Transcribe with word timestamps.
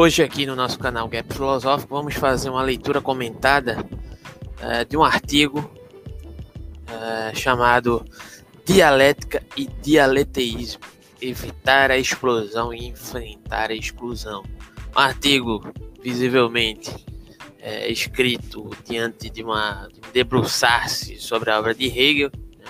Hoje 0.00 0.22
aqui 0.22 0.46
no 0.46 0.54
nosso 0.54 0.78
canal 0.78 1.08
Gap 1.08 1.34
Filosófico 1.34 1.92
vamos 1.92 2.14
fazer 2.14 2.48
uma 2.50 2.62
leitura 2.62 3.00
comentada 3.00 3.84
uh, 3.84 4.84
de 4.88 4.96
um 4.96 5.02
artigo 5.02 5.58
uh, 5.58 7.36
chamado 7.36 8.04
Dialética 8.64 9.42
e 9.56 9.66
Dialeteísmo, 9.66 10.82
evitar 11.20 11.90
a 11.90 11.98
explosão 11.98 12.72
e 12.72 12.86
enfrentar 12.86 13.72
a 13.72 13.74
exclusão. 13.74 14.44
Um 14.96 15.00
artigo 15.00 15.66
visivelmente 16.00 16.94
é, 17.58 17.90
escrito 17.90 18.70
diante 18.84 19.28
de 19.28 19.42
uma 19.42 19.88
de 19.92 20.00
debruçar-se 20.12 21.18
sobre 21.18 21.50
a 21.50 21.58
obra 21.58 21.74
de 21.74 21.86
Hegel, 21.86 22.30
né? 22.56 22.66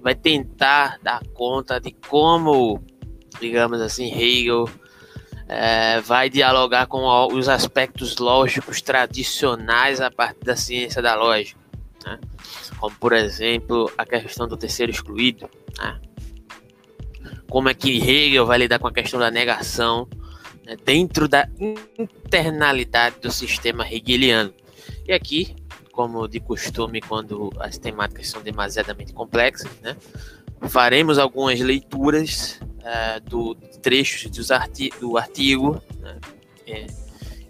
vai 0.00 0.14
tentar 0.14 0.98
dar 1.02 1.22
conta 1.34 1.78
de 1.78 1.92
como, 2.08 2.82
digamos 3.38 3.78
assim, 3.78 4.10
Hegel 4.10 4.70
é, 5.52 6.00
vai 6.00 6.30
dialogar 6.30 6.86
com 6.86 7.26
os 7.32 7.48
aspectos 7.48 8.16
lógicos 8.16 8.80
tradicionais 8.80 10.00
a 10.00 10.10
partir 10.10 10.44
da 10.44 10.56
ciência 10.56 11.02
da 11.02 11.14
lógica, 11.14 11.60
né? 12.04 12.18
como 12.78 12.94
por 12.96 13.12
exemplo 13.12 13.92
a 13.98 14.06
questão 14.06 14.48
do 14.48 14.56
terceiro 14.56 14.90
excluído, 14.90 15.48
né? 15.78 16.00
como 17.50 17.68
é 17.68 17.74
que 17.74 17.98
Hegel 17.98 18.46
vai 18.46 18.58
lidar 18.58 18.78
com 18.78 18.88
a 18.88 18.92
questão 18.92 19.20
da 19.20 19.30
negação 19.30 20.08
né? 20.64 20.74
dentro 20.84 21.28
da 21.28 21.46
internalidade 21.98 23.16
do 23.20 23.30
sistema 23.30 23.86
hegeliano. 23.86 24.54
E 25.06 25.12
aqui, 25.12 25.54
como 25.92 26.26
de 26.26 26.40
costume, 26.40 27.02
quando 27.02 27.50
as 27.58 27.76
temáticas 27.76 28.28
são 28.28 28.42
demasiadamente 28.42 29.12
complexas, 29.12 29.70
né? 29.82 29.96
faremos 30.68 31.18
algumas 31.18 31.60
leituras 31.60 32.58
uh, 32.82 33.20
do 33.20 33.54
trechos 33.80 34.30
dos 34.30 34.50
arti 34.50 34.90
do 35.00 35.16
artigo 35.16 35.80
né? 35.98 36.18
é, 36.66 36.86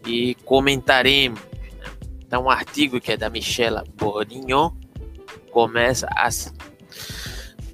e 0.07 0.35
comentaremos. 0.45 1.41
Né? 1.41 1.87
Então, 2.27 2.45
um 2.45 2.51
artigo 2.51 3.01
que 3.01 3.13
é 3.13 3.17
da 3.17 3.29
Michela 3.29 3.85
Bourdignon 3.97 4.71
começa 5.51 6.09
assim. 6.17 6.53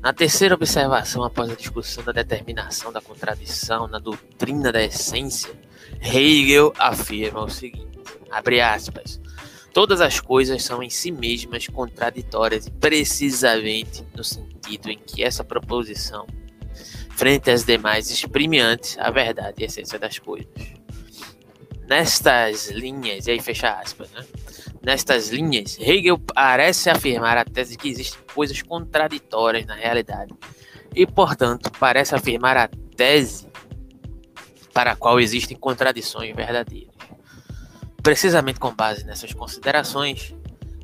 Na 0.00 0.12
terceira 0.12 0.54
observação, 0.54 1.24
após 1.24 1.50
a 1.50 1.54
discussão 1.54 2.04
da 2.04 2.12
determinação 2.12 2.92
da 2.92 3.00
contradição 3.00 3.88
na 3.88 3.98
doutrina 3.98 4.70
da 4.70 4.82
essência, 4.82 5.52
Hegel 6.00 6.72
afirma 6.78 7.42
o 7.42 7.48
seguinte: 7.48 7.98
abre 8.30 8.60
aspas. 8.60 9.20
Todas 9.72 10.00
as 10.00 10.18
coisas 10.18 10.62
são 10.62 10.82
em 10.82 10.90
si 10.90 11.10
mesmas 11.12 11.66
contraditórias 11.68 12.66
e 12.66 12.70
precisamente 12.70 14.04
no 14.14 14.24
sentido 14.24 14.90
em 14.90 14.98
que 14.98 15.22
essa 15.22 15.44
proposição 15.44 16.26
frente 17.18 17.50
às 17.50 17.64
demais, 17.64 18.08
exprime 18.10 18.60
antes 18.60 18.96
a 18.96 19.10
verdade 19.10 19.54
e 19.58 19.64
a 19.64 19.66
essência 19.66 19.98
das 19.98 20.20
coisas. 20.20 20.48
Nestas 21.88 22.68
linhas, 22.70 23.26
e 23.26 23.32
aí 23.32 23.40
fecha 23.40 23.72
aspas, 23.72 24.08
né? 24.12 24.24
Nestas 24.80 25.30
linhas, 25.30 25.76
Hegel 25.80 26.16
parece 26.16 26.88
afirmar 26.88 27.36
a 27.36 27.44
tese 27.44 27.72
de 27.72 27.78
que 27.78 27.88
existem 27.88 28.20
coisas 28.32 28.62
contraditórias 28.62 29.66
na 29.66 29.74
realidade 29.74 30.32
e, 30.94 31.04
portanto, 31.08 31.72
parece 31.80 32.14
afirmar 32.14 32.56
a 32.56 32.68
tese 32.96 33.48
para 34.72 34.92
a 34.92 34.96
qual 34.96 35.18
existem 35.18 35.56
contradições 35.56 36.36
verdadeiras. 36.36 36.94
Precisamente 38.00 38.60
com 38.60 38.72
base 38.72 39.04
nessas 39.04 39.34
considerações, 39.34 40.32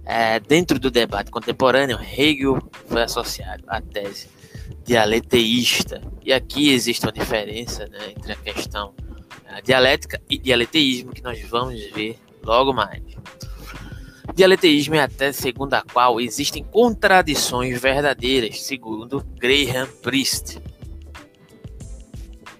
é, 0.04 0.40
dentro 0.40 0.80
do 0.80 0.90
debate 0.90 1.30
contemporâneo, 1.30 1.96
Hegel 2.00 2.58
foi 2.88 3.02
associado 3.02 3.62
à 3.68 3.80
tese 3.80 4.28
dialeteísta. 4.84 6.00
E 6.22 6.32
aqui 6.32 6.70
existe 6.70 7.04
uma 7.04 7.12
diferença 7.12 7.86
né, 7.86 8.12
entre 8.16 8.32
a 8.32 8.36
questão 8.36 8.94
a 9.54 9.60
dialética 9.60 10.20
e 10.28 10.36
dialeteísmo 10.36 11.12
que 11.12 11.22
nós 11.22 11.40
vamos 11.42 11.80
ver 11.92 12.18
logo 12.42 12.72
mais. 12.72 13.02
Dialeteísmo 14.34 14.96
é 14.96 15.00
a 15.00 15.32
segundo 15.32 15.74
a 15.74 15.82
qual 15.82 16.20
existem 16.20 16.64
contradições 16.64 17.80
verdadeiras, 17.80 18.62
segundo 18.62 19.24
Graham 19.38 19.86
Priest. 20.02 20.60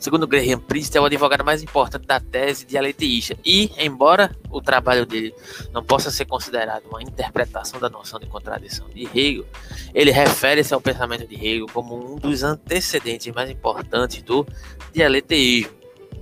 Segundo 0.04 0.26
Graham 0.26 0.60
Priest, 0.60 0.94
é 0.94 1.00
o 1.00 1.06
advogado 1.06 1.42
mais 1.42 1.62
importante 1.62 2.06
da 2.06 2.20
tese 2.20 2.66
dialeteísta. 2.66 3.38
E, 3.42 3.70
embora 3.78 4.36
o 4.50 4.60
trabalho 4.60 5.06
dele 5.06 5.34
não 5.72 5.82
possa 5.82 6.10
ser 6.10 6.26
considerado 6.26 6.84
uma 6.90 7.02
interpretação 7.02 7.80
da 7.80 7.88
noção 7.88 8.20
de 8.20 8.26
contradição 8.26 8.86
de 8.90 9.04
Hegel, 9.04 9.46
ele 9.94 10.10
refere-se 10.10 10.74
ao 10.74 10.80
pensamento 10.82 11.26
de 11.26 11.36
Hegel 11.36 11.64
como 11.72 11.96
um 11.96 12.16
dos 12.16 12.42
antecedentes 12.42 13.34
mais 13.34 13.48
importantes 13.48 14.20
do 14.20 14.46
dialeteísmo 14.92 15.72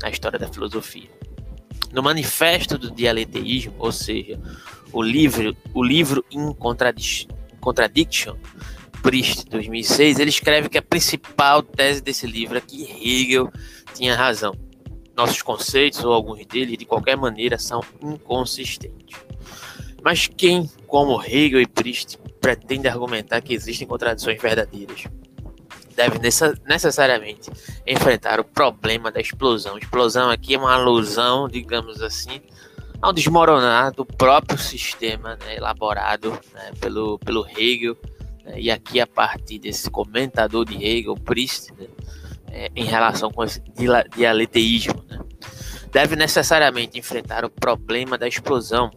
na 0.00 0.10
história 0.10 0.38
da 0.38 0.47
filosofia. 0.47 1.10
No 1.92 2.04
Manifesto 2.04 2.78
do 2.78 2.88
Dialeteísmo, 2.88 3.75
ou 3.81 3.91
seja, 3.91 4.38
o 4.92 5.03
livro, 5.03 5.56
o 5.75 5.82
livro 5.82 6.25
In 6.31 6.54
Contradiction, 6.54 8.37
Priest, 9.03 9.49
2006, 9.51 10.19
ele 10.19 10.31
escreve 10.31 10.69
que 10.69 10.79
a 10.79 10.83
principal 10.83 11.63
tese 11.63 12.01
desse 12.01 12.27
livro 12.27 12.57
é 12.57 12.61
que 12.61 12.85
Hegel 12.85 13.51
tinha 13.95 14.15
razão. 14.15 14.55
Nossos 15.17 15.43
conceitos, 15.43 16.03
ou 16.05 16.13
alguns 16.13 16.47
deles, 16.47 16.79
de 16.79 16.85
qualquer 16.85 17.17
maneira, 17.17 17.59
são 17.59 17.83
inconsistentes. 18.01 19.19
Mas 20.03 20.27
quem, 20.27 20.71
como 20.87 21.23
Hegel 21.23 21.61
e 21.61 21.67
Priest, 21.67 22.19
pretende 22.41 22.89
argumentar 22.89 23.41
que 23.41 23.53
existem 23.55 23.87
contradições 23.87 24.41
verdadeiras, 24.41 25.05
deve 25.95 26.19
necessariamente 26.67 27.51
enfrentar 27.87 28.41
o 28.41 28.45
problema 28.45 29.11
da 29.11 29.21
explosão. 29.21 29.77
Explosão 29.77 30.31
aqui 30.31 30.55
é 30.55 30.59
uma 30.59 30.73
alusão, 30.73 31.49
digamos 31.49 32.01
assim, 32.03 32.41
ao 33.01 33.13
desmoronar 33.13 33.93
do 33.93 34.07
próprio 34.07 34.59
sistema 34.59 35.37
né, 35.45 35.57
elaborado 35.57 36.31
né, 36.55 36.73
pelo, 36.81 37.19
pelo 37.19 37.47
Hegel 37.47 37.97
né, 38.44 38.54
e 38.60 38.70
aqui, 38.70 39.00
a 39.00 39.06
partir 39.06 39.58
desse 39.58 39.91
comentador 39.91 40.64
de 40.64 40.82
Hegel, 40.84 41.14
Priest, 41.16 41.72
né, 41.75 41.86
é, 42.50 42.70
em 42.75 42.84
relação 42.84 43.30
com 43.30 43.44
esse 43.44 43.62
dialeteísmo, 44.16 45.04
né, 45.08 45.19
deve 45.91 46.16
necessariamente 46.16 46.98
enfrentar 46.98 47.44
o 47.44 47.50
problema 47.50 48.16
da 48.16 48.26
explosão, 48.26 48.91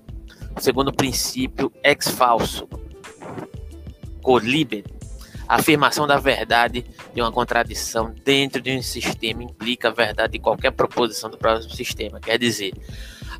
segundo 0.59 0.89
o 0.89 0.95
princípio 0.95 1.71
ex-falso, 1.83 2.67
colibet, 4.21 4.85
a 5.47 5.55
afirmação 5.55 6.07
da 6.07 6.17
verdade 6.17 6.85
de 7.13 7.21
uma 7.21 7.31
contradição 7.31 8.13
dentro 8.23 8.61
de 8.61 8.75
um 8.75 8.81
sistema 8.81 9.43
implica 9.43 9.89
a 9.89 9.91
verdade 9.91 10.33
de 10.33 10.39
qualquer 10.39 10.71
proposição 10.71 11.29
do 11.29 11.37
próximo 11.37 11.73
sistema. 11.73 12.19
Quer 12.19 12.39
dizer, 12.39 12.73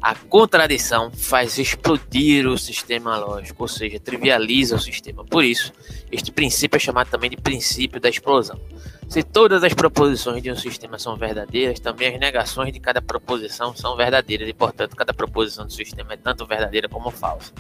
a 0.06 0.14
contradição 0.14 1.12
faz 1.12 1.58
explodir 1.58 2.46
o 2.46 2.60
sistema 2.60 3.18
lógico, 3.18 3.64
ou 3.64 3.68
seja, 3.68 4.00
trivializa 4.00 4.76
o 4.76 4.80
sistema. 4.80 5.26
Por 5.26 5.44
isso, 5.44 5.74
este 6.12 6.32
princípio 6.32 6.78
é 6.78 6.80
chamado 6.80 7.10
também 7.10 7.28
de 7.28 7.38
princípio 7.38 8.00
da 8.00 8.08
explosão. 8.08 8.62
Se 9.10 9.24
todas 9.24 9.64
as 9.64 9.74
proposições 9.74 10.44
de 10.44 10.52
um 10.52 10.56
sistema 10.56 11.00
são 11.00 11.18
verdadeiras, 11.18 11.80
também 11.80 12.14
as 12.14 12.20
negações 12.20 12.72
de 12.72 12.80
cada 12.80 13.02
proposição 13.02 13.76
são 13.76 13.98
verdadeiras 13.98 14.48
e, 14.48 14.54
portanto, 14.54 14.96
cada 14.96 15.12
proposição 15.12 15.66
do 15.66 15.74
sistema 15.74 16.14
é 16.14 16.18
tanto 16.18 16.46
verdadeira 16.46 16.88
como 16.88 17.10
falsa. 17.10 17.52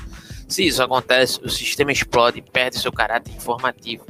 Se 0.47 0.67
isso 0.67 0.83
acontece, 0.83 1.39
o 1.44 1.50
sistema 1.50 1.91
explode 1.91 2.38
e 2.38 2.41
perde 2.44 2.77
seu 2.77 2.91
caráter 2.91 3.33
informativo. 3.33 4.06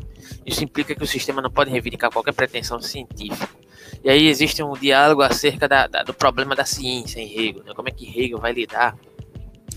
Isso 0.45 0.61
implica 0.61 0.93
que 0.93 1.03
o 1.03 1.07
sistema 1.07 1.41
não 1.41 1.49
pode 1.49 1.71
reivindicar 1.71 2.11
qualquer 2.11 2.33
pretensão 2.33 2.81
científica. 2.81 3.64
E 4.05 4.09
aí 4.11 4.27
existe 4.27 4.61
um 4.61 4.73
diálogo 4.73 5.23
acerca 5.23 5.67
da, 5.67 5.87
da, 5.87 6.03
do 6.03 6.13
problema 6.13 6.55
da 6.55 6.63
ciência 6.63 7.19
em 7.19 7.25
Hegel. 7.27 7.63
Né? 7.63 7.73
Como 7.73 7.89
é 7.89 7.91
que 7.91 8.07
Hegel 8.07 8.37
vai 8.37 8.53
lidar, 8.53 8.95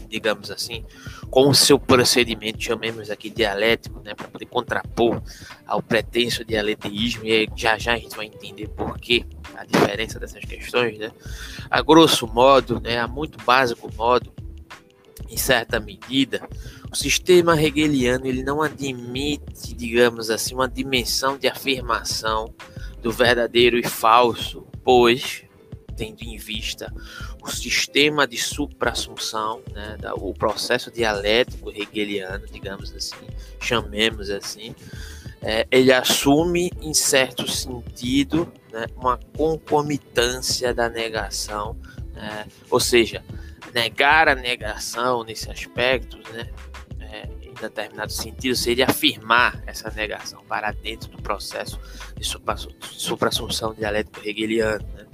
digamos 0.06 0.50
assim, 0.50 0.84
com 1.30 1.48
o 1.48 1.54
seu 1.54 1.80
procedimento, 1.80 2.62
chamemos 2.62 3.10
aqui 3.10 3.30
dialético, 3.30 4.02
né, 4.04 4.14
para 4.14 4.28
poder 4.28 4.44
contrapor 4.44 5.22
ao 5.66 5.82
pretenso 5.82 6.44
dialeteísmo, 6.44 7.24
e 7.24 7.48
já 7.56 7.78
já 7.78 7.94
a 7.94 7.96
gente 7.96 8.14
vai 8.14 8.26
entender 8.26 8.68
por 8.68 8.98
que 8.98 9.24
a 9.56 9.64
diferença 9.64 10.20
dessas 10.20 10.44
questões. 10.44 10.98
Né? 10.98 11.10
A 11.70 11.80
grosso 11.80 12.26
modo, 12.26 12.78
né, 12.80 12.98
a 12.98 13.08
muito 13.08 13.42
básico 13.42 13.90
modo, 13.96 14.30
em 15.30 15.38
certa 15.38 15.80
medida, 15.80 16.46
o 16.92 16.94
sistema 16.94 17.58
hegeliano 17.58 18.26
ele 18.26 18.42
não 18.42 18.60
admite, 18.60 19.72
digamos 19.72 20.28
assim, 20.28 20.54
uma 20.54 20.68
dimensão 20.68 21.38
de 21.38 21.48
afirmação 21.48 22.52
do 23.02 23.12
verdadeiro 23.12 23.78
e 23.78 23.82
falso, 23.82 24.66
pois, 24.82 25.44
tendo 25.96 26.22
em 26.22 26.36
vista 26.36 26.92
o 27.42 27.50
sistema 27.50 28.26
de 28.26 28.36
suprassunção, 28.36 29.62
né, 29.72 29.96
o 30.16 30.34
processo 30.34 30.90
dialético 30.90 31.70
hegeliano, 31.70 32.46
digamos 32.50 32.92
assim, 32.92 33.16
chamemos 33.60 34.30
assim, 34.30 34.74
é, 35.40 35.66
ele 35.70 35.92
assume, 35.92 36.70
em 36.82 36.92
certo 36.92 37.48
sentido, 37.48 38.52
né, 38.72 38.86
uma 38.96 39.18
concomitância 39.36 40.74
da 40.74 40.88
negação, 40.88 41.76
né, 42.12 42.46
ou 42.70 42.80
seja, 42.80 43.24
negar 43.72 44.28
a 44.28 44.34
negação 44.34 45.22
nesse 45.22 45.50
aspecto, 45.50 46.18
né, 46.32 46.50
determinado 47.60 48.12
sentido, 48.12 48.54
seria 48.56 48.86
afirmar 48.86 49.62
essa 49.66 49.90
negação 49.90 50.42
para 50.48 50.72
dentro 50.72 51.10
do 51.10 51.22
processo 51.22 51.78
de 52.16 52.24
supra-assunção 52.24 53.74
dialético 53.74 54.20
hegeliano. 54.26 54.86
Né? 54.94 55.06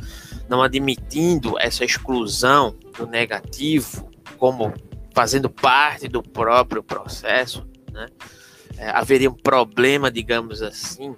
não 0.49 0.63
admitindo 0.63 1.59
essa 1.59 1.85
exclusão 1.85 2.77
do 2.97 3.07
negativo 3.07 4.11
como 4.37 4.73
fazendo 5.15 5.49
parte 5.49 6.09
do 6.09 6.23
próprio 6.23 6.83
processo, 6.83 7.67
né? 7.93 8.07
É, 8.77 8.91
haveria 8.91 9.31
um 9.31 9.35
problema, 9.35 10.11
digamos 10.11 10.61
assim, 10.61 11.15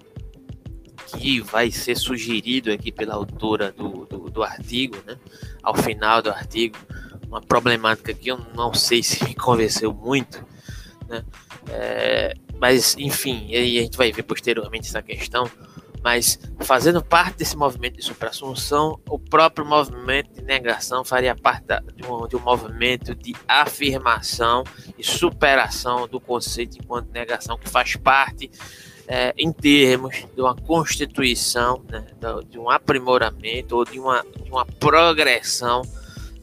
que 1.07 1.41
vai 1.41 1.71
ser 1.71 1.95
sugerido 1.95 2.71
aqui 2.71 2.91
pela 2.91 3.15
autora 3.15 3.71
do, 3.71 4.05
do, 4.05 4.29
do 4.29 4.43
artigo, 4.43 4.97
né? 5.05 5.17
Ao 5.63 5.75
final 5.75 6.21
do 6.21 6.29
artigo, 6.29 6.77
uma 7.27 7.41
problemática 7.41 8.13
que 8.13 8.29
eu 8.29 8.37
não 8.55 8.73
sei 8.73 9.01
se 9.01 9.23
me 9.23 9.33
convenceu 9.33 9.91
muito, 9.91 10.45
né? 11.07 11.23
É, 11.69 12.33
mas, 12.59 12.95
enfim, 12.97 13.53
a 13.55 13.59
gente 13.59 13.97
vai 13.97 14.11
ver 14.11 14.23
posteriormente 14.23 14.87
essa 14.87 15.01
questão. 15.01 15.49
Mas, 16.03 16.39
fazendo 16.59 17.03
parte 17.03 17.39
desse 17.39 17.57
movimento 17.57 17.97
de 17.97 18.03
supra-assunção, 18.03 18.99
o 19.09 19.17
próprio 19.19 19.65
movimento 19.65 20.31
de 20.33 20.41
negação 20.41 21.03
faria 21.03 21.35
parte 21.35 21.65
de, 21.95 22.05
um, 22.05 22.27
de 22.27 22.35
um 22.35 22.39
movimento 22.39 23.15
de 23.15 23.35
afirmação 23.47 24.63
e 24.97 25.03
superação 25.03 26.07
do 26.07 26.19
conceito 26.19 26.77
enquanto 26.77 27.11
negação, 27.11 27.57
que 27.57 27.67
faz 27.67 27.95
parte 27.95 28.49
é, 29.07 29.33
em 29.37 29.51
termos 29.51 30.25
de 30.35 30.41
uma 30.41 30.55
constituição, 30.55 31.83
né, 31.89 32.05
de 32.49 32.59
um 32.59 32.69
aprimoramento 32.69 33.75
ou 33.75 33.85
de 33.85 33.99
uma, 33.99 34.23
de 34.43 34.49
uma 34.51 34.65
progressão 34.65 35.81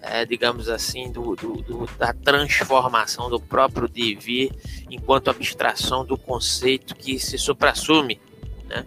é, 0.06 0.24
digamos 0.24 0.68
assim, 0.68 1.10
do, 1.10 1.34
do, 1.34 1.62
do, 1.62 1.88
da 1.98 2.12
transformação 2.12 3.30
do 3.30 3.40
próprio 3.40 3.88
devir 3.88 4.52
enquanto 4.90 5.30
abstração 5.30 6.04
do 6.04 6.16
conceito 6.16 6.94
que 6.94 7.18
se 7.18 7.38
suprassume. 7.38 8.20
Né? 8.68 8.84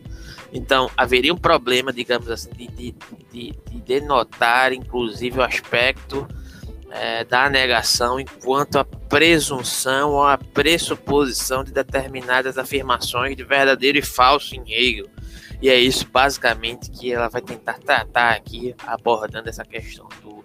Então, 0.53 0.89
haveria 0.95 1.33
um 1.33 1.37
problema, 1.37 1.91
digamos 1.91 2.29
assim, 2.29 2.51
de, 2.51 2.67
de, 2.67 2.95
de, 3.31 3.53
de 3.69 3.81
denotar, 3.81 4.71
inclusive, 4.71 5.39
o 5.39 5.43
aspecto 5.43 6.27
é, 6.91 7.23
da 7.23 7.49
negação 7.49 8.19
enquanto 8.19 8.77
a 8.77 8.85
presunção 8.85 10.11
ou 10.11 10.23
a 10.23 10.37
pressuposição 10.37 11.63
de 11.63 11.71
determinadas 11.71 12.57
afirmações 12.57 13.35
de 13.35 13.43
verdadeiro 13.43 13.97
e 13.97 14.01
falso 14.01 14.55
em 14.55 14.63
Hegel. 14.71 15.07
E 15.61 15.69
é 15.69 15.79
isso, 15.79 16.07
basicamente, 16.07 16.91
que 16.91 17.11
ela 17.11 17.27
vai 17.27 17.41
tentar 17.41 17.79
tratar 17.79 18.35
aqui, 18.35 18.75
abordando 18.85 19.49
essa 19.49 19.65
questão 19.65 20.07
do, 20.21 20.36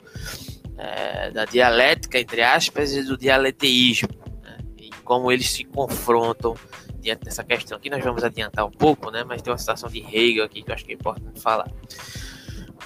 é, 0.76 1.30
da 1.30 1.44
dialética, 1.44 2.18
entre 2.18 2.42
aspas, 2.42 2.92
e 2.94 3.02
do 3.02 3.16
dialeteísmo, 3.16 4.08
né? 4.42 4.58
e 4.78 4.90
como 5.04 5.30
eles 5.30 5.50
se 5.50 5.64
confrontam 5.64 6.54
diante 6.98 7.24
dessa 7.24 7.42
questão. 7.42 7.76
Aqui 7.76 7.90
nós 7.90 8.02
vamos 8.02 8.22
adiantar 8.22 8.64
um 8.64 8.70
pouco, 8.70 9.10
né? 9.10 9.24
mas 9.24 9.42
tem 9.42 9.52
uma 9.52 9.58
citação 9.58 9.88
de 9.88 10.00
Hegel 10.00 10.44
aqui 10.44 10.62
que 10.62 10.70
eu 10.70 10.74
acho 10.74 10.84
que 10.84 10.92
é 10.92 10.94
importante 10.94 11.40
falar. 11.40 11.70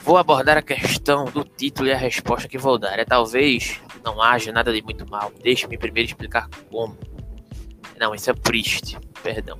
Vou 0.03 0.17
abordar 0.17 0.57
a 0.57 0.63
questão 0.63 1.25
do 1.25 1.45
título 1.45 1.89
e 1.89 1.93
a 1.93 1.97
resposta 1.97 2.49
que 2.49 2.57
vou 2.57 2.79
dar. 2.79 2.99
É 2.99 3.05
talvez 3.05 3.81
não 4.05 4.23
haja 4.23 4.53
nada 4.53 4.73
de 4.73 4.81
muito 4.81 5.09
mal. 5.11 5.33
Deixe-me 5.43 5.77
primeiro 5.77 6.09
explicar 6.09 6.49
como. 6.71 6.97
Não, 7.99 8.15
isso 8.15 8.31
é 8.31 8.35
triste, 8.35 8.99
perdão. 9.23 9.59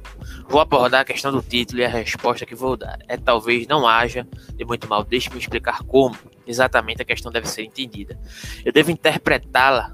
Vou 0.49 0.61
abordar 0.61 1.01
a 1.01 1.05
questão 1.05 1.33
do 1.33 1.43
título 1.43 1.81
e 1.81 1.85
a 1.85 1.89
resposta 1.89 2.45
que 2.45 2.55
vou 2.55 2.77
dar. 2.77 2.99
É 3.09 3.17
talvez 3.17 3.67
não 3.67 3.87
haja 3.87 4.27
de 4.55 4.65
muito 4.65 4.89
mal. 4.89 5.05
Deixe-me 5.05 5.39
explicar 5.39 5.83
como 5.85 6.17
exatamente 6.47 7.03
a 7.03 7.05
questão 7.05 7.33
deve 7.33 7.49
ser 7.49 7.63
entendida. 7.63 8.19
Eu 8.65 8.73
devo 8.73 8.91
interpretá-la 8.91 9.93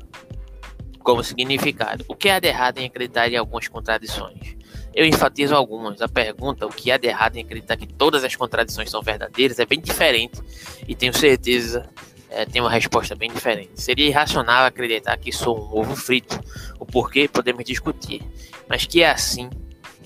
como 1.02 1.22
significado. 1.22 2.04
O 2.08 2.14
que 2.14 2.28
há 2.28 2.38
de 2.38 2.48
errado 2.48 2.78
em 2.78 2.86
acreditar 2.86 3.28
em 3.28 3.36
algumas 3.36 3.68
contradições? 3.68 4.56
Eu 4.94 5.06
enfatizo 5.06 5.54
algumas. 5.54 6.00
A 6.02 6.08
pergunta, 6.08 6.66
o 6.66 6.70
que 6.70 6.90
há 6.90 6.96
de 6.96 7.08
errado 7.08 7.36
em 7.36 7.42
acreditar 7.42 7.76
que 7.76 7.86
todas 7.86 8.24
as 8.24 8.36
contradições 8.36 8.90
são 8.90 9.02
verdadeiras, 9.02 9.58
é 9.58 9.66
bem 9.66 9.80
diferente 9.80 10.40
e 10.86 10.94
tenho 10.94 11.14
certeza 11.14 11.88
é, 12.32 12.46
tem 12.46 12.60
uma 12.60 12.70
resposta 12.70 13.14
bem 13.14 13.30
diferente. 13.30 13.80
Seria 13.80 14.06
irracional 14.06 14.64
acreditar 14.64 15.16
que 15.18 15.30
sou 15.30 15.58
um 15.58 15.78
ovo 15.78 15.94
frito. 15.94 16.40
O 16.78 16.86
porquê 16.86 17.28
podemos 17.28 17.64
discutir, 17.64 18.22
mas 18.68 18.86
que 18.86 19.02
é 19.02 19.10
assim 19.10 19.50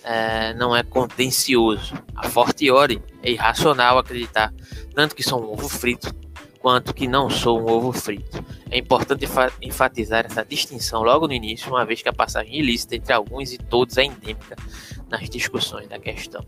é, 0.03 0.53
não 0.55 0.75
é 0.75 0.83
contencioso. 0.83 1.95
A 2.15 2.29
fortiori 2.29 3.03
é 3.23 3.31
irracional 3.31 3.99
acreditar 3.99 4.53
tanto 4.95 5.15
que 5.15 5.23
sou 5.23 5.41
um 5.43 5.53
ovo 5.53 5.69
frito 5.69 6.15
quanto 6.59 6.93
que 6.93 7.07
não 7.07 7.31
sou 7.31 7.61
um 7.61 7.71
ovo 7.71 7.93
frito. 7.93 8.45
É 8.71 8.79
importante 8.79 9.25
enfatizar 9.63 10.27
essa 10.27 10.45
distinção 10.45 11.03
logo 11.03 11.29
no 11.29 11.33
início, 11.33 11.71
uma 11.71 11.85
vez 11.85 12.03
que 12.03 12.09
a 12.09 12.13
passagem 12.13 12.59
ilícita 12.59 12.97
entre 12.97 13.13
alguns 13.13 13.53
e 13.53 13.59
todos 13.59 13.97
é 13.97 14.05
endêmica 14.05 14.57
nas 15.09 15.31
discussões 15.31 15.89
da 15.89 15.99
questão. 16.01 16.45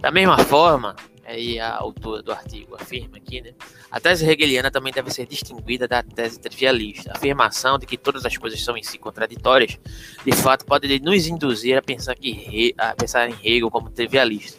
Da 0.00 0.10
mesma 0.10 0.38
forma, 0.38 0.96
aí 1.24 1.58
a 1.58 1.76
autora 1.76 2.22
do 2.22 2.32
artigo 2.32 2.74
afirma 2.74 3.16
aqui, 3.16 3.40
né? 3.40 3.52
A 3.90 4.00
tese 4.00 4.28
hegeliana 4.28 4.70
também 4.70 4.92
deve 4.92 5.10
ser 5.10 5.26
distinguida 5.26 5.86
da 5.88 6.02
tese 6.02 6.38
trivialista. 6.38 7.12
A 7.12 7.16
afirmação 7.16 7.78
de 7.78 7.86
que 7.86 7.96
todas 7.96 8.24
as 8.24 8.36
coisas 8.36 8.62
são 8.62 8.76
em 8.76 8.82
si 8.82 8.98
contraditórias, 8.98 9.78
de 10.24 10.32
fato, 10.32 10.64
pode 10.64 11.00
nos 11.00 11.26
induzir 11.26 11.76
a 11.76 11.82
pensar, 11.82 12.14
que, 12.14 12.74
a 12.76 12.94
pensar 12.94 13.28
em 13.28 13.36
Hegel 13.42 13.70
como 13.70 13.90
trivialista. 13.90 14.58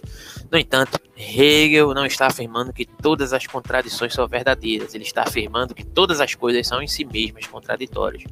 No 0.51 0.57
entanto, 0.57 0.99
Hegel 1.17 1.93
não 1.93 2.05
está 2.05 2.27
afirmando 2.27 2.73
que 2.73 2.85
todas 2.85 3.33
as 3.33 3.47
contradições 3.47 4.13
são 4.13 4.27
verdadeiras, 4.27 4.93
ele 4.93 5.03
está 5.03 5.23
afirmando 5.23 5.73
que 5.73 5.85
todas 5.85 6.19
as 6.19 6.35
coisas 6.35 6.67
são 6.67 6.81
em 6.81 6.87
si 6.87 7.05
mesmas 7.05 7.47
contraditórias. 7.47 8.23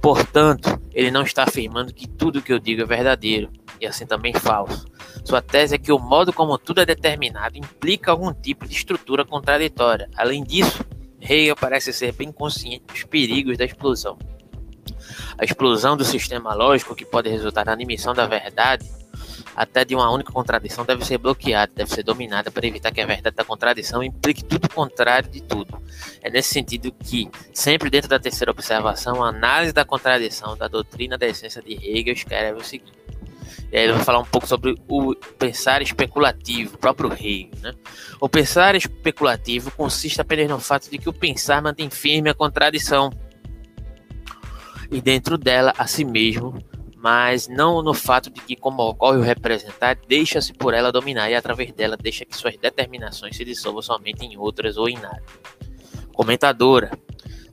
Portanto, 0.00 0.80
ele 0.92 1.10
não 1.10 1.22
está 1.22 1.44
afirmando 1.44 1.92
que 1.92 2.08
tudo 2.08 2.40
que 2.42 2.52
eu 2.52 2.58
digo 2.58 2.82
é 2.82 2.86
verdadeiro, 2.86 3.50
e 3.80 3.86
assim 3.86 4.06
também 4.06 4.32
falso. 4.34 4.86
Sua 5.24 5.40
tese 5.40 5.74
é 5.74 5.78
que 5.78 5.92
o 5.92 5.98
modo 5.98 6.32
como 6.32 6.58
tudo 6.58 6.80
é 6.80 6.86
determinado 6.86 7.56
implica 7.56 8.10
algum 8.10 8.32
tipo 8.32 8.66
de 8.66 8.74
estrutura 8.74 9.24
contraditória. 9.24 10.08
Além 10.16 10.42
disso, 10.42 10.84
Hegel 11.20 11.56
parece 11.56 11.92
ser 11.92 12.12
bem 12.12 12.30
consciente 12.30 12.84
dos 12.86 13.04
perigos 13.04 13.56
da 13.56 13.64
explosão. 13.64 14.18
A 15.38 15.44
explosão 15.44 15.96
do 15.96 16.04
sistema 16.04 16.54
lógico, 16.54 16.94
que 16.94 17.04
pode 17.04 17.28
resultar 17.28 17.64
na 17.64 17.72
admissão 17.72 18.14
da 18.14 18.26
verdade, 18.26 18.88
até 19.56 19.84
de 19.84 19.94
uma 19.94 20.10
única 20.10 20.32
contradição 20.32 20.84
deve 20.84 21.04
ser 21.04 21.18
bloqueada, 21.18 21.72
deve 21.74 21.90
ser 21.90 22.02
dominada 22.02 22.50
para 22.50 22.66
evitar 22.66 22.90
que 22.90 23.00
a 23.00 23.06
verdade 23.06 23.36
da 23.36 23.44
contradição 23.44 24.02
implique 24.02 24.44
tudo 24.44 24.66
o 24.66 24.70
contrário 24.74 25.28
de 25.30 25.40
tudo. 25.40 25.80
É 26.20 26.28
nesse 26.28 26.52
sentido 26.52 26.92
que, 26.92 27.30
sempre 27.52 27.88
dentro 27.88 28.08
da 28.08 28.18
terceira 28.18 28.50
observação, 28.50 29.22
a 29.22 29.28
análise 29.28 29.72
da 29.72 29.84
contradição 29.84 30.56
da 30.56 30.66
doutrina 30.66 31.16
da 31.16 31.26
essência 31.26 31.62
de 31.62 31.74
Hegel 31.74 32.14
escreve 32.14 32.58
o 32.58 32.64
seguinte. 32.64 33.03
E 33.72 33.76
aí 33.76 33.84
ele 33.84 33.92
vai 33.92 34.04
falar 34.04 34.18
um 34.18 34.24
pouco 34.24 34.46
sobre 34.46 34.74
o 34.88 35.14
pensar 35.38 35.82
especulativo, 35.82 36.74
o 36.74 36.78
próprio 36.78 37.12
Hegel. 37.12 37.50
Né? 37.62 37.72
O 38.20 38.28
pensar 38.28 38.74
especulativo 38.74 39.70
consiste 39.72 40.20
apenas 40.20 40.48
no 40.48 40.58
fato 40.58 40.90
de 40.90 40.98
que 40.98 41.08
o 41.08 41.12
pensar 41.12 41.62
mantém 41.62 41.90
firme 41.90 42.30
a 42.30 42.34
contradição 42.34 43.10
e 44.90 45.00
dentro 45.00 45.36
dela 45.36 45.72
a 45.76 45.86
si 45.86 46.04
mesmo 46.04 46.58
mas 47.04 47.48
não 47.48 47.82
no 47.82 47.92
fato 47.92 48.30
de 48.30 48.40
que, 48.40 48.56
como 48.56 48.82
ocorre 48.82 49.18
o 49.18 49.20
representar, 49.20 49.94
deixa-se 50.08 50.54
por 50.54 50.72
ela 50.72 50.90
dominar 50.90 51.28
e 51.28 51.34
através 51.34 51.70
dela 51.70 51.98
deixa 51.98 52.24
que 52.24 52.34
suas 52.34 52.56
determinações 52.56 53.36
se 53.36 53.44
dissolvam 53.44 53.82
somente 53.82 54.24
em 54.24 54.38
outras 54.38 54.78
ou 54.78 54.88
em 54.88 54.94
nada. 54.94 55.22
Comentadora. 56.14 56.98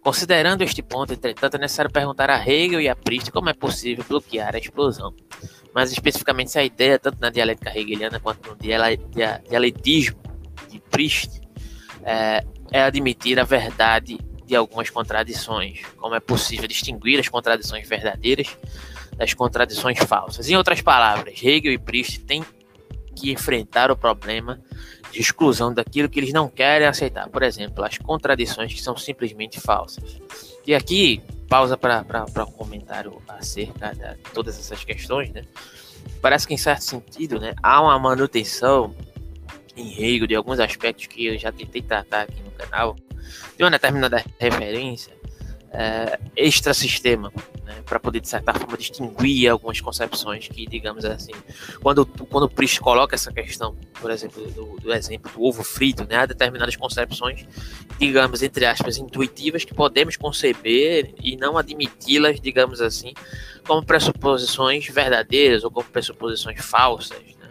Considerando 0.02 0.62
este 0.62 0.82
ponto, 0.82 1.12
entretanto, 1.12 1.56
é 1.56 1.60
necessário 1.60 1.92
perguntar 1.92 2.30
a 2.30 2.40
Hegel 2.42 2.80
e 2.80 2.88
a 2.88 2.96
Priest 2.96 3.30
como 3.30 3.50
é 3.50 3.54
possível 3.54 4.06
bloquear 4.08 4.56
a 4.56 4.58
explosão. 4.58 5.14
Mas 5.74 5.92
especificamente 5.92 6.52
se 6.52 6.60
a 6.60 6.64
ideia, 6.64 7.00
tanto 7.00 7.20
na 7.20 7.30
dialética 7.30 7.78
hegeliana 7.78 8.20
quanto 8.20 8.50
no 8.50 8.58
dialetismo 8.58 10.20
de 10.70 10.80
Priest, 10.80 11.42
é, 12.04 12.44
é 12.72 12.84
admitir 12.84 13.40
a 13.40 13.44
verdade 13.44 14.18
de 14.46 14.56
algumas 14.56 14.90
contradições, 14.90 15.82
como 15.98 16.16
é 16.16 16.20
possível 16.20 16.68
distinguir 16.68 17.20
as 17.20 17.30
contradições 17.30 17.88
verdadeiras 17.88 18.58
das 19.16 19.34
contradições 19.34 19.98
falsas. 20.00 20.50
Em 20.50 20.58
outras 20.58 20.82
palavras, 20.82 21.42
Hegel 21.42 21.72
e 21.72 21.78
Priest 21.78 22.20
têm 22.22 22.44
que 23.16 23.32
enfrentar 23.32 23.92
o 23.92 23.96
problema 23.96 24.60
de 25.12 25.20
exclusão 25.20 25.74
daquilo 25.74 26.10
que 26.10 26.20
eles 26.20 26.34
não 26.34 26.50
querem 26.50 26.88
aceitar. 26.88 27.30
Por 27.30 27.44
exemplo, 27.44 27.84
as 27.84 27.98
contradições 27.98 28.74
que 28.74 28.82
são 28.82 28.98
simplesmente 28.98 29.60
falsas. 29.60 30.20
E 30.66 30.74
aqui, 30.74 31.22
pausa 31.52 31.76
para 31.76 32.46
um 32.48 32.52
comentário 32.54 33.22
acerca 33.28 33.94
de 33.94 34.16
todas 34.34 34.58
essas 34.58 34.86
questões, 34.86 35.32
né? 35.32 35.44
Parece 36.22 36.48
que, 36.48 36.54
em 36.54 36.58
certo 36.58 36.84
sentido, 36.84 37.42
né, 37.42 37.54
há 37.62 37.82
uma 37.82 38.00
manutenção 38.00 38.96
em 39.76 39.92
Hegel 40.02 40.28
de 40.28 40.34
alguns 40.34 40.62
aspectos 40.62 41.08
que 41.08 41.26
eu 41.26 41.38
já 41.38 41.52
tentei 41.52 41.82
tratar 41.82 42.22
aqui 42.22 42.42
no 42.42 42.52
canal, 42.52 42.96
de 43.58 43.64
uma 43.66 43.70
determinada 43.70 44.24
referência 44.40 45.14
é, 45.74 46.20
extra-sistema, 46.36 47.32
né, 47.64 47.82
para 47.86 48.00
poder, 48.00 48.20
de 48.20 48.28
certa 48.28 48.54
forma, 48.54 48.78
distinguir 48.78 49.50
algumas 49.50 49.80
concepções 49.80 50.48
que, 50.48 50.68
digamos 50.68 51.06
assim, 51.06 51.32
quando, 51.82 52.06
quando 52.06 52.44
o 52.44 52.50
Priest 52.50 52.80
coloca 52.82 53.16
essa 53.16 53.32
questão, 53.32 53.76
por 54.00 54.12
exemplo, 54.12 54.46
do, 54.52 54.78
do 54.82 54.94
exemplo 54.94 55.32
do 55.32 55.42
ovo 55.42 55.64
frito, 55.64 56.06
né, 56.06 56.18
há 56.18 56.26
determinadas 56.26 56.76
concepções, 56.76 57.46
digamos, 57.98 58.44
entre 58.44 58.66
aspas, 58.66 58.98
intuitivas 58.98 59.64
que 59.64 59.74
podemos 59.74 60.18
conceber 60.18 61.14
e 61.24 61.38
não 61.38 61.58
admiti-las, 61.58 62.42
digamos 62.42 62.82
assim, 62.82 63.14
como 63.66 63.86
pressuposições 63.86 64.88
verdadeiras 64.88 65.64
ou 65.64 65.72
como 65.72 65.88
pressuposições 65.88 66.60
falsas, 66.60 67.22
né, 67.40 67.50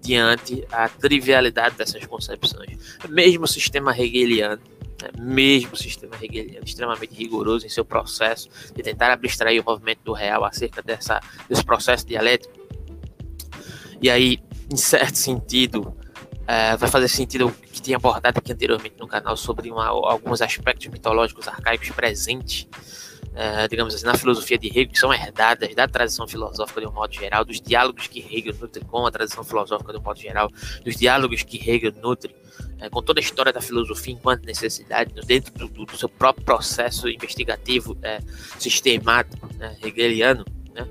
diante 0.00 0.64
a 0.70 0.88
trivialidade 0.88 1.74
dessas 1.74 2.06
concepções. 2.06 2.96
Mesmo 3.08 3.44
o 3.44 3.48
sistema 3.48 3.96
hegeliano, 3.98 4.62
né, 5.06 5.22
mesmo 5.22 5.76
sistema 5.76 6.16
hegeliano, 6.20 6.64
extremamente 6.64 7.14
rigoroso 7.14 7.66
em 7.66 7.68
seu 7.68 7.84
processo 7.84 8.48
de 8.74 8.82
tentar 8.82 9.12
abstrair 9.12 9.60
o 9.60 9.64
movimento 9.64 10.00
do 10.04 10.12
real 10.12 10.44
acerca 10.44 10.82
dessa, 10.82 11.20
desse 11.48 11.64
processo 11.64 12.06
dialético. 12.06 12.54
E 14.00 14.10
aí, 14.10 14.38
em 14.70 14.76
certo 14.76 15.16
sentido, 15.16 15.96
é, 16.46 16.76
vai 16.76 16.88
fazer 16.88 17.08
sentido 17.08 17.48
o 17.48 17.52
que 17.52 17.80
tinha 17.80 17.96
abordado 17.96 18.38
aqui 18.38 18.52
anteriormente 18.52 18.96
no 18.98 19.08
canal 19.08 19.36
sobre 19.36 19.70
uma, 19.70 19.86
alguns 19.86 20.40
aspectos 20.42 20.86
mitológicos 20.88 21.48
arcaicos 21.48 21.90
presentes 21.90 22.68
uh, 23.36 23.68
digamos 23.68 23.94
assim, 23.94 24.06
na 24.06 24.14
filosofia 24.14 24.58
de 24.58 24.68
Hegel, 24.68 24.88
que 24.88 24.98
são 24.98 25.12
herdadas 25.12 25.74
da 25.74 25.86
tradição 25.86 26.26
filosófica 26.26 26.80
de 26.80 26.86
um 26.86 26.92
modo 26.92 27.12
geral, 27.12 27.44
dos 27.44 27.60
diálogos 27.60 28.06
que 28.06 28.20
Hegel 28.20 28.54
nutre 28.58 28.84
com 28.84 29.06
a 29.06 29.10
tradição 29.10 29.44
filosófica 29.44 29.92
de 29.92 29.98
um 29.98 30.02
modo 30.02 30.18
geral, 30.18 30.50
dos 30.84 30.96
diálogos 30.96 31.42
que 31.42 31.58
Hegel 31.58 31.92
nutre 32.02 32.34
uh, 32.80 32.90
com 32.90 33.02
toda 33.02 33.20
a 33.20 33.22
história 33.22 33.52
da 33.52 33.60
filosofia 33.60 34.14
enquanto 34.14 34.44
necessidade, 34.44 35.12
dentro 35.26 35.52
do, 35.68 35.84
do 35.84 35.96
seu 35.96 36.08
próprio 36.08 36.44
processo 36.44 37.08
investigativo 37.08 37.92
uh, 37.92 38.58
sistemático, 38.58 39.48
né, 39.56 39.76
hegeliano, 39.82 40.44
né, 40.74 40.86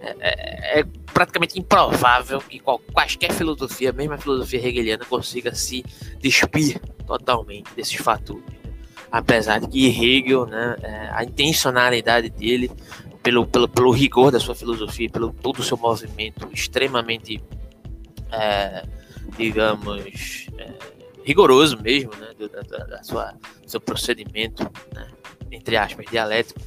é, 0.00 0.16
é, 0.20 0.80
é, 0.80 0.84
praticamente 1.12 1.58
improvável 1.58 2.40
que 2.40 2.58
qual, 2.58 2.78
quaisquer 2.78 3.32
filosofia, 3.32 3.92
mesmo 3.92 4.14
a 4.14 4.18
filosofia 4.18 4.66
hegeliana, 4.66 5.04
consiga 5.04 5.54
se 5.54 5.84
despir 6.18 6.80
totalmente 7.06 7.70
desses 7.74 7.96
fatores 7.96 8.59
apesar 9.10 9.60
de 9.60 9.68
que 9.68 9.86
Hegel, 9.86 10.46
né, 10.46 10.76
é, 10.82 11.10
a 11.12 11.24
intencionalidade 11.24 12.30
dele, 12.30 12.70
pelo, 13.22 13.46
pelo, 13.46 13.68
pelo 13.68 13.90
rigor 13.90 14.30
da 14.30 14.40
sua 14.40 14.54
filosofia, 14.54 15.10
pelo 15.10 15.32
todo 15.32 15.58
o 15.58 15.62
seu 15.62 15.76
movimento 15.76 16.48
extremamente, 16.52 17.42
é, 18.30 18.84
digamos, 19.36 20.46
é, 20.56 20.72
rigoroso 21.24 21.80
mesmo, 21.80 22.14
né, 22.16 22.28
do, 22.38 22.48
da, 22.48 22.60
da, 22.60 23.02
sua, 23.02 23.34
seu 23.66 23.80
procedimento, 23.80 24.62
né, 24.94 25.08
entre 25.50 25.76
aspas, 25.76 26.06
dialético, 26.10 26.60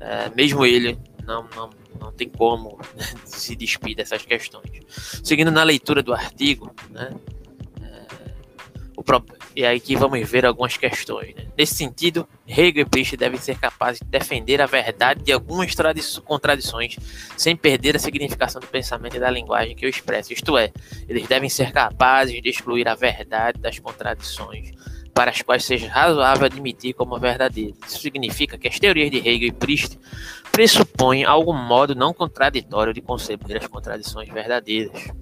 é, 0.00 0.30
mesmo 0.34 0.64
ele 0.64 0.98
não, 1.24 1.46
não, 1.54 1.70
não 2.00 2.12
tem 2.12 2.28
como 2.28 2.78
né, 2.96 3.04
se 3.24 3.54
despir 3.54 3.94
dessas 3.94 4.24
questões. 4.24 4.80
Seguindo 5.22 5.50
na 5.50 5.62
leitura 5.62 6.02
do 6.02 6.12
artigo, 6.12 6.74
né, 6.90 7.10
o, 8.96 9.04
e 9.54 9.64
aí 9.64 9.80
que 9.80 9.96
vamos 9.96 10.28
ver 10.28 10.46
algumas 10.46 10.76
questões. 10.76 11.34
Né? 11.34 11.46
Nesse 11.56 11.74
sentido, 11.74 12.26
Hegel 12.46 12.82
e 12.82 12.84
Priest 12.84 13.16
devem 13.16 13.38
ser 13.38 13.58
capazes 13.58 14.00
de 14.00 14.06
defender 14.06 14.60
a 14.60 14.66
verdade 14.66 15.22
de 15.22 15.32
algumas 15.32 15.74
contradições, 16.24 16.96
sem 17.36 17.54
perder 17.56 17.96
a 17.96 17.98
significação 17.98 18.60
do 18.60 18.66
pensamento 18.66 19.16
e 19.16 19.20
da 19.20 19.30
linguagem 19.30 19.76
que 19.76 19.86
o 19.86 19.88
expressa. 19.88 20.32
Isto 20.32 20.56
é, 20.56 20.72
eles 21.08 21.26
devem 21.26 21.48
ser 21.48 21.72
capazes 21.72 22.40
de 22.40 22.48
excluir 22.48 22.88
a 22.88 22.94
verdade 22.94 23.60
das 23.60 23.78
contradições, 23.78 24.72
para 25.14 25.30
as 25.30 25.42
quais 25.42 25.64
seja 25.64 25.88
razoável 25.88 26.46
admitir 26.46 26.94
como 26.94 27.18
verdadeiras. 27.18 27.76
Isso 27.86 28.00
significa 28.00 28.56
que 28.56 28.68
as 28.68 28.78
teorias 28.78 29.10
de 29.10 29.18
Hegel 29.18 29.48
e 29.48 29.52
Priest 29.52 29.98
pressupõem 30.50 31.24
algum 31.24 31.54
modo 31.54 31.94
não 31.94 32.12
contraditório 32.12 32.92
de 32.92 33.00
conceber 33.00 33.58
as 33.58 33.66
contradições 33.66 34.28
verdadeiras 34.28 35.12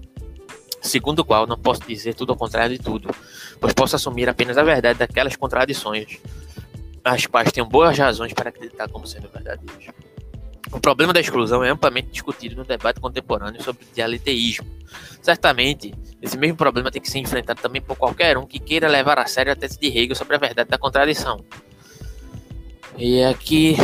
segundo 0.80 1.20
o 1.20 1.24
qual 1.24 1.46
não 1.46 1.58
posso 1.58 1.82
dizer 1.86 2.14
tudo 2.14 2.32
ao 2.32 2.38
contrário 2.38 2.76
de 2.76 2.82
tudo, 2.82 3.14
pois 3.60 3.72
posso 3.72 3.96
assumir 3.96 4.28
apenas 4.28 4.56
a 4.56 4.62
verdade 4.62 4.98
daquelas 4.98 5.36
contradições, 5.36 6.18
as 7.04 7.26
quais 7.26 7.52
tenho 7.52 7.66
boas 7.66 7.98
razões 7.98 8.32
para 8.32 8.48
acreditar 8.48 8.88
como 8.88 9.06
sendo 9.06 9.28
verdadeiras. 9.28 9.88
O 10.72 10.78
problema 10.78 11.12
da 11.12 11.20
exclusão 11.20 11.64
é 11.64 11.70
amplamente 11.70 12.10
discutido 12.10 12.54
no 12.54 12.64
debate 12.64 13.00
contemporâneo 13.00 13.60
sobre 13.62 13.84
o 13.84 13.94
dialeteísmo. 13.94 14.66
Certamente, 15.20 15.92
esse 16.22 16.38
mesmo 16.38 16.56
problema 16.56 16.90
tem 16.90 17.02
que 17.02 17.10
ser 17.10 17.18
enfrentado 17.18 17.60
também 17.60 17.82
por 17.82 17.96
qualquer 17.96 18.38
um 18.38 18.46
que 18.46 18.60
queira 18.60 18.88
levar 18.88 19.18
a 19.18 19.26
sério 19.26 19.52
a 19.52 19.56
tese 19.56 19.78
de 19.80 19.88
Hegel 19.88 20.14
sobre 20.14 20.36
a 20.36 20.38
verdade 20.38 20.70
da 20.70 20.78
contradição. 20.78 21.44
E 22.96 23.24
aqui 23.24 23.76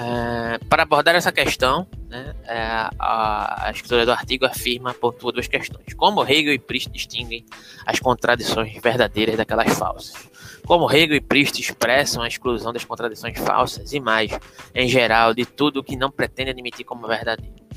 é, 0.00 0.58
para 0.68 0.84
abordar 0.84 1.16
essa 1.16 1.32
questão, 1.32 1.84
né, 2.08 2.32
é, 2.44 2.56
a, 3.00 3.66
a, 3.66 3.70
escritora 3.72 4.06
do 4.06 4.12
artigo 4.12 4.46
afirma, 4.46 4.94
pontua 4.94 5.32
duas 5.32 5.48
questões. 5.48 5.92
Como 5.94 6.22
Hegel 6.22 6.52
e 6.52 6.58
Priest 6.58 6.88
distinguem 6.88 7.44
as 7.84 7.98
contradições 7.98 8.80
verdadeiras 8.80 9.36
daquelas 9.36 9.76
falsas? 9.76 10.14
Como 10.64 10.88
Hegel 10.88 11.16
e 11.16 11.20
Priest 11.20 11.60
expressam 11.60 12.22
a 12.22 12.28
exclusão 12.28 12.72
das 12.72 12.84
contradições 12.84 13.36
falsas 13.40 13.92
e 13.92 13.98
mais, 13.98 14.30
em 14.72 14.86
geral, 14.86 15.34
de 15.34 15.44
tudo 15.44 15.80
o 15.80 15.82
que 15.84 15.96
não 15.96 16.12
pretende 16.12 16.50
admitir 16.50 16.84
como 16.84 17.08
verdadeiro? 17.08 17.67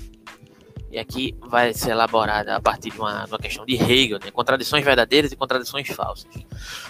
E 0.91 0.99
aqui 0.99 1.33
vai 1.47 1.73
ser 1.73 1.91
elaborada 1.91 2.55
a 2.55 2.59
partir 2.59 2.89
de 2.91 2.99
uma, 2.99 3.25
uma 3.25 3.39
questão 3.39 3.65
de 3.65 3.75
Hegel, 3.75 4.19
né? 4.19 4.29
contradições 4.29 4.83
verdadeiras 4.83 5.31
e 5.31 5.35
contradições 5.37 5.87
falsas. 5.87 6.29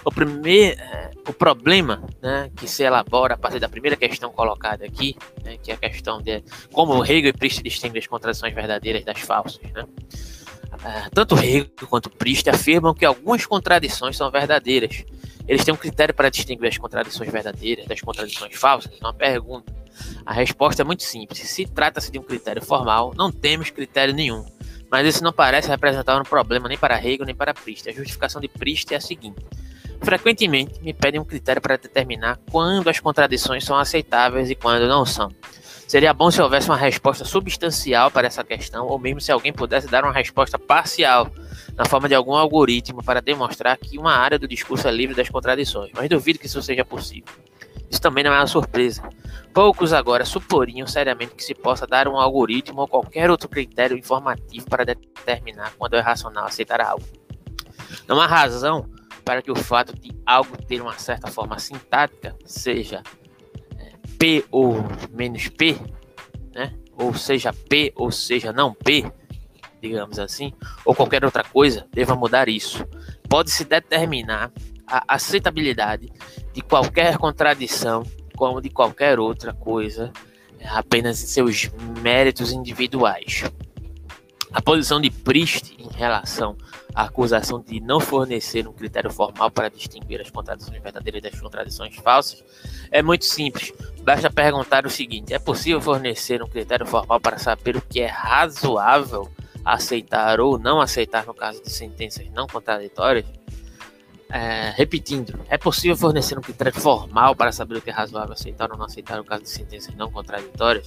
O, 0.03 0.12
primeiro, 0.12 0.79
é, 0.81 1.12
o 1.27 1.34
problema 1.34 2.03
né, 2.20 2.50
que 2.55 2.67
se 2.67 2.84
elabora 2.84 3.36
a 3.36 3.38
partir 3.38 3.60
da 3.60 3.70
primeira 3.70 3.96
questão 3.96 4.31
colocada 4.31 4.84
aqui, 4.84 5.15
né, 5.43 5.58
que 5.62 5.72
é 5.72 5.75
a 5.75 5.77
questão 5.77 6.20
de 6.20 6.43
como 6.72 7.03
Hegel 7.05 7.29
e 7.29 7.34
Priest 7.34 7.62
distinguem 7.62 8.00
as 8.00 8.08
contradições 8.08 8.55
verdadeiras 8.55 9.05
das 9.05 9.20
falsas. 9.20 9.62
Né? 9.72 9.86
É, 10.84 11.10
tanto 11.13 11.38
Hegel 11.38 11.67
quanto 11.88 12.10
Priest 12.10 12.50
afirmam 12.50 12.96
que 12.96 13.05
algumas 13.05 13.46
contradições 13.46 14.17
são 14.17 14.31
verdadeiras. 14.31 15.03
Eles 15.48 15.63
têm 15.63 15.74
um 15.74 15.77
critério 15.77 16.13
para 16.13 16.29
distinguir 16.29 16.67
as 16.67 16.77
contradições 16.77 17.31
verdadeiras 17.31 17.86
das 17.86 18.01
contradições 18.01 18.55
falsas? 18.55 18.91
É 19.00 19.05
uma 19.05 19.13
pergunta. 19.13 19.80
A 20.25 20.33
resposta 20.33 20.81
é 20.81 20.86
muito 20.86 21.03
simples. 21.03 21.39
Se 21.39 21.65
trata-se 21.65 22.12
de 22.12 22.19
um 22.19 22.24
critério 22.24 22.62
formal, 22.62 23.13
não 23.15 23.31
temos 23.31 23.69
critério 23.69 24.13
nenhum. 24.13 24.45
Mas 24.89 25.07
isso 25.07 25.24
não 25.24 25.31
parece 25.31 25.69
representar 25.69 26.19
um 26.19 26.24
problema 26.24 26.67
nem 26.67 26.77
para 26.77 26.98
Hegel 26.98 27.25
nem 27.25 27.33
para 27.36 27.53
Priest. 27.53 27.89
A 27.89 27.93
justificação 27.93 28.41
de 28.41 28.50
Priest 28.50 28.93
é 28.93 28.98
a 28.98 29.01
seguinte: 29.01 29.38
frequentemente 30.01 30.81
me 30.81 30.93
pedem 30.93 31.19
um 31.21 31.25
critério 31.25 31.62
para 31.62 31.77
determinar 31.77 32.39
quando 32.51 32.89
as 32.89 33.00
contradições 33.00 33.63
são 33.63 33.77
aceitáveis 33.77 34.50
e 34.50 34.55
quando 34.55 34.88
não 34.88 35.05
são. 35.05 35.31
Seria 35.88 36.13
bom 36.13 36.31
se 36.31 36.41
houvesse 36.41 36.69
uma 36.69 36.77
resposta 36.77 37.25
substancial 37.25 38.10
para 38.10 38.25
essa 38.25 38.45
questão, 38.45 38.88
ou 38.88 38.98
mesmo 38.98 39.19
se 39.19 39.29
alguém 39.29 39.51
pudesse 39.51 39.88
dar 39.88 40.05
uma 40.05 40.13
resposta 40.13 40.57
parcial, 40.57 41.29
na 41.75 41.86
forma 41.86 42.07
de 42.07 42.15
algum 42.15 42.33
algoritmo, 42.33 43.03
para 43.03 43.21
demonstrar 43.21 43.77
que 43.77 43.98
uma 43.98 44.13
área 44.13 44.39
do 44.39 44.48
discurso 44.48 44.88
é 44.88 44.91
livre 44.91 45.13
das 45.13 45.27
contradições. 45.27 45.91
Mas 45.93 46.07
duvido 46.07 46.39
que 46.39 46.45
isso 46.45 46.62
seja 46.62 46.86
possível. 46.86 47.33
Isso 47.91 48.01
também 48.01 48.24
não 48.24 48.33
é 48.33 48.39
uma 48.39 48.48
surpresa. 48.48 49.03
Poucos 49.53 49.91
agora 49.91 50.24
suporiam 50.24 50.88
seriamente 50.88 51.36
que 51.36 51.43
se 51.43 51.53
possa 51.53 51.86
dar 51.86 52.07
um 52.07 52.17
algoritmo 52.17 52.79
ou 52.81 52.88
qualquer 52.88 53.29
outro 53.29 53.50
critério 53.50 53.98
informativo 53.98 54.65
para 54.69 54.86
determinar 54.86 55.74
quando 55.77 55.95
é 55.95 56.00
racional 56.00 56.45
aceitar 56.45 56.79
algo. 56.79 57.05
Não 58.07 58.19
há 58.21 58.25
razão 58.25 58.89
para 59.25 59.41
que 59.41 59.51
o 59.51 59.55
fato 59.55 59.93
de 59.93 60.12
algo 60.25 60.55
ter 60.65 60.81
uma 60.81 60.98
certa 60.98 61.27
forma 61.27 61.60
sintática, 61.60 62.33
seja 62.45 63.03
é, 63.77 63.91
P 64.17 64.45
ou 64.50 64.86
menos 65.12 65.50
P, 65.50 65.77
né? 66.55 66.74
ou 66.98 67.13
seja 67.13 67.51
P 67.51 67.91
ou 67.95 68.10
seja 68.10 68.53
não 68.53 68.74
P, 68.74 69.12
digamos 69.81 70.17
assim, 70.17 70.53
ou 70.86 70.95
qualquer 70.95 71.25
outra 71.25 71.43
coisa, 71.43 71.86
deva 71.91 72.15
mudar 72.15 72.48
isso. 72.48 72.86
Pode-se 73.27 73.65
determinar 73.65 74.51
a 74.91 75.15
aceitabilidade 75.15 76.12
de 76.53 76.62
qualquer 76.62 77.17
contradição, 77.17 78.03
como 78.36 78.62
de 78.62 78.69
qualquer 78.69 79.19
outra 79.19 79.53
coisa, 79.53 80.12
apenas 80.69 81.24
em 81.24 81.27
seus 81.27 81.71
méritos 82.01 82.51
individuais. 82.51 83.43
A 84.53 84.62
posição 84.62 85.00
de 85.00 85.10
Priest 85.10 85.74
em 85.79 85.88
relação 85.88 86.57
à 86.93 87.03
acusação 87.03 87.63
de 87.65 87.79
não 87.79 88.01
fornecer 88.01 88.67
um 88.67 88.74
critério 88.74 89.10
formal 89.10 89.50
para 89.50 89.69
distinguir 89.69 90.19
as 90.19 90.29
contradições 90.29 90.81
verdadeiras 90.83 91.21
das 91.21 91.39
contradições 91.39 91.95
falsas 91.95 92.43
é 92.91 93.01
muito 93.01 93.24
simples. 93.24 93.71
Basta 94.03 94.29
perguntar 94.29 94.86
o 94.86 94.89
seguinte: 94.89 95.33
é 95.33 95.39
possível 95.39 95.79
fornecer 95.79 96.43
um 96.43 96.50
critério 96.50 96.86
formal 96.86 97.17
para 97.21 97.38
saber 97.38 97.77
o 97.77 97.81
que 97.81 98.01
é 98.01 98.07
razoável 98.07 99.31
aceitar 99.63 100.41
ou 100.41 100.60
não 100.60 100.81
aceitar 100.81 101.25
no 101.25 101.33
caso 101.33 101.63
de 101.63 101.71
sentenças 101.71 102.27
não 102.31 102.45
contraditórias? 102.45 103.25
É, 104.33 104.73
repetindo, 104.77 105.38
é 105.50 105.57
possível 105.57 105.97
fornecer 105.97 106.38
um 106.38 106.41
critério 106.41 106.73
formal 106.73 107.35
para 107.35 107.51
saber 107.51 107.75
o 107.75 107.81
que 107.81 107.89
é 107.89 107.93
razoável 107.93 108.31
aceitar 108.31 108.71
ou 108.71 108.77
não 108.77 108.85
aceitar 108.85 109.17
no 109.17 109.25
caso 109.25 109.43
de 109.43 109.50
sentenças 109.50 109.93
não 109.95 110.09
contraditórias? 110.09 110.85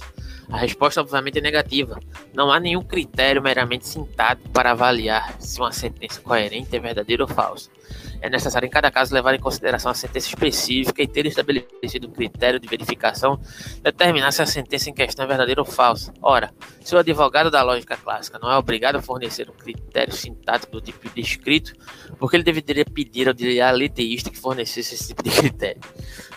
A 0.49 0.57
resposta, 0.57 0.99
obviamente, 0.99 1.37
é 1.37 1.41
negativa. 1.41 1.99
Não 2.33 2.51
há 2.51 2.59
nenhum 2.59 2.81
critério 2.81 3.43
meramente 3.43 3.87
sintático 3.87 4.49
para 4.49 4.71
avaliar 4.71 5.35
se 5.39 5.59
uma 5.59 5.71
sentença 5.71 6.19
coerente 6.21 6.75
é 6.75 6.79
verdadeira 6.79 7.21
ou 7.21 7.29
falsa. 7.29 7.69
É 8.25 8.29
necessário, 8.29 8.65
em 8.65 8.71
cada 8.71 8.89
caso, 8.89 9.13
levar 9.13 9.35
em 9.35 9.39
consideração 9.39 9.91
a 9.91 9.93
sentença 9.93 10.29
específica 10.29 10.99
e 10.99 11.07
ter 11.07 11.27
estabelecido 11.27 12.07
um 12.07 12.11
critério 12.11 12.59
de 12.59 12.67
verificação 12.67 13.39
determinar 13.83 14.31
se 14.31 14.41
a 14.41 14.47
sentença 14.47 14.89
em 14.89 14.93
questão 14.95 15.25
é 15.25 15.27
verdadeira 15.27 15.61
ou 15.61 15.65
falsa. 15.65 16.11
Ora, 16.23 16.51
Se 16.81 16.95
o 16.95 16.97
advogado 16.97 17.51
da 17.51 17.61
lógica 17.61 17.95
clássica 17.95 18.39
não 18.39 18.51
é 18.51 18.57
obrigado 18.57 18.95
a 18.95 19.01
fornecer 19.01 19.47
um 19.47 19.53
critério 19.53 20.11
sintático 20.11 20.71
do 20.71 20.81
tipo 20.81 21.07
descrito, 21.09 21.73
porque 22.17 22.35
ele 22.35 22.43
deveria 22.43 22.83
pedir 22.83 23.27
ao 23.27 23.33
dialeteísta 23.33 24.31
que 24.31 24.39
fornecesse 24.39 24.95
esse 24.95 25.07
tipo 25.09 25.21
de 25.21 25.29
critério. 25.29 25.81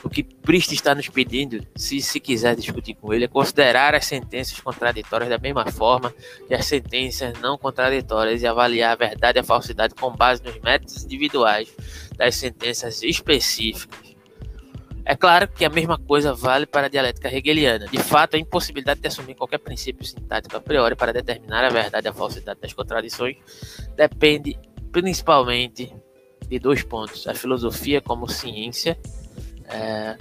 O 0.09 0.11
que 0.11 0.23
Priest 0.23 0.73
está 0.73 0.95
nos 0.95 1.07
pedindo, 1.11 1.63
se 1.77 2.01
se 2.01 2.19
quiser 2.19 2.57
discutir 2.57 2.95
com 2.95 3.13
ele, 3.13 3.27
é 3.27 3.29
considerar 3.29 3.95
as 3.95 4.07
sentenças 4.07 4.59
contraditórias 4.59 5.29
da 5.29 5.37
mesma 5.37 5.71
forma 5.71 6.15
que 6.47 6.55
as 6.55 6.65
sentenças 6.65 7.39
não 7.41 7.59
contraditórias 7.59 8.41
e 8.41 8.47
avaliar 8.47 8.93
a 8.93 8.97
verdade 8.97 9.39
e 9.39 9.41
a 9.41 9.45
falsidade 9.45 9.95
com 9.95 10.11
base 10.11 10.43
nos 10.43 10.59
métodos 10.61 11.05
individuais 11.05 11.69
das 12.17 12.37
sentenças 12.37 13.03
específicas 13.03 14.17
é 15.05 15.15
claro 15.15 15.47
que 15.47 15.63
a 15.63 15.71
mesma 15.71 15.99
coisa 15.99 16.33
vale 16.33 16.65
para 16.65 16.87
a 16.87 16.89
dialética 16.91 17.35
hegeliana. 17.35 17.87
De 17.87 17.99
fato, 17.99 18.37
a 18.37 18.39
impossibilidade 18.39 19.01
de 19.01 19.09
assumir 19.09 19.35
qualquer 19.35 19.59
princípio 19.59 20.05
sintático 20.05 20.55
a 20.57 20.61
priori 20.61 20.95
para 20.95 21.15
determinar 21.15 21.65
a 21.65 21.71
verdade 21.71 22.07
e 22.07 22.11
a 22.11 22.13
falsidade 22.15 22.61
das 22.61 22.73
contradições 22.73 23.37
depende 23.95 24.59
principalmente 24.91 25.95
de 26.47 26.59
dois 26.59 26.83
pontos: 26.83 27.27
a 27.27 27.35
filosofia 27.35 28.01
como 28.01 28.29
ciência, 28.29 28.99
é, 29.71 30.17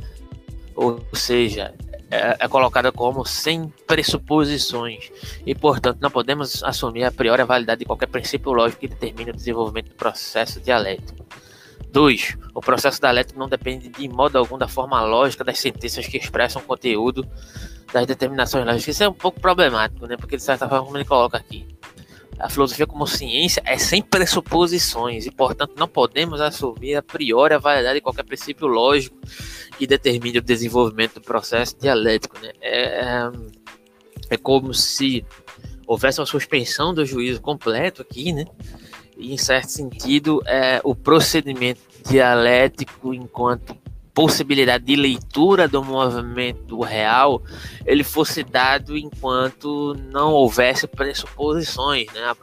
ou 0.76 1.04
seja, 1.14 1.74
é, 2.10 2.38
é, 2.40 2.48
colocada 2.48 2.92
como 2.92 3.26
sem 3.26 3.68
pressuposições 3.86 5.12
e, 5.46 5.54
portanto, 5.54 6.00
não 6.02 6.10
podemos 6.10 6.64
assumir 6.64 7.04
a 7.04 7.12
priori 7.12 7.42
a 7.42 7.46
validade 7.46 7.80
de 7.80 7.86
qualquer 7.86 8.08
princípio 8.08 8.54
lógico 8.54 8.82
que 8.82 8.88
determine 8.88 9.32
o 9.32 9.36
desenvolvimento 9.36 9.90
do 9.90 9.96
processo 9.96 10.62
dialético. 10.62 11.26
2. 11.92 12.38
O 12.54 12.62
processo 12.62 13.00
dialético 13.00 13.40
não 13.40 13.50
depende 13.50 13.90
de 13.90 14.08
modo 14.08 14.38
algum 14.38 14.58
da 14.58 14.68
forma 14.68 15.02
lógica 15.02 15.44
das 15.44 15.60
sentenças 15.60 16.06
que 16.08 16.18
expressam 16.18 16.62
o 16.62 16.66
conteúdo 16.66 17.28
das 17.92 18.06
determinações 18.06 18.66
lógicas. 18.66 18.88
Isso 18.88 19.04
é 19.04 19.10
um 19.10 19.14
pouco 19.14 19.40
problemático, 19.40 20.06
né? 20.06 20.16
Porque 20.18 20.38
de 20.38 20.44
certa 20.44 20.68
forma, 20.68 20.86
como 20.86 20.98
ele 20.98 21.06
coloca 21.06 21.38
aqui, 21.38 21.66
a 22.40 22.50
filosofia 22.50 22.86
como 22.86 23.08
ciência 23.08 23.62
é 23.66 23.78
sem 23.78 24.02
pressuposições 24.02 25.26
e, 25.26 25.32
portanto, 25.32 25.74
não 25.78 25.88
podemos 25.88 26.40
assumir 26.40 26.96
a 26.96 27.02
priori 27.02 27.54
a 27.54 27.58
validade 27.58 27.96
de 27.96 28.02
qualquer 28.02 28.24
princípio 28.24 28.68
lógico 28.68 29.18
que 29.78 29.88
determine 29.88 30.38
o 30.38 30.42
desenvolvimento 30.42 31.16
do 31.16 31.22
processo 31.22 31.76
dialético. 31.80 32.40
Né? 32.40 32.52
É, 32.62 32.82
é, 33.02 33.32
é 34.32 34.38
como 34.38 34.74
se 34.74 35.26
houvesse 35.88 36.20
uma 36.20 36.26
suspensão 36.26 36.94
do 36.94 37.06
juízo 37.06 37.42
completo 37.42 38.02
aqui, 38.02 38.34
né? 38.34 38.46
E, 39.18 39.34
em 39.34 39.38
certo 39.38 39.70
sentido, 39.70 40.44
é, 40.46 40.80
o 40.84 40.94
procedimento 40.94 41.82
dialético 42.08 43.14
enquanto 43.14 43.76
possibilidade 44.18 44.84
de 44.84 44.96
leitura 44.96 45.68
do 45.68 45.84
movimento 45.84 46.82
real 46.82 47.40
ele 47.86 48.04
fosse 48.04 48.44
dado 48.44 48.98
enquanto 48.98 49.94
não 50.12 50.34
houvesse 50.34 50.88
pressuposições, 50.88 52.08
né? 52.12 52.34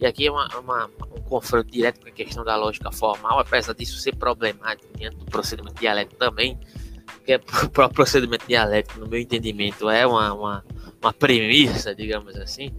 E 0.00 0.06
aqui 0.06 0.26
é 0.26 0.30
uma, 0.30 0.48
uma, 0.58 0.90
um 1.14 1.20
confronto 1.20 1.70
direto 1.70 2.00
com 2.00 2.08
a 2.08 2.12
questão 2.12 2.42
da 2.42 2.56
lógica 2.56 2.90
formal, 2.90 3.38
apesar 3.38 3.74
disso 3.74 3.98
ser 3.98 4.16
problemático 4.16 4.88
dentro 4.96 5.18
do 5.18 5.26
procedimento 5.26 5.78
dialético 5.78 6.16
também, 6.16 6.58
porque 7.04 7.34
o 7.62 7.68
próprio 7.68 7.96
procedimento 7.96 8.46
dialético, 8.48 8.98
no 8.98 9.06
meu 9.06 9.20
entendimento, 9.20 9.90
é 9.90 10.06
uma, 10.06 10.32
uma, 10.32 10.64
uma 10.98 11.12
premissa, 11.12 11.94
digamos 11.94 12.36
assim, 12.36 12.72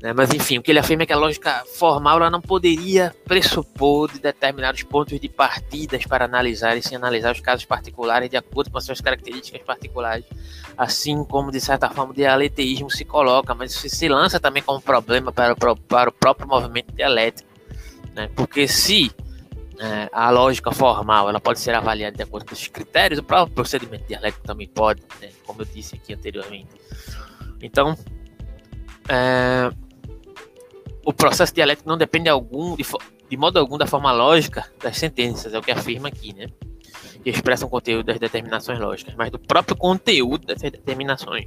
né? 0.00 0.12
Mas 0.12 0.32
enfim, 0.32 0.58
o 0.58 0.62
que 0.62 0.70
ele 0.70 0.78
afirma 0.78 1.04
é 1.04 1.06
que 1.06 1.12
a 1.12 1.16
lógica 1.16 1.64
formal 1.74 2.18
ela 2.18 2.30
não 2.30 2.40
poderia 2.40 3.14
pressupor 3.24 4.12
de 4.12 4.18
determinados 4.18 4.82
pontos 4.82 5.18
de 5.18 5.28
partidas 5.28 6.04
para 6.04 6.24
analisar 6.24 6.76
e 6.76 6.82
se 6.82 6.94
analisar 6.94 7.32
os 7.32 7.40
casos 7.40 7.64
particulares 7.64 8.28
de 8.28 8.36
acordo 8.36 8.70
com 8.70 8.78
as 8.78 8.84
suas 8.84 9.00
características 9.00 9.62
particulares, 9.62 10.24
assim 10.76 11.24
como 11.24 11.50
de 11.50 11.60
certa 11.60 11.88
forma 11.88 12.12
o 12.12 12.14
dialeteísmo 12.14 12.90
se 12.90 13.04
coloca, 13.04 13.54
mas 13.54 13.72
isso 13.72 13.88
se 13.88 14.08
lança 14.08 14.38
também 14.38 14.62
como 14.62 14.80
problema 14.80 15.32
para 15.32 15.54
o, 15.54 15.76
para 15.76 16.10
o 16.10 16.12
próprio 16.12 16.46
movimento 16.46 16.92
dialético, 16.92 17.48
né? 18.14 18.28
porque 18.36 18.68
se 18.68 19.10
é, 19.78 20.08
a 20.12 20.28
lógica 20.30 20.72
formal 20.72 21.28
ela 21.28 21.40
pode 21.40 21.58
ser 21.58 21.74
avaliada 21.74 22.16
de 22.16 22.22
acordo 22.22 22.44
com 22.44 22.52
esses 22.52 22.68
critérios, 22.68 23.18
o 23.18 23.22
próprio 23.22 23.54
procedimento 23.54 24.06
dialético 24.06 24.46
também 24.46 24.68
pode, 24.68 25.02
né? 25.22 25.30
como 25.46 25.62
eu 25.62 25.66
disse 25.66 25.94
aqui 25.94 26.12
anteriormente. 26.12 26.68
Então, 27.62 27.96
é, 29.08 29.70
o 31.06 31.12
processo 31.12 31.54
dialético 31.54 31.88
não 31.88 31.96
depende 31.96 32.24
de, 32.24 32.30
algum, 32.30 32.74
de, 32.74 32.84
de, 33.30 33.36
modo 33.36 33.60
algum 33.60 33.78
da 33.78 33.86
forma 33.86 34.10
lógica 34.10 34.68
das 34.82 34.98
sentenças, 34.98 35.54
é 35.54 35.58
o 35.58 35.62
que 35.62 35.70
afirma 35.70 36.08
aqui, 36.08 36.34
né? 36.34 36.48
Que 37.22 37.30
expressam 37.30 37.68
o 37.68 37.70
conteúdo 37.70 38.06
das 38.06 38.18
determinações 38.18 38.80
lógicas, 38.80 39.14
mas 39.14 39.30
do 39.30 39.38
próprio 39.38 39.76
conteúdo 39.76 40.44
dessas 40.44 40.72
determinações. 40.72 41.46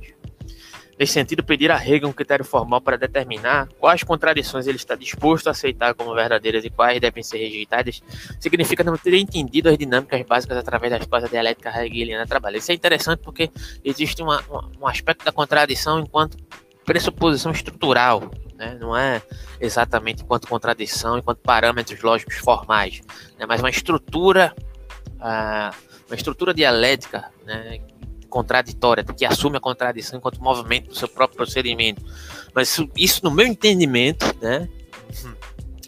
Nesse 0.98 1.12
sentido, 1.12 1.44
pedir 1.44 1.72
a 1.72 1.76
Hegel 1.78 2.08
um 2.08 2.14
critério 2.14 2.46
formal 2.46 2.80
para 2.80 2.98
determinar 2.98 3.68
quais 3.80 4.02
contradições 4.02 4.66
ele 4.66 4.78
está 4.78 4.96
disposto 4.96 5.48
a 5.48 5.52
aceitar 5.52 5.94
como 5.94 6.16
verdadeiras 6.16 6.64
e 6.64 6.70
quais 6.70 7.00
devem 7.02 7.22
ser 7.22 7.40
rejeitadas, 7.40 8.02
significa 8.40 8.82
não 8.82 8.96
ter 8.98 9.14
entendido 9.16 9.68
as 9.68 9.78
dinâmicas 9.78 10.22
básicas 10.24 10.58
através 10.58 10.92
das 10.92 11.06
quais 11.06 11.26
a 11.26 11.28
dialética 11.28 11.70
hegeliana 11.86 12.26
trabalha. 12.26 12.58
Isso 12.58 12.72
é 12.72 12.76
interessante 12.76 13.20
porque 13.20 13.50
existe 13.84 14.22
uma, 14.22 14.42
uma, 14.50 14.72
um 14.82 14.88
aspecto 14.88 15.26
da 15.26 15.34
contradição 15.34 16.00
enquanto 16.00 16.38
pressuposição 16.90 17.52
estrutural, 17.52 18.32
né? 18.56 18.76
não 18.82 18.98
é 18.98 19.22
exatamente 19.62 20.24
enquanto 20.24 20.48
contradição, 20.48 21.20
enquanto 21.20 21.38
parâmetros 21.38 22.02
lógicos 22.02 22.38
formais, 22.38 23.02
né? 23.38 23.46
mas 23.48 23.62
uma 23.62 23.70
estrutura, 23.70 24.56
uh, 25.18 25.76
uma 26.08 26.16
estrutura 26.16 26.52
dialética 26.52 27.32
né? 27.46 27.80
contraditória, 28.28 29.04
que 29.04 29.24
assume 29.24 29.58
a 29.58 29.60
contradição 29.60 30.18
enquanto 30.18 30.42
movimento 30.42 30.88
do 30.88 30.96
seu 30.96 31.08
próprio 31.08 31.38
procedimento. 31.38 32.04
Mas 32.56 32.70
isso, 32.70 32.90
isso 32.98 33.24
no 33.24 33.30
meu 33.30 33.46
entendimento, 33.46 34.26
né? 34.42 34.68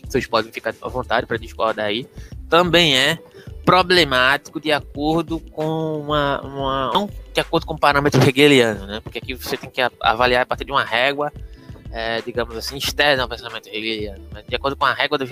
vocês 0.08 0.28
podem 0.28 0.52
ficar 0.52 0.76
à 0.84 0.88
vontade 0.88 1.26
para 1.26 1.38
discordar 1.38 1.88
aí, 1.88 2.08
também 2.48 2.96
é 2.96 3.18
problemático 3.66 4.60
de 4.60 4.72
acordo 4.72 5.40
com 5.40 6.02
uma, 6.02 6.42
uma, 6.42 6.92
não 6.94 7.10
de 7.34 7.40
acordo 7.40 7.66
com 7.66 7.74
o 7.74 7.80
parâmetro 7.80 8.22
hegeliano, 8.28 8.86
né? 8.86 9.00
Porque 9.00 9.20
aqui 9.20 9.34
você 9.34 9.56
tem 9.56 9.70
que 9.70 9.82
avaliar 10.02 10.42
a 10.42 10.46
partir 10.46 10.66
de 10.66 10.72
uma 10.72 10.84
régua 10.84 11.32
é, 11.92 12.22
digamos 12.22 12.56
assim, 12.56 12.78
externa 12.78 13.24
ao 13.24 13.30
pensamento 13.30 13.68
hegeliano. 13.68 14.26
Mas 14.32 14.46
de 14.46 14.56
acordo 14.56 14.76
com 14.78 14.86
a 14.86 14.94
régua 14.94 15.18
do, 15.18 15.26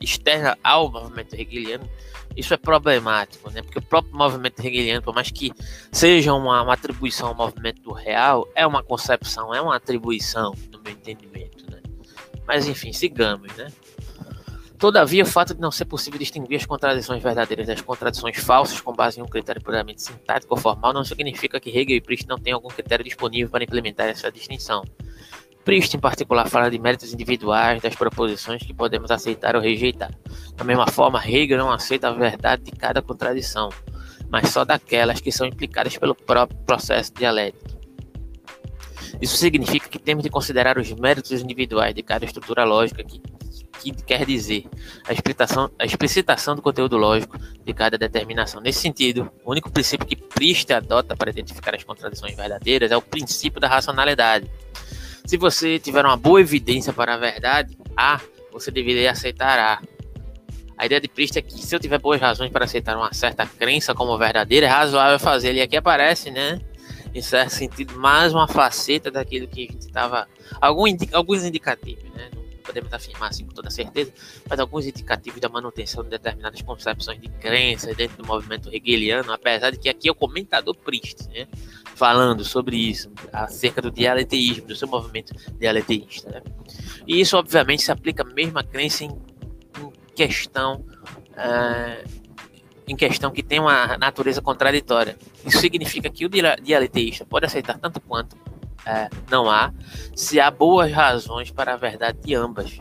externa 0.00 0.58
ao 0.62 0.90
movimento 0.90 1.34
hegeliano, 1.34 1.88
isso 2.36 2.52
é 2.52 2.56
problemático, 2.56 3.50
né? 3.50 3.62
Porque 3.62 3.78
o 3.78 3.82
próprio 3.82 4.14
movimento 4.14 4.60
hegeliano, 4.60 5.02
por 5.02 5.14
mais 5.14 5.30
que 5.30 5.52
seja 5.90 6.34
uma, 6.34 6.62
uma 6.62 6.74
atribuição 6.74 7.28
ao 7.28 7.34
movimento 7.34 7.92
real, 7.92 8.48
é 8.54 8.66
uma 8.66 8.82
concepção, 8.82 9.54
é 9.54 9.60
uma 9.60 9.76
atribuição, 9.76 10.54
no 10.70 10.80
meu 10.82 10.92
entendimento, 10.92 11.70
né? 11.70 11.80
Mas 12.46 12.66
enfim, 12.66 12.92
sigamos, 12.92 13.52
né? 13.54 13.68
Todavia, 14.82 15.22
o 15.22 15.26
fato 15.26 15.54
de 15.54 15.60
não 15.60 15.70
ser 15.70 15.84
possível 15.84 16.18
distinguir 16.18 16.56
as 16.56 16.66
contradições 16.66 17.22
verdadeiras 17.22 17.68
das 17.68 17.80
contradições 17.80 18.36
falsas 18.38 18.80
com 18.80 18.92
base 18.92 19.20
em 19.20 19.22
um 19.22 19.28
critério 19.28 19.62
puramente 19.62 20.02
sintático 20.02 20.52
ou 20.52 20.60
formal 20.60 20.92
não 20.92 21.04
significa 21.04 21.60
que 21.60 21.70
Hegel 21.70 21.98
e 21.98 22.00
Priest 22.00 22.26
não 22.26 22.36
tenham 22.36 22.56
algum 22.56 22.66
critério 22.66 23.04
disponível 23.04 23.48
para 23.48 23.62
implementar 23.62 24.08
essa 24.08 24.28
distinção. 24.28 24.82
Priest, 25.64 25.96
em 25.96 26.00
particular, 26.00 26.48
fala 26.48 26.68
de 26.68 26.80
méritos 26.80 27.14
individuais 27.14 27.80
das 27.80 27.94
proposições 27.94 28.60
que 28.64 28.74
podemos 28.74 29.12
aceitar 29.12 29.54
ou 29.54 29.62
rejeitar. 29.62 30.10
Da 30.56 30.64
mesma 30.64 30.88
forma, 30.88 31.24
Hegel 31.24 31.58
não 31.58 31.70
aceita 31.70 32.08
a 32.08 32.12
verdade 32.12 32.64
de 32.64 32.72
cada 32.72 33.00
contradição, 33.00 33.68
mas 34.28 34.48
só 34.48 34.64
daquelas 34.64 35.20
que 35.20 35.30
são 35.30 35.46
implicadas 35.46 35.96
pelo 35.96 36.16
próprio 36.16 36.58
processo 36.66 37.14
dialético. 37.14 37.70
Isso 39.20 39.36
significa 39.36 39.88
que 39.88 40.00
temos 40.00 40.24
de 40.24 40.28
considerar 40.28 40.76
os 40.76 40.90
méritos 40.90 41.30
individuais 41.40 41.94
de 41.94 42.02
cada 42.02 42.24
estrutura 42.24 42.64
lógica 42.64 43.04
que, 43.04 43.22
que 43.80 43.92
quer 43.92 44.24
dizer 44.24 44.64
a 45.06 45.12
explicitação, 45.12 45.70
a 45.78 45.84
explicitação 45.84 46.54
do 46.54 46.62
conteúdo 46.62 46.96
lógico 46.96 47.38
de 47.38 47.72
cada 47.72 47.98
determinação. 47.98 48.60
Nesse 48.60 48.80
sentido, 48.80 49.30
o 49.44 49.50
único 49.50 49.70
princípio 49.70 50.06
que 50.06 50.16
Priest 50.16 50.72
adota 50.72 51.16
para 51.16 51.30
identificar 51.30 51.74
as 51.74 51.84
contradições 51.84 52.36
verdadeiras 52.36 52.90
é 52.90 52.96
o 52.96 53.02
princípio 53.02 53.60
da 53.60 53.68
racionalidade 53.68 54.48
se 55.24 55.36
você 55.36 55.78
tiver 55.78 56.04
uma 56.04 56.16
boa 56.16 56.40
evidência 56.40 56.92
para 56.92 57.14
a 57.14 57.16
verdade 57.16 57.76
A, 57.96 58.20
você 58.50 58.70
deveria 58.70 59.10
aceitar 59.10 59.58
A. 59.58 59.80
A 60.76 60.86
ideia 60.86 61.00
de 61.00 61.08
Priest 61.08 61.38
é 61.38 61.42
que 61.42 61.52
se 61.52 61.74
eu 61.74 61.78
tiver 61.78 61.98
boas 61.98 62.20
razões 62.20 62.50
para 62.50 62.64
aceitar 62.64 62.96
uma 62.96 63.12
certa 63.12 63.46
crença 63.46 63.94
como 63.94 64.18
verdadeira, 64.18 64.66
é 64.66 64.68
razoável 64.68 65.18
fazer. 65.18 65.54
E 65.54 65.62
aqui 65.62 65.76
aparece, 65.76 66.30
né? 66.30 66.60
Em 67.14 67.22
certo 67.22 67.50
sentido, 67.50 67.94
mais 67.96 68.32
uma 68.32 68.48
faceta 68.48 69.10
daquilo 69.10 69.46
que 69.46 69.68
a 69.68 69.72
gente 69.72 69.86
estava. 69.86 70.26
Alguns 70.60 71.44
indicativos, 71.44 72.10
né? 72.14 72.30
Podemos 72.62 72.92
afirmar 72.92 73.30
assim 73.30 73.44
com 73.44 73.52
toda 73.52 73.70
certeza, 73.70 74.12
mas 74.48 74.58
alguns 74.58 74.86
indicativos 74.86 75.40
da 75.40 75.48
manutenção 75.48 76.02
de 76.02 76.10
determinadas 76.10 76.62
concepções 76.62 77.20
de 77.20 77.28
crença 77.28 77.94
dentro 77.94 78.16
do 78.18 78.26
movimento 78.26 78.68
hegeliano, 78.72 79.32
apesar 79.32 79.70
de 79.70 79.78
que 79.78 79.88
aqui 79.88 80.08
é 80.08 80.12
o 80.12 80.14
comentador 80.14 80.74
Priest, 80.76 81.28
né? 81.28 81.46
falando 81.94 82.44
sobre 82.44 82.76
isso, 82.76 83.10
acerca 83.32 83.82
do 83.82 83.90
dialeteísmo, 83.90 84.66
do 84.66 84.74
seu 84.74 84.88
movimento 84.88 85.34
dialeteísta. 85.58 86.30
Né? 86.30 86.42
E 87.06 87.20
isso, 87.20 87.36
obviamente, 87.36 87.82
se 87.82 87.92
aplica 87.92 88.24
mesmo 88.24 88.58
à 88.58 88.64
crença 88.64 89.04
em, 89.04 89.10
em 89.10 89.92
questão. 90.14 90.84
Uh, 91.32 92.22
em 92.86 92.96
questão 92.96 93.30
que 93.30 93.42
tem 93.42 93.60
uma 93.60 93.96
natureza 93.96 94.42
contraditória. 94.42 95.16
Isso 95.46 95.58
significa 95.58 96.10
que 96.10 96.26
o 96.26 96.28
dialeteísta 96.28 97.24
pode 97.24 97.46
aceitar 97.46 97.78
tanto 97.78 98.00
quanto 98.00 98.36
é, 98.86 99.08
não 99.30 99.50
há, 99.50 99.72
se 100.14 100.40
há 100.40 100.50
boas 100.50 100.92
razões 100.92 101.50
para 101.50 101.74
a 101.74 101.76
verdade 101.76 102.18
de 102.24 102.34
ambas. 102.34 102.80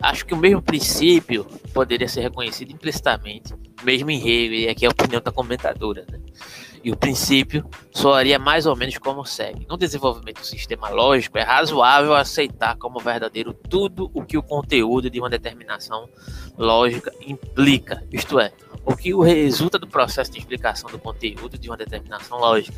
Acho 0.00 0.26
que 0.26 0.34
o 0.34 0.36
mesmo 0.36 0.60
princípio 0.60 1.44
poderia 1.72 2.06
ser 2.06 2.20
reconhecido 2.20 2.70
implicitamente, 2.70 3.54
mesmo 3.82 4.10
em 4.10 4.18
Hegel, 4.18 4.54
e 4.54 4.68
aqui 4.68 4.84
é 4.84 4.88
a 4.88 4.90
opinião 4.90 5.20
da 5.20 5.32
comentadora. 5.32 6.04
Né? 6.10 6.20
E 6.84 6.92
o 6.92 6.96
princípio 6.96 7.64
soaria 7.90 8.38
mais 8.38 8.66
ou 8.66 8.76
menos 8.76 8.98
como 8.98 9.24
segue. 9.24 9.66
No 9.66 9.78
desenvolvimento 9.78 10.40
do 10.40 10.46
sistema 10.46 10.90
lógico, 10.90 11.38
é 11.38 11.42
razoável 11.42 12.14
aceitar 12.14 12.76
como 12.76 13.00
verdadeiro 13.00 13.54
tudo 13.54 14.10
o 14.12 14.22
que 14.22 14.36
o 14.36 14.42
conteúdo 14.42 15.08
de 15.08 15.18
uma 15.18 15.30
determinação 15.30 16.06
lógica 16.58 17.10
implica, 17.26 18.04
isto 18.12 18.38
é, 18.38 18.52
o 18.84 18.94
que 18.94 19.14
resulta 19.16 19.78
do 19.78 19.86
processo 19.86 20.30
de 20.30 20.38
explicação 20.38 20.90
do 20.90 20.98
conteúdo 20.98 21.56
de 21.56 21.70
uma 21.70 21.76
determinação 21.78 22.38
lógica. 22.38 22.76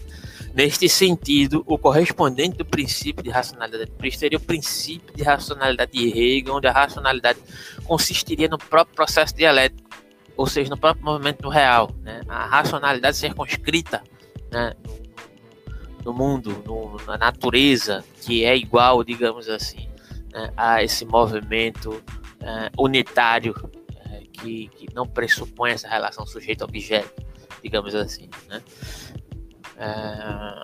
Neste 0.57 0.89
sentido, 0.89 1.63
o 1.67 1.77
correspondente 1.77 2.57
do 2.57 2.65
princípio 2.65 3.23
de 3.23 3.29
racionalidade 3.29 3.93
seria 4.17 4.39
o 4.39 4.41
princípio 4.41 5.15
de 5.15 5.23
racionalidade 5.23 5.93
de 5.93 6.09
Hegel, 6.09 6.55
onde 6.55 6.67
a 6.67 6.73
racionalidade 6.73 7.39
consistiria 7.85 8.49
no 8.49 8.57
próprio 8.57 8.97
processo 8.97 9.37
dialético 9.37 9.87
ou 10.37 10.47
seja, 10.47 10.69
no 10.69 10.77
próprio 10.77 11.05
movimento 11.05 11.49
real, 11.49 11.91
né? 12.03 12.21
a 12.29 12.47
racionalidade 12.47 13.17
circunscrita 13.17 14.03
né? 14.53 14.75
no 16.05 16.13
mundo, 16.13 16.63
no, 16.67 16.97
na 17.07 17.17
natureza, 17.17 18.05
que 18.21 18.45
é 18.45 18.55
igual, 18.55 19.03
digamos 19.03 19.49
assim, 19.49 19.89
né? 20.33 20.53
a 20.57 20.83
esse 20.83 21.07
movimento 21.07 22.03
é, 22.41 22.71
unitário 22.79 23.55
é, 24.11 24.21
que, 24.31 24.69
que, 24.69 24.95
não 24.95 25.07
pressupõe 25.07 25.71
essa 25.71 25.89
relação 25.89 26.27
sujeito-objeto, 26.27 27.25
digamos 27.63 27.95
assim. 27.95 28.29
Né? 28.49 28.63
É, 29.79 30.63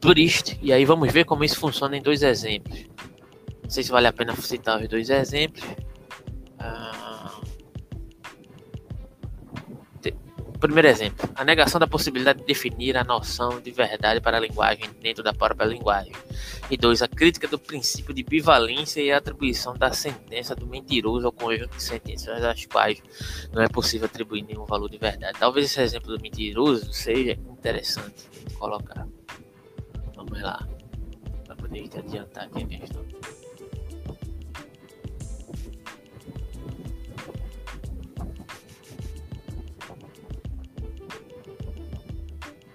Turist, 0.00 0.58
e 0.60 0.72
aí 0.72 0.84
vamos 0.84 1.12
ver 1.12 1.24
como 1.24 1.44
isso 1.44 1.58
funciona 1.58 1.96
em 1.96 2.02
dois 2.02 2.22
exemplos. 2.22 2.84
Não 3.62 3.70
sei 3.70 3.82
se 3.82 3.90
vale 3.90 4.06
a 4.06 4.12
pena 4.12 4.34
citar 4.36 4.80
os 4.80 4.88
dois 4.88 5.08
exemplos. 5.10 5.64
Primeiro 10.64 10.88
exemplo, 10.88 11.28
a 11.34 11.44
negação 11.44 11.78
da 11.78 11.86
possibilidade 11.86 12.38
de 12.38 12.46
definir 12.46 12.96
a 12.96 13.04
noção 13.04 13.60
de 13.60 13.70
verdade 13.70 14.18
para 14.18 14.38
a 14.38 14.40
linguagem 14.40 14.88
dentro 14.98 15.22
da 15.22 15.30
própria 15.30 15.66
linguagem. 15.66 16.14
E 16.70 16.76
dois, 16.78 17.02
a 17.02 17.06
crítica 17.06 17.46
do 17.46 17.58
princípio 17.58 18.14
de 18.14 18.22
bivalência 18.22 19.02
e 19.02 19.12
a 19.12 19.18
atribuição 19.18 19.76
da 19.76 19.92
sentença 19.92 20.54
do 20.56 20.66
mentiroso 20.66 21.26
ao 21.26 21.32
conjunto 21.32 21.76
de 21.76 21.82
sentenças 21.82 22.42
às 22.42 22.64
quais 22.64 23.02
não 23.52 23.62
é 23.62 23.68
possível 23.68 24.06
atribuir 24.06 24.40
nenhum 24.40 24.64
valor 24.64 24.88
de 24.88 24.96
verdade. 24.96 25.38
Talvez 25.38 25.66
esse 25.66 25.82
exemplo 25.82 26.16
do 26.16 26.18
mentiroso 26.18 26.90
seja 26.94 27.32
interessante 27.32 28.24
colocar. 28.58 29.06
Vamos 30.16 30.40
lá, 30.40 30.66
para 31.44 31.56
poder 31.56 31.90
adiantar 31.94 32.44
aqui 32.44 32.62
a 32.62 32.78
questão. 32.78 33.04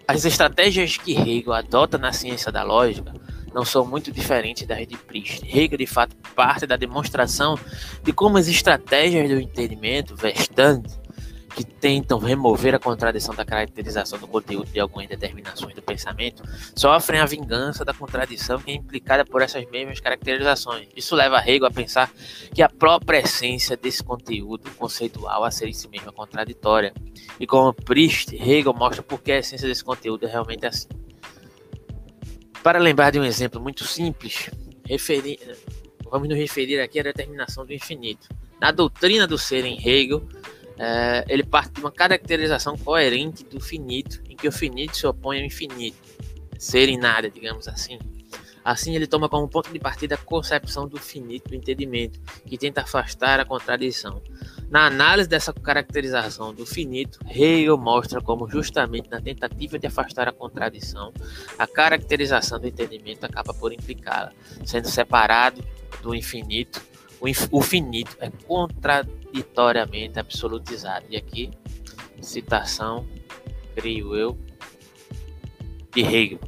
As 0.09 0.25
estratégias 0.25 0.97
que 0.97 1.15
Hegel 1.15 1.53
adota 1.53 1.95
na 1.95 2.11
ciência 2.11 2.51
da 2.51 2.63
lógica 2.63 3.13
não 3.53 3.63
são 3.63 3.85
muito 3.85 4.11
diferentes 4.11 4.65
das 4.65 4.87
de 4.87 4.97
Priest. 4.97 5.45
Hegel, 5.45 5.77
de 5.77 5.85
fato, 5.85 6.15
parte 6.35 6.65
da 6.65 6.75
demonstração 6.75 7.55
de 8.01 8.11
como 8.11 8.39
as 8.39 8.47
estratégias 8.47 9.29
do 9.29 9.39
entendimento, 9.39 10.15
Verstand, 10.15 10.81
que 11.49 11.63
tentam 11.63 12.19
remover 12.19 12.75
a 12.75 12.79
contradição 12.79 13.33
da 13.33 13.43
caracterização 13.43 14.19
do 14.19 14.27
conteúdo 14.27 14.71
de 14.71 14.79
algumas 14.79 15.07
determinações 15.07 15.73
do 15.73 15.81
pensamento, 15.81 16.43
sofrem 16.75 17.19
a 17.19 17.25
vingança 17.25 17.83
da 17.83 17.93
contradição 17.93 18.59
que 18.59 18.71
é 18.71 18.75
implicada 18.75 19.25
por 19.25 19.41
essas 19.41 19.65
mesmas 19.69 19.99
caracterizações. 19.99 20.87
Isso 20.95 21.15
leva 21.15 21.39
Hegel 21.39 21.65
a 21.65 21.71
pensar 21.71 22.11
que 22.53 22.61
a 22.61 22.69
própria 22.69 23.19
essência 23.19 23.75
desse 23.75 24.03
conteúdo 24.03 24.69
conceitual 24.71 25.43
a 25.43 25.51
ser 25.51 25.67
em 25.67 25.73
si 25.73 25.87
mesma 25.87 26.11
contraditória. 26.11 26.93
E 27.39 27.47
como 27.47 27.73
Priest, 27.73 28.35
Hegel 28.35 28.73
mostra 28.73 29.01
por 29.01 29.21
que 29.21 29.31
a 29.31 29.39
essência 29.39 29.67
desse 29.67 29.83
conteúdo 29.83 30.25
é 30.25 30.29
realmente 30.29 30.65
assim. 30.65 30.87
Para 32.63 32.77
lembrar 32.77 33.11
de 33.11 33.19
um 33.19 33.23
exemplo 33.23 33.59
muito 33.59 33.85
simples, 33.85 34.49
referi... 34.85 35.39
vamos 36.11 36.27
nos 36.27 36.37
referir 36.37 36.79
aqui 36.79 36.99
à 36.99 37.03
determinação 37.03 37.65
do 37.65 37.73
infinito. 37.73 38.27
Na 38.59 38.71
doutrina 38.71 39.25
do 39.25 39.37
ser 39.37 39.63
em 39.63 39.77
Hegel, 39.79 40.27
é, 40.79 41.25
ele 41.27 41.43
parte 41.43 41.73
de 41.73 41.81
uma 41.81 41.91
caracterização 41.91 42.77
coerente 42.77 43.43
do 43.43 43.59
finito, 43.59 44.21
em 44.29 44.35
que 44.35 44.47
o 44.47 44.51
finito 44.51 44.95
se 44.95 45.05
opõe 45.05 45.39
ao 45.39 45.45
infinito, 45.45 45.97
ser 46.57 46.87
em 46.87 46.97
nada, 46.97 47.29
digamos 47.29 47.67
assim. 47.67 47.99
Assim, 48.63 48.95
ele 48.95 49.07
toma 49.07 49.27
como 49.27 49.47
ponto 49.47 49.71
de 49.71 49.79
partida 49.79 50.15
a 50.15 50.17
concepção 50.17 50.87
do 50.87 50.97
finito 50.97 51.49
do 51.49 51.55
entendimento, 51.55 52.19
que 52.45 52.57
tenta 52.57 52.81
afastar 52.81 53.39
a 53.39 53.45
contradição. 53.45 54.21
Na 54.69 54.85
análise 54.85 55.27
dessa 55.27 55.51
caracterização 55.51 56.53
do 56.53 56.65
finito, 56.65 57.19
Hegel 57.27 57.77
mostra 57.77 58.21
como, 58.21 58.49
justamente 58.49 59.09
na 59.09 59.19
tentativa 59.19 59.77
de 59.77 59.87
afastar 59.87 60.27
a 60.27 60.31
contradição, 60.31 61.11
a 61.57 61.67
caracterização 61.67 62.59
do 62.59 62.67
entendimento 62.67 63.25
acaba 63.25 63.53
por 63.53 63.73
implicá-la, 63.73 64.31
sendo 64.63 64.87
separado 64.87 65.63
do 66.01 66.13
infinito 66.15 66.81
o, 67.19 67.57
o 67.57 67.61
finito 67.61 68.15
é 68.19 68.29
contraditoriamente 69.29 70.19
absolutizado. 70.19 71.05
E 71.09 71.15
aqui, 71.15 71.51
citação, 72.21 73.07
creio 73.75 74.15
eu, 74.15 74.37
de 75.93 76.01
Hegel. 76.01 76.39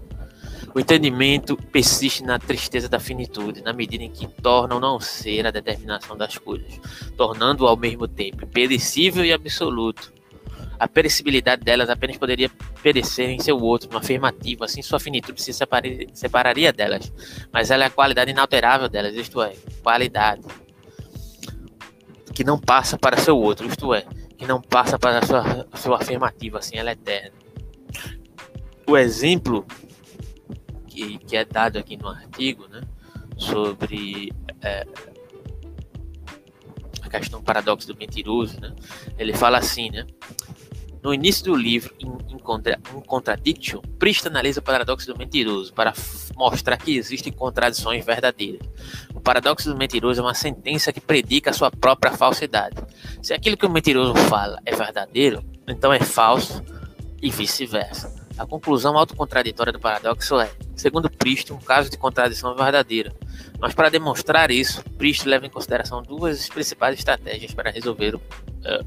O 0.74 0.80
entendimento 0.80 1.58
persiste 1.58 2.24
na 2.24 2.40
tristeza 2.40 2.88
da 2.88 3.00
finitude, 3.00 3.62
na 3.62 3.74
medida 3.74 4.04
em 4.04 4.12
que 4.12 4.28
tornam 4.28 4.80
não 4.80 5.00
ser 5.00 5.46
a 5.46 5.52
determinação 5.52 6.16
das 6.16 6.38
coisas, 6.38 6.80
tornando-o 7.18 7.68
ao 7.68 7.76
mesmo 7.76 8.08
tempo 8.08 8.48
perecível 8.48 9.26
e 9.26 9.34
absoluto. 9.34 10.14
A 10.80 10.88
perecibilidade 10.88 11.64
delas 11.64 11.90
apenas 11.90 12.18
poderia 12.18 12.50
perecer 12.82 13.30
em 13.30 13.40
seu 13.40 13.60
outro, 13.60 13.90
no 13.92 13.98
afirmativo, 13.98 14.64
assim 14.64 14.82
sua 14.82 15.00
finitude 15.00 15.42
se 15.42 15.52
separaria 16.14 16.72
delas, 16.72 17.12
mas 17.52 17.70
ela 17.70 17.84
é 17.84 17.88
a 17.88 17.90
qualidade 17.90 18.32
inalterável 18.32 18.88
delas, 18.88 19.14
isto 19.14 19.42
é, 19.42 19.54
qualidade 19.84 20.42
que 22.34 22.44
não 22.44 22.60
passa 22.60 22.98
para 22.98 23.18
seu 23.18 23.38
outro, 23.38 23.68
isto 23.68 23.94
é, 23.94 24.06
que 24.38 24.46
não 24.46 24.62
passa 24.62 24.98
para 24.98 25.26
sua, 25.26 25.68
sua 25.76 25.98
afirmativa, 25.98 26.60
assim, 26.60 26.78
ela 26.78 26.90
é 26.90 26.94
eterna. 26.94 27.32
O 28.88 28.98
exemplo 28.98 29.66
que, 30.88 31.18
que 31.20 31.38
é 31.38 31.46
dado 31.46 31.78
aqui 31.78 31.96
no 31.98 32.08
artigo, 32.08 32.68
né, 32.68 32.82
sobre 33.38 34.32
é, 34.62 34.86
a 37.02 37.10
questão 37.10 37.40
do 37.40 37.46
paradoxo 37.46 37.88
do 37.88 37.96
mentiroso, 37.96 38.60
né, 38.60 38.74
ele 39.18 39.34
fala 39.34 39.58
assim, 39.58 39.90
né, 39.90 40.06
no 41.04 41.14
início 41.14 41.44
do 41.46 41.56
livro, 41.56 41.96
em, 42.00 42.08
em, 42.34 42.38
contra, 42.38 42.80
em 42.96 43.02
Contradiction, 43.02 43.82
analisa 44.26 44.60
o 44.60 44.64
paradoxo 44.64 45.08
do 45.08 45.18
mentiroso 45.18 45.74
para 45.74 45.94
mostrar 46.36 46.78
que 46.78 46.96
existem 46.96 47.34
contradições 47.34 48.06
verdadeiras. 48.06 48.68
O 49.14 49.20
paradoxo 49.20 49.70
do 49.70 49.78
mentiroso 49.78 50.22
é 50.22 50.24
uma 50.24 50.34
sentença 50.34 50.94
que 50.94 51.02
predica 51.02 51.50
a 51.50 51.54
sua 51.54 51.72
própria 51.72 52.12
falsidade. 52.12 52.76
Se 53.22 53.34
aquilo 53.34 53.58
que 53.58 53.66
o 53.66 53.70
mentiroso 53.70 54.16
fala 54.30 54.60
é 54.66 54.76
verdadeiro, 54.76 55.44
então 55.68 55.92
é 55.92 56.00
falso 56.00 56.64
e 57.22 57.30
vice-versa. 57.30 58.21
A 58.42 58.46
conclusão 58.48 58.98
autocontraditória 58.98 59.72
do 59.72 59.80
paradoxo 59.80 60.40
é, 60.40 60.50
segundo 60.76 61.08
Priest, 61.12 61.54
um 61.54 61.60
caso 61.60 61.92
de 61.92 61.98
contradição 61.98 62.56
verdadeira. 62.56 63.14
Mas 63.60 63.76
para 63.76 63.88
demonstrar 63.88 64.50
isso, 64.50 64.84
Priest 64.98 65.28
leva 65.28 65.46
em 65.46 65.50
consideração 65.50 66.02
duas 66.02 66.50
principais 66.50 66.98
estratégias 66.98 67.54
para 67.54 67.70
resolver 67.70 68.16
o, 68.16 68.18
uh, 68.18 68.86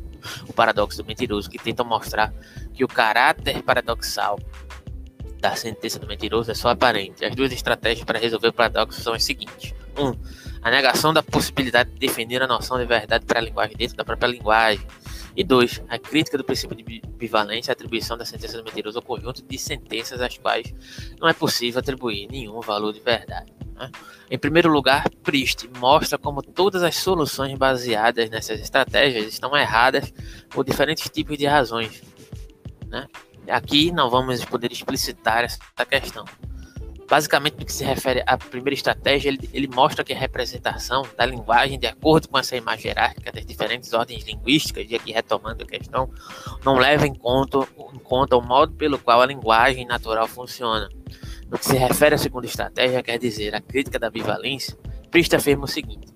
o 0.49 0.53
paradoxo 0.53 1.01
do 1.01 1.07
mentiroso, 1.07 1.49
que 1.49 1.57
tentam 1.57 1.87
mostrar 1.87 2.35
que 2.73 2.83
o 2.83 2.88
caráter 2.88 3.62
paradoxal 3.62 4.40
da 5.38 5.55
sentença 5.55 6.01
do 6.01 6.07
mentiroso 6.09 6.51
é 6.51 6.55
só 6.55 6.71
aparente. 6.71 7.25
As 7.25 7.37
duas 7.37 7.53
estratégias 7.53 8.05
para 8.05 8.19
resolver 8.19 8.49
o 8.49 8.53
paradoxo 8.53 9.01
são 9.01 9.14
as 9.14 9.23
seguintes: 9.23 9.73
1. 9.97 10.05
Um, 10.05 10.19
a 10.62 10.69
negação 10.69 11.14
da 11.14 11.23
possibilidade 11.23 11.90
de 11.90 11.99
definir 12.01 12.43
a 12.43 12.49
noção 12.49 12.77
de 12.77 12.87
verdade 12.87 13.25
para 13.25 13.38
a 13.38 13.43
linguagem 13.43 13.77
dentro 13.77 13.97
da 13.97 14.05
própria 14.05 14.27
linguagem. 14.27 14.85
E 15.37 15.42
dois, 15.42 15.83
a 15.88 15.99
crítica 15.99 16.38
do 16.38 16.44
princípio 16.44 16.77
de 16.77 17.03
bivalência 17.16 17.70
e 17.70 17.73
atribuição 17.73 18.16
da 18.16 18.25
sentença 18.25 18.57
do 18.57 18.64
mentiroso 18.64 18.99
ao 18.99 19.03
conjunto 19.03 19.42
de 19.42 19.59
sentenças 19.59 20.20
às 20.20 20.38
quais 20.38 20.73
não 21.20 21.29
é 21.29 21.33
possível 21.33 21.81
atribuir 21.81 22.29
nenhum 22.31 22.61
valor 22.61 22.92
de 22.92 23.01
verdade. 23.01 23.53
Né? 23.75 23.90
Em 24.31 24.38
primeiro 24.38 24.70
lugar, 24.70 25.09
Priest 25.23 25.68
mostra 25.79 26.16
como 26.16 26.40
todas 26.40 26.83
as 26.83 26.97
soluções 26.97 27.57
baseadas 27.59 28.31
nessas 28.31 28.61
estratégias 28.61 29.27
estão 29.27 29.57
erradas 29.57 30.12
por 30.51 30.64
diferentes 30.64 31.11
tipos 31.11 31.37
de 31.37 31.47
razões. 31.47 32.03
Né? 32.87 33.07
Aqui 33.49 33.90
não 33.90 34.09
vamos 34.09 34.44
poder 34.44 34.70
explicitar 34.70 35.44
essa 35.44 35.59
questão. 35.85 36.25
Basicamente, 37.14 37.55
no 37.61 37.64
que 37.64 37.72
se 37.72 37.85
refere 37.85 38.24
à 38.27 38.37
primeira 38.37 38.74
estratégia, 38.74 39.29
ele, 39.29 39.48
ele, 39.53 39.68
mostra 39.68 40.03
que 40.03 40.12
a 40.12 40.18
representação 40.18 41.07
da 41.16 41.24
linguagem, 41.24 41.79
de 41.79 41.87
acordo 41.87 42.29
com 42.29 42.37
essa 42.37 42.57
imagem 42.57 42.87
hierárquica 42.87 43.31
das 43.31 43.46
diferentes 43.46 43.92
ordens 43.92 44.24
linguísticas, 44.24 44.85
e 44.90 44.96
aqui 44.96 45.12
retomando 45.12 45.62
a 45.62 45.64
questão, 45.64 46.11
não 46.64 46.74
leva 46.74 47.07
em 47.07 47.14
conta, 47.14 47.59
em 47.94 48.00
conta 48.00 48.37
o 48.37 48.42
modo 48.42 48.72
pelo 48.72 48.98
qual 48.98 49.22
a 49.22 49.27
linguagem 49.27 49.87
natural 49.87 50.27
funciona. 50.27 50.88
No 51.48 51.57
que 51.57 51.64
se 51.64 51.77
refere 51.77 52.16
à 52.16 52.18
segunda 52.18 52.46
estratégia, 52.46 53.00
quer 53.00 53.16
dizer, 53.16 53.55
a 53.55 53.61
crítica 53.61 53.96
da 53.96 54.11
bivalência, 54.11 54.77
Priest 55.09 55.37
afirma 55.37 55.66
o 55.66 55.68
seguinte: 55.68 56.12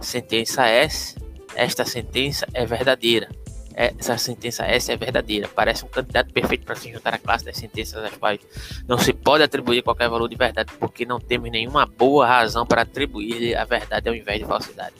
sentença 0.00 0.66
S, 0.66 1.14
esta 1.54 1.84
sentença 1.84 2.44
é 2.52 2.66
verdadeira. 2.66 3.28
É, 3.74 3.94
essa 3.98 4.18
sentença 4.18 4.64
S 4.64 4.90
é 4.90 4.96
verdadeira. 4.96 5.48
Parece 5.48 5.84
um 5.84 5.88
candidato 5.88 6.32
perfeito 6.32 6.64
para 6.64 6.74
se 6.74 6.92
juntar 6.92 7.14
à 7.14 7.18
classe 7.18 7.44
das 7.44 7.56
sentenças 7.56 8.04
às 8.04 8.16
quais 8.16 8.40
não 8.86 8.98
se 8.98 9.12
pode 9.12 9.42
atribuir 9.42 9.82
qualquer 9.82 10.08
valor 10.08 10.28
de 10.28 10.36
verdade, 10.36 10.72
porque 10.78 11.04
não 11.04 11.20
temos 11.20 11.50
nenhuma 11.50 11.86
boa 11.86 12.26
razão 12.26 12.66
para 12.66 12.82
atribuir 12.82 13.56
a 13.56 13.64
verdade 13.64 14.08
ao 14.08 14.14
invés 14.14 14.40
de 14.40 14.44
falsidade. 14.44 14.94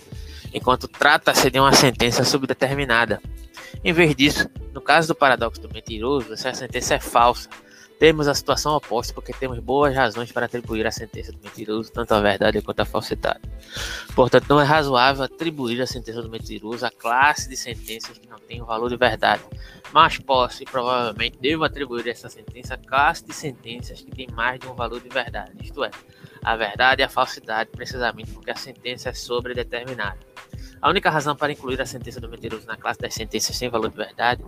Enquanto 0.53 0.89
trata-se 0.89 1.51
de 1.51 1.59
uma 1.59 1.73
sentença 1.73 2.25
subdeterminada. 2.25 3.21
Em 3.85 3.93
vez 3.93 4.15
disso, 4.15 4.49
no 4.73 4.81
caso 4.81 5.09
do 5.09 5.15
paradoxo 5.15 5.61
do 5.61 5.73
mentiroso, 5.73 6.33
essa 6.33 6.53
sentença 6.53 6.95
é 6.95 7.01
falsa 7.01 7.49
temos 8.01 8.27
a 8.27 8.35
situação 8.35 8.75
oposta, 8.75 9.13
porque 9.13 9.31
temos 9.31 9.59
boas 9.59 9.95
razões 9.95 10.33
para 10.33 10.47
atribuir 10.47 10.87
a 10.87 10.91
sentença 10.91 11.31
do 11.33 11.39
mentiroso 11.45 11.93
tanto 11.93 12.15
à 12.15 12.21
verdade 12.21 12.63
quanto 12.63 12.81
à 12.81 12.87
falsidade. 12.87 13.43
Portanto, 14.17 14.47
não 14.49 14.59
é 14.59 14.65
razoável 14.65 15.23
atribuir 15.23 15.83
a 15.83 15.87
sentença 15.87 16.23
do 16.23 16.31
mentiroso 16.31 16.87
à 16.87 16.91
classe 16.91 17.47
de 17.47 17.59
sentenças 17.59 18.17
que 18.17 18.27
não 18.27 18.39
têm 18.39 18.63
o 18.63 18.65
valor 18.65 18.89
de 18.89 18.97
verdade, 18.97 19.43
mas 19.93 20.17
posso 20.17 20.63
e 20.63 20.65
provavelmente 20.65 21.37
devo 21.39 21.63
atribuir 21.63 22.09
essa 22.09 22.31
sentença 22.31 22.73
à 22.73 22.79
classe 22.79 23.23
de 23.23 23.35
sentenças 23.35 24.01
que 24.01 24.11
têm 24.11 24.29
mais 24.33 24.59
de 24.59 24.67
um 24.67 24.75
valor 24.75 25.03
de 25.03 25.09
verdade, 25.11 25.53
isto 25.63 25.85
é, 25.85 25.91
a 26.43 26.57
verdade 26.57 27.03
e 27.03 27.05
a 27.05 27.09
falsidade, 27.09 27.69
precisamente 27.71 28.31
porque 28.31 28.51
a 28.51 28.57
sentença 28.57 29.11
é 29.11 29.13
sobredeterminada. 29.13 30.19
A 30.81 30.89
única 30.89 31.11
razão 31.11 31.37
para 31.37 31.53
incluir 31.53 31.79
a 31.83 31.85
sentença 31.85 32.19
do 32.19 32.31
mentiroso 32.31 32.67
na 32.67 32.79
classe 32.79 32.99
das 32.99 33.13
sentenças 33.13 33.55
sem 33.55 33.69
valor 33.69 33.91
de 33.91 33.97
verdade 33.99 34.43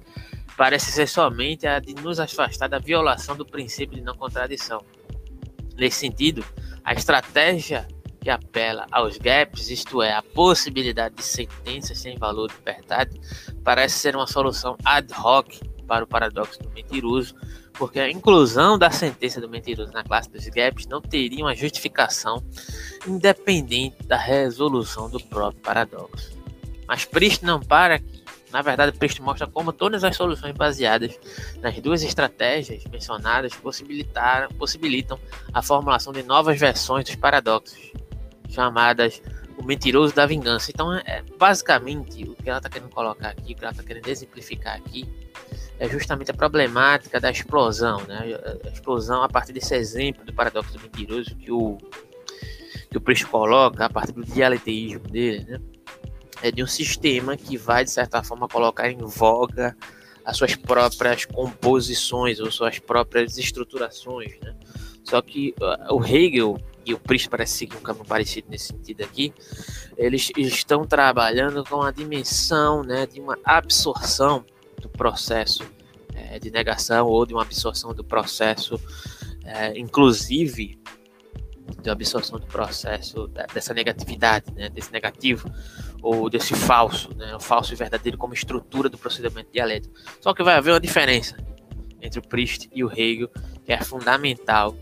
parece 0.62 0.92
ser 0.92 1.08
somente 1.08 1.66
a 1.66 1.80
de 1.80 1.92
nos 1.92 2.20
afastar 2.20 2.68
da 2.68 2.78
violação 2.78 3.34
do 3.34 3.44
princípio 3.44 3.96
de 3.96 4.00
não 4.00 4.14
contradição. 4.14 4.80
Nesse 5.76 5.98
sentido, 5.98 6.44
a 6.84 6.94
estratégia 6.94 7.88
que 8.20 8.30
apela 8.30 8.86
aos 8.92 9.18
gaps, 9.18 9.70
isto 9.70 10.00
é, 10.00 10.12
a 10.12 10.22
possibilidade 10.22 11.16
de 11.16 11.24
sentenças 11.24 11.98
sem 11.98 12.16
valor 12.16 12.48
de 12.48 12.54
verdade, 12.64 13.20
parece 13.64 13.98
ser 13.98 14.14
uma 14.14 14.28
solução 14.28 14.76
ad 14.84 15.12
hoc 15.12 15.48
para 15.84 16.04
o 16.04 16.06
paradoxo 16.06 16.62
do 16.62 16.70
mentiroso, 16.70 17.34
porque 17.72 17.98
a 17.98 18.08
inclusão 18.08 18.78
da 18.78 18.92
sentença 18.92 19.40
do 19.40 19.48
mentiroso 19.48 19.90
na 19.92 20.04
classe 20.04 20.30
dos 20.30 20.46
gaps 20.46 20.86
não 20.86 21.00
teria 21.00 21.44
uma 21.44 21.56
justificação 21.56 22.40
independente 23.04 24.06
da 24.06 24.16
resolução 24.16 25.10
do 25.10 25.18
próprio 25.18 25.60
paradoxo. 25.60 26.38
Mas 26.86 27.04
Priest 27.04 27.44
não 27.44 27.58
para 27.58 27.96
aqui. 27.96 28.21
Na 28.52 28.62
verdade, 28.62 28.94
o 28.94 28.98
texto 28.98 29.22
mostra 29.22 29.46
como 29.46 29.72
todas 29.72 30.04
as 30.04 30.14
soluções 30.14 30.54
baseadas 30.54 31.18
nas 31.60 31.78
duas 31.80 32.02
estratégias 32.02 32.84
mencionadas 32.84 33.54
possibilitam 33.54 35.18
a 35.52 35.62
formulação 35.62 36.12
de 36.12 36.22
novas 36.22 36.60
versões 36.60 37.04
dos 37.04 37.16
paradoxos, 37.16 37.92
chamadas 38.48 39.22
o 39.56 39.64
mentiroso 39.64 40.14
da 40.14 40.26
vingança. 40.26 40.70
Então, 40.70 40.94
é, 40.94 41.02
é 41.06 41.22
basicamente 41.38 42.24
o 42.24 42.34
que 42.34 42.48
ela 42.48 42.58
está 42.58 42.68
querendo 42.68 42.90
colocar 42.90 43.28
aqui, 43.28 43.52
o 43.52 43.56
que 43.56 43.64
ela 43.64 43.72
está 43.72 43.82
querendo 43.82 44.08
exemplificar 44.08 44.76
aqui, 44.76 45.08
é 45.78 45.88
justamente 45.88 46.30
a 46.30 46.34
problemática 46.34 47.18
da 47.20 47.30
explosão, 47.30 48.02
né? 48.06 48.38
A 48.64 48.68
explosão 48.68 49.22
a 49.22 49.28
partir 49.28 49.52
desse 49.52 49.74
exemplo 49.74 50.24
do 50.24 50.32
paradoxo 50.32 50.72
do 50.72 50.80
mentiroso 50.80 51.34
que 51.36 51.50
o 51.50 51.78
que 52.90 52.98
o 52.98 53.28
coloca 53.28 53.86
a 53.86 53.90
partir 53.90 54.12
do 54.12 54.22
dialeteísmo 54.22 55.08
dele, 55.08 55.44
né? 55.44 55.60
É 56.42 56.50
de 56.50 56.62
um 56.62 56.66
sistema 56.66 57.36
que 57.36 57.56
vai, 57.56 57.84
de 57.84 57.90
certa 57.90 58.22
forma, 58.22 58.48
colocar 58.48 58.90
em 58.90 58.98
voga 58.98 59.76
as 60.24 60.36
suas 60.36 60.54
próprias 60.54 61.24
composições 61.24 62.40
ou 62.40 62.50
suas 62.50 62.78
próprias 62.78 63.38
estruturações. 63.38 64.38
Né? 64.40 64.54
Só 65.04 65.20
que 65.22 65.54
uh, 65.60 65.94
o 65.94 66.04
Hegel 66.04 66.58
e 66.84 66.94
o 66.94 66.98
Priest 66.98 67.28
parece 67.28 67.58
seguir 67.58 67.76
um 67.76 67.80
caminho 67.80 68.04
parecido 68.04 68.48
nesse 68.50 68.68
sentido 68.68 69.02
aqui, 69.02 69.32
eles 69.96 70.30
estão 70.36 70.84
trabalhando 70.84 71.64
com 71.64 71.80
a 71.80 71.90
dimensão 71.90 72.82
né, 72.82 73.06
de 73.06 73.20
uma 73.20 73.38
absorção 73.44 74.44
do 74.80 74.88
processo 74.88 75.64
é, 76.14 76.38
de 76.38 76.50
negação 76.50 77.06
ou 77.06 77.24
de 77.24 77.34
uma 77.34 77.42
absorção 77.42 77.94
do 77.94 78.02
processo, 78.02 78.80
é, 79.44 79.78
inclusive 79.78 80.78
de 81.80 81.90
absorção 81.90 82.38
do 82.38 82.46
processo 82.46 83.28
dessa 83.54 83.72
negatividade, 83.72 84.52
né, 84.52 84.68
desse 84.68 84.92
negativo, 84.92 85.50
ou 86.02 86.28
desse 86.28 86.54
falso, 86.54 87.14
né, 87.14 87.34
o 87.34 87.40
falso 87.40 87.72
e 87.72 87.76
verdadeiro 87.76 88.18
como 88.18 88.34
estrutura 88.34 88.88
do 88.88 88.98
procedimento 88.98 89.50
dialético. 89.52 89.94
Só 90.20 90.34
que 90.34 90.42
vai 90.42 90.56
haver 90.56 90.72
uma 90.72 90.80
diferença 90.80 91.36
entre 92.00 92.18
o 92.18 92.22
Priest 92.22 92.68
e 92.74 92.82
o 92.82 92.90
Hegel, 92.90 93.28
que 93.64 93.72
é 93.72 93.80
fundamental 93.80 94.76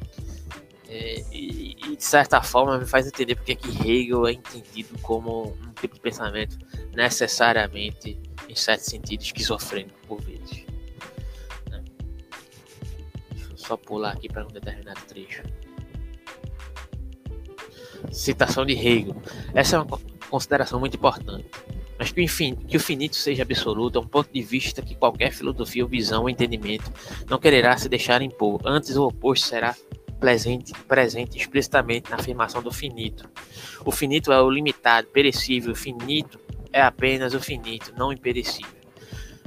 é, 0.88 1.22
e, 1.30 1.76
e, 1.86 1.96
de 1.96 2.02
certa 2.02 2.42
forma 2.42 2.76
me 2.76 2.84
faz 2.84 3.06
entender 3.06 3.36
porque 3.36 3.54
que 3.54 3.68
Hegel 3.68 4.26
é 4.26 4.32
entendido 4.32 4.98
como 5.02 5.52
um 5.52 5.72
tipo 5.80 5.94
de 5.94 6.00
pensamento 6.00 6.58
necessariamente, 6.92 8.18
em 8.48 8.56
certo 8.56 8.80
sentido, 8.80 9.20
esquizofrênico 9.20 9.96
por 10.08 10.20
vezes. 10.22 10.64
Né? 11.68 11.84
Só 13.54 13.76
pular 13.76 14.14
aqui 14.14 14.28
para 14.28 14.44
um 14.44 14.48
determinado 14.48 15.00
trecho. 15.02 15.44
Citação 18.10 18.66
de 18.66 18.72
Hegel. 18.72 19.14
Essa 19.54 19.76
é 19.76 19.78
uma 19.78 19.86
consideração 20.30 20.80
muito 20.80 20.96
importante. 20.96 21.46
Mas 21.98 22.10
que 22.10 22.24
que 22.24 22.76
o 22.78 22.80
finito 22.80 23.16
seja 23.16 23.42
absoluto 23.42 23.98
é 23.98 24.00
um 24.00 24.06
ponto 24.06 24.32
de 24.32 24.40
vista 24.40 24.80
que 24.80 24.94
qualquer 24.94 25.32
filosofia 25.32 25.82
ou 25.82 25.88
visão 25.88 26.22
ou 26.22 26.30
entendimento 26.30 26.90
não 27.28 27.38
quererá 27.38 27.76
se 27.76 27.90
deixar 27.90 28.22
impor. 28.22 28.60
Antes, 28.64 28.96
o 28.96 29.06
oposto 29.06 29.48
será 29.48 29.76
presente, 30.18 30.72
presente 30.88 31.36
explicitamente 31.36 32.10
na 32.10 32.16
afirmação 32.16 32.62
do 32.62 32.72
finito. 32.72 33.28
O 33.84 33.90
finito 33.90 34.32
é 34.32 34.40
o 34.40 34.50
limitado, 34.50 35.08
perecível. 35.08 35.72
O 35.72 35.76
finito 35.76 36.40
é 36.72 36.80
apenas 36.80 37.34
o 37.34 37.40
finito, 37.40 37.92
não 37.96 38.12
imperecível. 38.12 38.79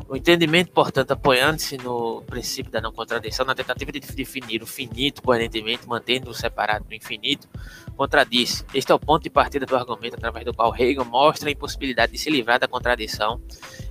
O 0.07 0.15
entendimento, 0.15 0.71
portanto, 0.71 1.11
apoiando-se 1.11 1.77
no 1.77 2.21
princípio 2.23 2.71
da 2.71 2.81
não 2.81 2.91
contradição, 2.91 3.45
na 3.45 3.55
tentativa 3.55 3.91
de 3.91 3.99
definir 3.99 4.61
o 4.61 4.67
finito 4.67 5.21
coerentemente, 5.21 5.87
mantendo-o 5.87 6.33
separado 6.33 6.85
do 6.85 6.93
infinito, 6.93 7.47
contradiz. 7.95 8.65
Este 8.73 8.91
é 8.91 8.95
o 8.95 8.99
ponto 8.99 9.23
de 9.23 9.29
partida 9.29 9.65
do 9.65 9.75
argumento 9.75 10.15
através 10.15 10.45
do 10.45 10.53
qual 10.53 10.75
Hegel 10.75 11.05
mostra 11.05 11.49
a 11.49 11.51
impossibilidade 11.51 12.11
de 12.11 12.17
se 12.17 12.29
livrar 12.29 12.59
da 12.59 12.67
contradição 12.67 13.41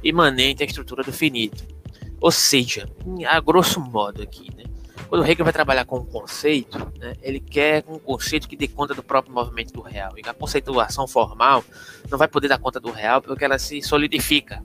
imanente 0.03 0.63
à 0.63 0.67
estrutura 0.67 1.03
do 1.03 1.13
finito. 1.13 1.67
Ou 2.21 2.31
seja, 2.31 2.89
a 3.27 3.41
grosso 3.41 3.81
modo 3.81 4.23
aqui, 4.23 4.49
né? 4.55 4.65
quando 5.13 5.27
Hegel 5.27 5.45
vai 5.45 5.53
trabalhar 5.53 5.85
com 5.85 5.99
um 5.99 6.07
conceito, 6.07 6.79
né, 6.99 7.13
ele 7.21 7.39
quer 7.39 7.85
um 7.87 7.99
conceito 7.99 8.49
que 8.49 8.57
dê 8.57 8.67
conta 8.67 8.95
do 8.95 9.03
próprio 9.03 9.35
movimento 9.35 9.71
do 9.71 9.83
real. 9.83 10.13
E 10.17 10.27
a 10.27 10.33
conceituação 10.33 11.07
formal 11.07 11.63
não 12.11 12.17
vai 12.17 12.29
poder 12.29 12.49
dar 12.49 12.59
conta 12.59 12.81
do 12.81 12.91
real 12.91 13.21
porque 13.21 13.45
ela 13.45 13.59
se 13.59 13.83
solidifica 13.83 14.65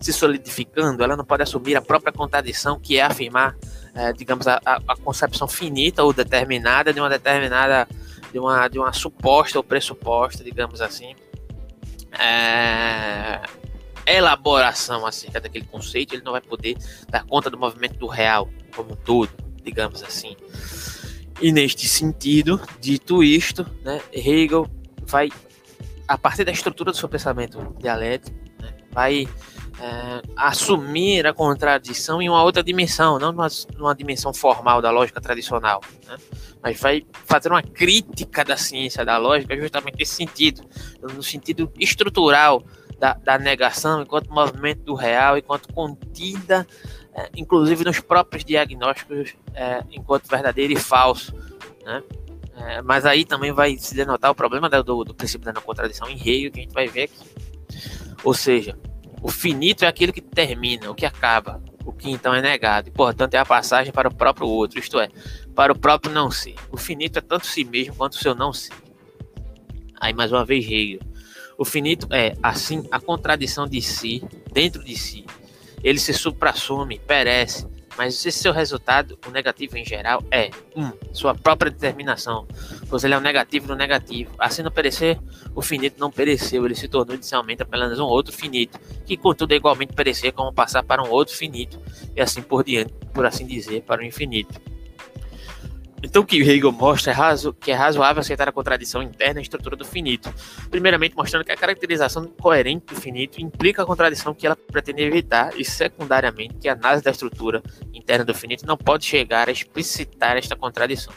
se 0.00 0.12
solidificando, 0.12 1.02
ela 1.02 1.16
não 1.16 1.24
pode 1.24 1.42
assumir 1.42 1.76
a 1.76 1.82
própria 1.82 2.12
contradição, 2.12 2.78
que 2.78 2.98
é 2.98 3.02
afirmar, 3.02 3.56
é, 3.94 4.12
digamos, 4.12 4.46
a, 4.46 4.60
a, 4.64 4.96
concepção 4.96 5.48
finita 5.48 6.02
ou 6.02 6.12
determinada 6.12 6.92
de 6.92 7.00
uma 7.00 7.08
determinada, 7.08 7.88
de 8.32 8.38
uma, 8.38 8.68
de 8.68 8.78
uma 8.78 8.92
suposta 8.92 9.58
ou 9.58 9.64
pressuposta, 9.64 10.44
digamos 10.44 10.80
assim, 10.80 11.14
é, 12.18 13.40
elaboração 14.06 15.06
acerca 15.06 15.40
daquele 15.40 15.64
conceito, 15.64 16.14
ele 16.14 16.22
não 16.22 16.32
vai 16.32 16.40
poder 16.40 16.76
dar 17.08 17.24
conta 17.24 17.50
do 17.50 17.58
movimento 17.58 17.98
do 17.98 18.06
real 18.06 18.48
como 18.74 18.92
um 18.92 18.96
todo, 18.96 19.30
digamos 19.62 20.02
assim. 20.02 20.36
E 21.40 21.52
neste 21.52 21.88
sentido, 21.88 22.60
dito 22.80 23.22
isto, 23.22 23.66
né, 23.82 24.00
Hegel 24.12 24.66
vai, 25.02 25.30
a 26.06 26.16
partir 26.16 26.44
da 26.44 26.52
estrutura 26.52 26.92
do 26.92 26.96
seu 26.96 27.08
pensamento 27.08 27.74
dialético, 27.78 28.36
né, 28.60 28.72
vai 28.90 29.28
é, 29.80 30.22
assumir 30.36 31.26
a 31.26 31.34
contradição 31.34 32.20
em 32.22 32.28
uma 32.28 32.42
outra 32.42 32.62
dimensão, 32.62 33.18
não 33.18 33.32
numa, 33.32 33.48
numa 33.76 33.94
dimensão 33.94 34.32
formal 34.32 34.80
da 34.80 34.90
lógica 34.90 35.20
tradicional, 35.20 35.82
né? 36.06 36.16
mas 36.62 36.80
vai 36.80 37.04
fazer 37.26 37.50
uma 37.50 37.62
crítica 37.62 38.44
da 38.44 38.56
ciência 38.56 39.04
da 39.04 39.18
lógica 39.18 39.56
justamente 39.56 39.98
nesse 39.98 40.14
sentido, 40.14 40.62
no 41.00 41.22
sentido 41.22 41.70
estrutural 41.78 42.62
da, 42.98 43.14
da 43.14 43.38
negação 43.38 44.02
enquanto 44.02 44.32
movimento 44.32 44.82
do 44.82 44.94
real, 44.94 45.36
enquanto 45.36 45.72
contida, 45.72 46.66
é, 47.14 47.30
inclusive 47.36 47.84
nos 47.84 48.00
próprios 48.00 48.44
diagnósticos, 48.44 49.34
é, 49.54 49.82
enquanto 49.90 50.28
verdadeiro 50.28 50.72
e 50.72 50.76
falso, 50.76 51.34
né? 51.84 52.02
É, 52.58 52.80
mas 52.80 53.04
aí 53.04 53.26
também 53.26 53.52
vai 53.52 53.76
se 53.76 53.94
denotar 53.94 54.30
o 54.30 54.34
problema 54.34 54.70
do, 54.70 55.04
do 55.04 55.14
princípio 55.14 55.44
da 55.44 55.52
não 55.52 55.60
contradição 55.60 56.08
em 56.08 56.16
Hegel, 56.16 56.50
que 56.50 56.60
a 56.60 56.62
gente 56.62 56.72
vai 56.72 56.88
ver 56.88 57.02
aqui. 57.02 57.18
Ou 58.24 58.32
seja, 58.32 58.78
o 59.22 59.30
finito 59.30 59.84
é 59.84 59.88
aquilo 59.88 60.12
que 60.12 60.20
termina, 60.20 60.90
o 60.90 60.94
que 60.94 61.06
acaba, 61.06 61.62
o 61.84 61.92
que 61.92 62.10
então 62.10 62.34
é 62.34 62.42
negado, 62.42 62.88
e 62.88 62.92
portanto 62.92 63.34
é 63.34 63.38
a 63.38 63.44
passagem 63.44 63.92
para 63.92 64.08
o 64.08 64.14
próprio 64.14 64.46
outro, 64.46 64.78
isto 64.78 64.98
é, 64.98 65.08
para 65.54 65.72
o 65.72 65.78
próprio 65.78 66.12
não 66.12 66.30
ser. 66.30 66.54
O 66.70 66.76
finito 66.76 67.18
é 67.18 67.22
tanto 67.22 67.46
si 67.46 67.64
mesmo 67.64 67.94
quanto 67.94 68.14
o 68.14 68.18
seu 68.18 68.34
não 68.34 68.52
ser. 68.52 68.74
Aí 70.00 70.12
mais 70.12 70.32
uma 70.32 70.44
vez 70.44 70.64
Hegel. 70.64 71.00
O 71.58 71.64
finito 71.64 72.06
é, 72.10 72.36
assim, 72.42 72.86
a 72.90 73.00
contradição 73.00 73.66
de 73.66 73.80
si, 73.80 74.22
dentro 74.52 74.84
de 74.84 74.94
si. 74.94 75.24
Ele 75.82 75.98
se 75.98 76.12
suprassume, 76.12 76.98
perece, 76.98 77.66
mas 77.96 78.14
esse 78.26 78.38
seu 78.38 78.52
resultado, 78.52 79.18
o 79.26 79.30
negativo 79.30 79.76
em 79.76 79.84
geral, 79.84 80.22
é 80.30 80.50
1. 80.74 80.84
Um, 80.84 80.92
sua 81.12 81.34
própria 81.34 81.70
determinação, 81.70 82.46
pois 82.88 83.04
ele 83.04 83.14
é 83.14 83.18
um 83.18 83.20
negativo 83.20 83.68
no 83.68 83.74
negativo. 83.74 84.34
Assim 84.38 84.62
não 84.62 84.70
perecer, 84.70 85.18
o 85.54 85.62
finito 85.62 85.98
não 85.98 86.10
pereceu, 86.10 86.64
ele 86.64 86.74
se 86.74 86.88
tornou 86.88 87.14
inicialmente 87.14 87.62
apenas 87.62 87.98
um 87.98 88.04
outro 88.04 88.32
finito, 88.32 88.78
que 89.04 89.16
contudo 89.16 89.52
é 89.52 89.56
igualmente 89.56 89.92
perecer 89.92 90.32
como 90.32 90.52
passar 90.52 90.82
para 90.82 91.02
um 91.02 91.10
outro 91.10 91.34
finito, 91.34 91.80
e 92.14 92.20
assim 92.20 92.42
por 92.42 92.62
diante, 92.62 92.92
por 93.12 93.24
assim 93.24 93.46
dizer, 93.46 93.82
para 93.82 94.02
o 94.02 94.04
infinito. 94.04 94.60
Então, 96.02 96.22
o 96.22 96.26
que 96.26 96.40
Hegel 96.40 96.70
mostra 96.72 97.10
é 97.10 97.14
razo, 97.14 97.52
que 97.54 97.70
é 97.70 97.74
razoável 97.74 98.20
aceitar 98.20 98.48
a 98.48 98.52
contradição 98.52 99.02
interna 99.02 99.40
e 99.40 99.42
estrutura 99.42 99.76
do 99.76 99.84
finito. 99.84 100.32
Primeiramente, 100.70 101.16
mostrando 101.16 101.44
que 101.44 101.52
a 101.52 101.56
caracterização 101.56 102.26
coerente 102.26 102.94
do 102.94 103.00
finito 103.00 103.40
implica 103.40 103.82
a 103.82 103.86
contradição 103.86 104.34
que 104.34 104.46
ela 104.46 104.56
pretende 104.56 105.02
evitar, 105.02 105.58
e 105.58 105.64
secundariamente, 105.64 106.56
que 106.60 106.68
a 106.68 106.74
análise 106.74 107.02
da 107.02 107.10
estrutura 107.10 107.62
interna 107.94 108.24
do 108.24 108.34
finito 108.34 108.66
não 108.66 108.76
pode 108.76 109.04
chegar 109.04 109.48
a 109.48 109.52
explicitar 109.52 110.36
esta 110.36 110.54
contradição. 110.54 111.12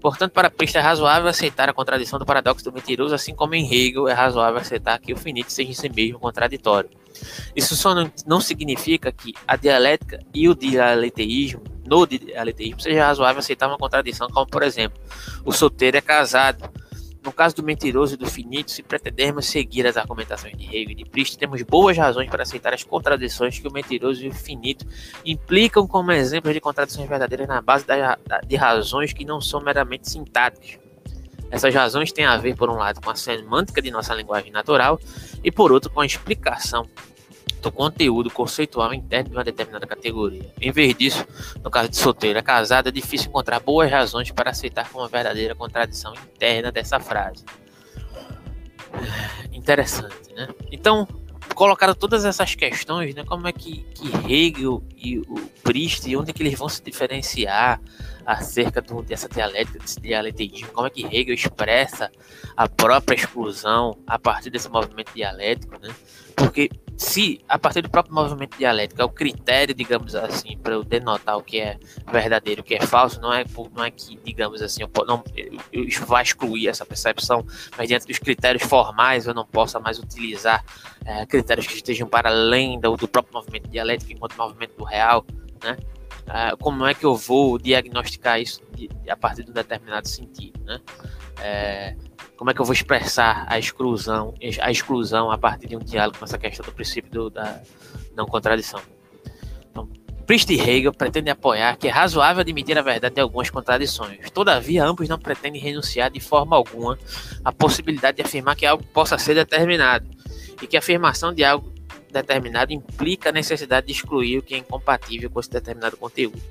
Portanto, 0.00 0.32
para 0.32 0.50
Priest 0.50 0.76
é 0.76 0.80
razoável 0.80 1.28
aceitar 1.28 1.68
a 1.68 1.72
contradição 1.72 2.18
do 2.18 2.26
paradoxo 2.26 2.64
do 2.64 2.72
mentiroso, 2.72 3.14
assim 3.14 3.32
como 3.32 3.54
em 3.54 3.72
Hegel 3.72 4.08
é 4.08 4.12
razoável 4.12 4.60
aceitar 4.60 4.98
que 4.98 5.12
o 5.12 5.16
finito 5.16 5.52
seja 5.52 5.70
em 5.70 5.74
si 5.74 5.88
mesmo 5.88 6.18
contraditório. 6.18 6.90
Isso 7.54 7.76
só 7.76 7.94
não, 7.94 8.10
não 8.26 8.40
significa 8.40 9.12
que 9.12 9.32
a 9.46 9.54
dialética 9.54 10.18
e 10.34 10.48
o 10.48 10.56
dialeteísmo 10.56 11.62
no 11.84 12.06
dialeteísmo 12.06 12.80
seja 12.80 13.06
razoável 13.06 13.40
aceitar 13.40 13.68
uma 13.68 13.78
contradição, 13.78 14.28
como 14.28 14.46
por 14.46 14.62
exemplo, 14.62 15.00
o 15.44 15.52
solteiro 15.52 15.96
é 15.96 16.00
casado. 16.00 16.70
No 17.24 17.32
caso 17.32 17.54
do 17.54 17.62
mentiroso 17.62 18.14
e 18.14 18.16
do 18.16 18.26
finito, 18.26 18.72
se 18.72 18.82
pretendermos 18.82 19.46
seguir 19.46 19.86
as 19.86 19.96
argumentações 19.96 20.56
de 20.56 20.64
Hegel 20.64 20.90
e 20.90 20.94
de 20.96 21.04
Priest, 21.04 21.38
temos 21.38 21.62
boas 21.62 21.96
razões 21.96 22.28
para 22.28 22.42
aceitar 22.42 22.74
as 22.74 22.82
contradições 22.82 23.60
que 23.60 23.68
o 23.68 23.72
mentiroso 23.72 24.24
e 24.24 24.28
o 24.28 24.34
finito 24.34 24.84
implicam 25.24 25.86
como 25.86 26.10
exemplos 26.10 26.52
de 26.52 26.60
contradições 26.60 27.08
verdadeiras 27.08 27.46
na 27.46 27.60
base 27.62 27.86
de 28.44 28.56
razões 28.56 29.12
que 29.12 29.24
não 29.24 29.40
são 29.40 29.60
meramente 29.60 30.10
sintáticas. 30.10 30.80
Essas 31.48 31.72
razões 31.72 32.10
têm 32.10 32.24
a 32.24 32.36
ver, 32.38 32.56
por 32.56 32.68
um 32.68 32.76
lado, 32.76 33.00
com 33.00 33.10
a 33.10 33.14
semântica 33.14 33.80
de 33.80 33.90
nossa 33.90 34.14
linguagem 34.14 34.50
natural 34.50 34.98
e, 35.44 35.52
por 35.52 35.70
outro, 35.70 35.90
com 35.90 36.00
a 36.00 36.06
explicação 36.06 36.88
do 37.62 37.70
conteúdo 37.70 38.28
conceitual 38.28 38.92
interno 38.92 39.30
de 39.30 39.36
uma 39.36 39.44
determinada 39.44 39.86
categoria. 39.86 40.52
Em 40.60 40.72
vez 40.72 40.94
disso, 40.94 41.24
no 41.62 41.70
caso 41.70 41.88
de 41.88 41.96
solteira 41.96 42.40
é 42.40 42.42
casada, 42.42 42.88
é 42.88 42.92
difícil 42.92 43.28
encontrar 43.28 43.60
boas 43.60 43.90
razões 43.90 44.30
para 44.32 44.50
aceitar 44.50 44.90
como 44.90 45.08
verdadeira 45.08 45.54
contradição 45.54 46.12
interna 46.12 46.72
dessa 46.72 46.98
frase. 46.98 47.44
Interessante, 49.52 50.34
né? 50.34 50.48
Então, 50.72 51.06
colocaram 51.54 51.94
todas 51.94 52.24
essas 52.24 52.54
questões, 52.56 53.14
né? 53.14 53.24
Como 53.24 53.46
é 53.46 53.52
que, 53.52 53.84
que 53.94 54.32
Hegel 54.32 54.82
e 54.96 55.20
o 55.20 55.36
Priest, 55.62 56.14
onde 56.16 56.30
é 56.30 56.34
que 56.34 56.42
eles 56.42 56.58
vão 56.58 56.68
se 56.68 56.82
diferenciar 56.82 57.80
acerca 58.26 58.82
do, 58.82 59.02
dessa 59.02 59.28
dialética, 59.28 59.78
desse 59.78 60.00
dialetismo, 60.00 60.68
como 60.68 60.86
é 60.86 60.90
que 60.90 61.04
Hegel 61.04 61.34
expressa 61.34 62.10
a 62.56 62.68
própria 62.68 63.14
exclusão 63.14 63.96
a 64.06 64.18
partir 64.18 64.50
desse 64.50 64.68
movimento 64.68 65.12
dialético, 65.14 65.78
né? 65.80 65.94
Porque 66.34 66.68
se 66.96 67.40
a 67.48 67.58
partir 67.58 67.82
do 67.82 67.90
próprio 67.90 68.14
movimento 68.14 68.56
dialético 68.56 69.02
é 69.02 69.04
o 69.04 69.08
critério, 69.08 69.74
digamos 69.74 70.14
assim, 70.14 70.56
para 70.56 70.74
eu 70.74 70.84
denotar 70.84 71.36
o 71.36 71.42
que 71.42 71.60
é 71.60 71.78
verdadeiro, 72.10 72.60
o 72.60 72.64
que 72.64 72.74
é 72.74 72.80
falso, 72.80 73.20
não 73.20 73.32
é, 73.32 73.44
não 73.74 73.84
é 73.84 73.90
que, 73.90 74.18
digamos 74.24 74.62
assim, 74.62 74.82
eu, 74.82 74.90
não, 75.06 75.24
eu, 75.36 75.58
eu 75.72 75.84
excluir 76.22 76.68
essa 76.68 76.84
percepção, 76.84 77.44
mas 77.76 77.88
diante 77.88 78.06
dos 78.06 78.18
critérios 78.18 78.62
formais 78.62 79.26
eu 79.26 79.34
não 79.34 79.44
possa 79.44 79.80
mais 79.80 79.98
utilizar 79.98 80.64
é, 81.04 81.26
critérios 81.26 81.66
que 81.66 81.74
estejam 81.74 82.08
para 82.08 82.28
além 82.28 82.78
do, 82.78 82.96
do 82.96 83.08
próprio 83.08 83.34
movimento 83.34 83.68
dialético 83.68 84.12
enquanto 84.12 84.36
movimento 84.36 84.76
do 84.76 84.84
real, 84.84 85.24
né? 85.62 85.76
Uh, 86.22 86.56
como 86.58 86.86
é 86.86 86.94
que 86.94 87.04
eu 87.04 87.16
vou 87.16 87.58
diagnosticar 87.58 88.40
isso 88.40 88.62
de, 88.76 88.88
a 89.08 89.16
partir 89.16 89.42
de 89.42 89.50
um 89.50 89.54
determinado 89.54 90.06
sentido, 90.06 90.60
né? 90.64 90.80
É, 91.40 91.96
como 92.42 92.50
é 92.50 92.54
que 92.54 92.60
eu 92.60 92.64
vou 92.64 92.72
expressar 92.72 93.46
a 93.48 93.56
exclusão, 93.56 94.34
a 94.60 94.68
exclusão 94.68 95.30
a 95.30 95.38
partir 95.38 95.68
de 95.68 95.76
um 95.76 95.78
diálogo 95.78 96.18
com 96.18 96.24
essa 96.24 96.36
questão 96.36 96.66
do 96.66 96.72
princípio 96.72 97.08
do, 97.08 97.30
da 97.30 97.62
não 98.16 98.26
contradição. 98.26 98.80
Então, 99.70 99.88
Priest 100.26 100.52
e 100.52 100.60
Hegel 100.60 100.92
pretendem 100.92 101.30
apoiar 101.30 101.76
que 101.76 101.86
é 101.86 101.90
razoável 101.92 102.40
admitir 102.40 102.76
a 102.76 102.82
verdade 102.82 103.14
de 103.14 103.20
algumas 103.20 103.48
contradições. 103.48 104.28
Todavia, 104.32 104.84
ambos 104.84 105.08
não 105.08 105.20
pretendem 105.20 105.62
renunciar 105.62 106.10
de 106.10 106.18
forma 106.18 106.56
alguma 106.56 106.98
à 107.44 107.52
possibilidade 107.52 108.16
de 108.16 108.24
afirmar 108.24 108.56
que 108.56 108.66
algo 108.66 108.82
possa 108.92 109.16
ser 109.18 109.36
determinado 109.36 110.10
e 110.60 110.66
que 110.66 110.74
a 110.74 110.80
afirmação 110.80 111.32
de 111.32 111.44
algo 111.44 111.72
determinado 112.10 112.72
implica 112.72 113.28
a 113.28 113.32
necessidade 113.32 113.86
de 113.86 113.92
excluir 113.92 114.38
o 114.38 114.42
que 114.42 114.56
é 114.56 114.58
incompatível 114.58 115.30
com 115.30 115.38
esse 115.38 115.48
determinado 115.48 115.96
conteúdo. 115.96 116.42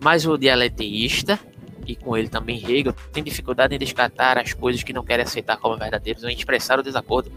Mas 0.00 0.24
o 0.24 0.38
dialeteísta, 0.38 1.38
e 1.88 1.96
com 1.96 2.14
ele 2.16 2.28
também 2.28 2.58
Hegel, 2.58 2.92
tem 3.12 3.24
dificuldade 3.24 3.74
em 3.74 3.78
descartar 3.78 4.38
as 4.38 4.52
coisas 4.52 4.82
que 4.82 4.92
não 4.92 5.02
querem 5.02 5.24
aceitar 5.24 5.56
como 5.56 5.76
verdadeiras 5.76 6.22
ou 6.22 6.28
em 6.28 6.36
expressar 6.36 6.78
o 6.78 6.82
desacordo 6.82 7.32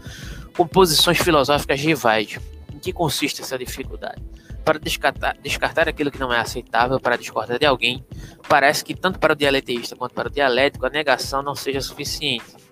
com 0.54 0.66
posições 0.66 1.18
filosóficas 1.18 1.80
rivais. 1.80 2.38
Em 2.72 2.78
que 2.78 2.92
consiste 2.92 3.40
essa 3.40 3.58
dificuldade? 3.58 4.22
Para 4.64 4.78
descartar, 4.78 5.36
descartar 5.42 5.88
aquilo 5.88 6.10
que 6.10 6.20
não 6.20 6.32
é 6.32 6.38
aceitável, 6.38 7.00
para 7.00 7.16
discordar 7.16 7.58
de 7.58 7.66
alguém, 7.66 8.04
parece 8.48 8.84
que 8.84 8.94
tanto 8.94 9.18
para 9.18 9.32
o 9.32 9.36
dialeteísta 9.36 9.96
quanto 9.96 10.14
para 10.14 10.28
o 10.28 10.30
dialético 10.30 10.86
a 10.86 10.90
negação 10.90 11.42
não 11.42 11.54
seja 11.54 11.80
suficiente. 11.80 12.62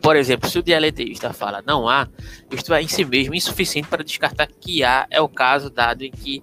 Por 0.00 0.16
exemplo, 0.16 0.48
se 0.48 0.58
o 0.58 0.62
dialeteísta 0.62 1.32
fala 1.32 1.62
não 1.66 1.86
há, 1.86 2.08
isto 2.50 2.72
é 2.72 2.82
em 2.82 2.88
si 2.88 3.04
mesmo 3.04 3.34
insuficiente 3.34 3.88
para 3.88 4.02
descartar 4.02 4.46
que 4.46 4.82
há 4.82 5.06
é 5.10 5.20
o 5.20 5.28
caso 5.28 5.68
dado 5.68 6.02
em 6.02 6.10
que, 6.10 6.42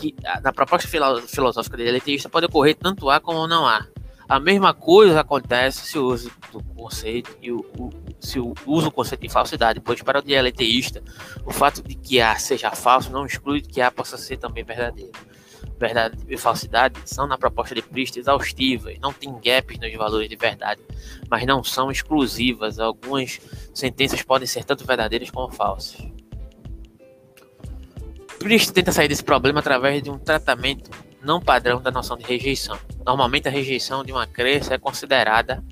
que 0.00 0.14
na 0.42 0.52
proposta 0.52 0.88
filosófica 0.88 1.76
do 1.76 1.82
dialeteísta 1.82 2.28
pode 2.28 2.46
ocorrer 2.46 2.74
tanto 2.74 3.10
há 3.10 3.20
como 3.20 3.46
não 3.46 3.66
há. 3.66 3.86
A 4.28 4.38
mesma 4.38 4.72
coisa 4.72 5.20
acontece 5.20 5.86
se 5.86 5.98
usa 5.98 6.30
o 6.54 6.62
conceito 6.62 7.36
e 7.42 7.50
o, 7.50 7.58
o, 7.76 7.90
se 8.20 8.38
usa 8.38 8.88
o 8.88 8.92
conceito 8.92 9.22
de 9.22 9.28
falsidade, 9.28 9.80
pois 9.80 10.00
para 10.02 10.20
o 10.20 10.22
dialeteísta 10.22 11.02
o 11.44 11.50
fato 11.50 11.82
de 11.82 11.94
que 11.94 12.20
há 12.20 12.36
seja 12.36 12.70
falso 12.70 13.10
não 13.10 13.26
exclui 13.26 13.60
que 13.60 13.80
há 13.80 13.90
possa 13.90 14.16
ser 14.16 14.36
também 14.36 14.64
verdadeiro 14.64 15.10
verdade 15.80 16.18
e 16.28 16.36
falsidade 16.36 17.00
são 17.06 17.26
na 17.26 17.38
proposta 17.38 17.74
de 17.74 17.80
Priest 17.80 18.18
exaustivas, 18.18 18.98
não 19.00 19.14
tem 19.14 19.32
gaps 19.32 19.78
nos 19.78 19.92
valores 19.94 20.28
de 20.28 20.36
verdade, 20.36 20.82
mas 21.28 21.46
não 21.46 21.64
são 21.64 21.90
exclusivas. 21.90 22.78
Algumas 22.78 23.40
sentenças 23.72 24.22
podem 24.22 24.46
ser 24.46 24.62
tanto 24.64 24.84
verdadeiras 24.86 25.30
como 25.30 25.50
falsas. 25.50 25.96
Priest 28.40 28.72
tenta 28.72 28.90
sair 28.90 29.06
desse 29.06 29.22
problema 29.22 29.60
através 29.60 30.02
de 30.02 30.10
um 30.10 30.18
tratamento 30.18 30.90
não 31.22 31.40
padrão 31.40 31.80
da 31.80 31.92
noção 31.92 32.16
de 32.16 32.24
rejeição. 32.24 32.76
Normalmente 33.06 33.46
a 33.46 33.50
rejeição 33.50 34.02
de 34.02 34.10
uma 34.10 34.26
crença 34.26 34.74
é 34.74 34.78
considerada 34.78 35.62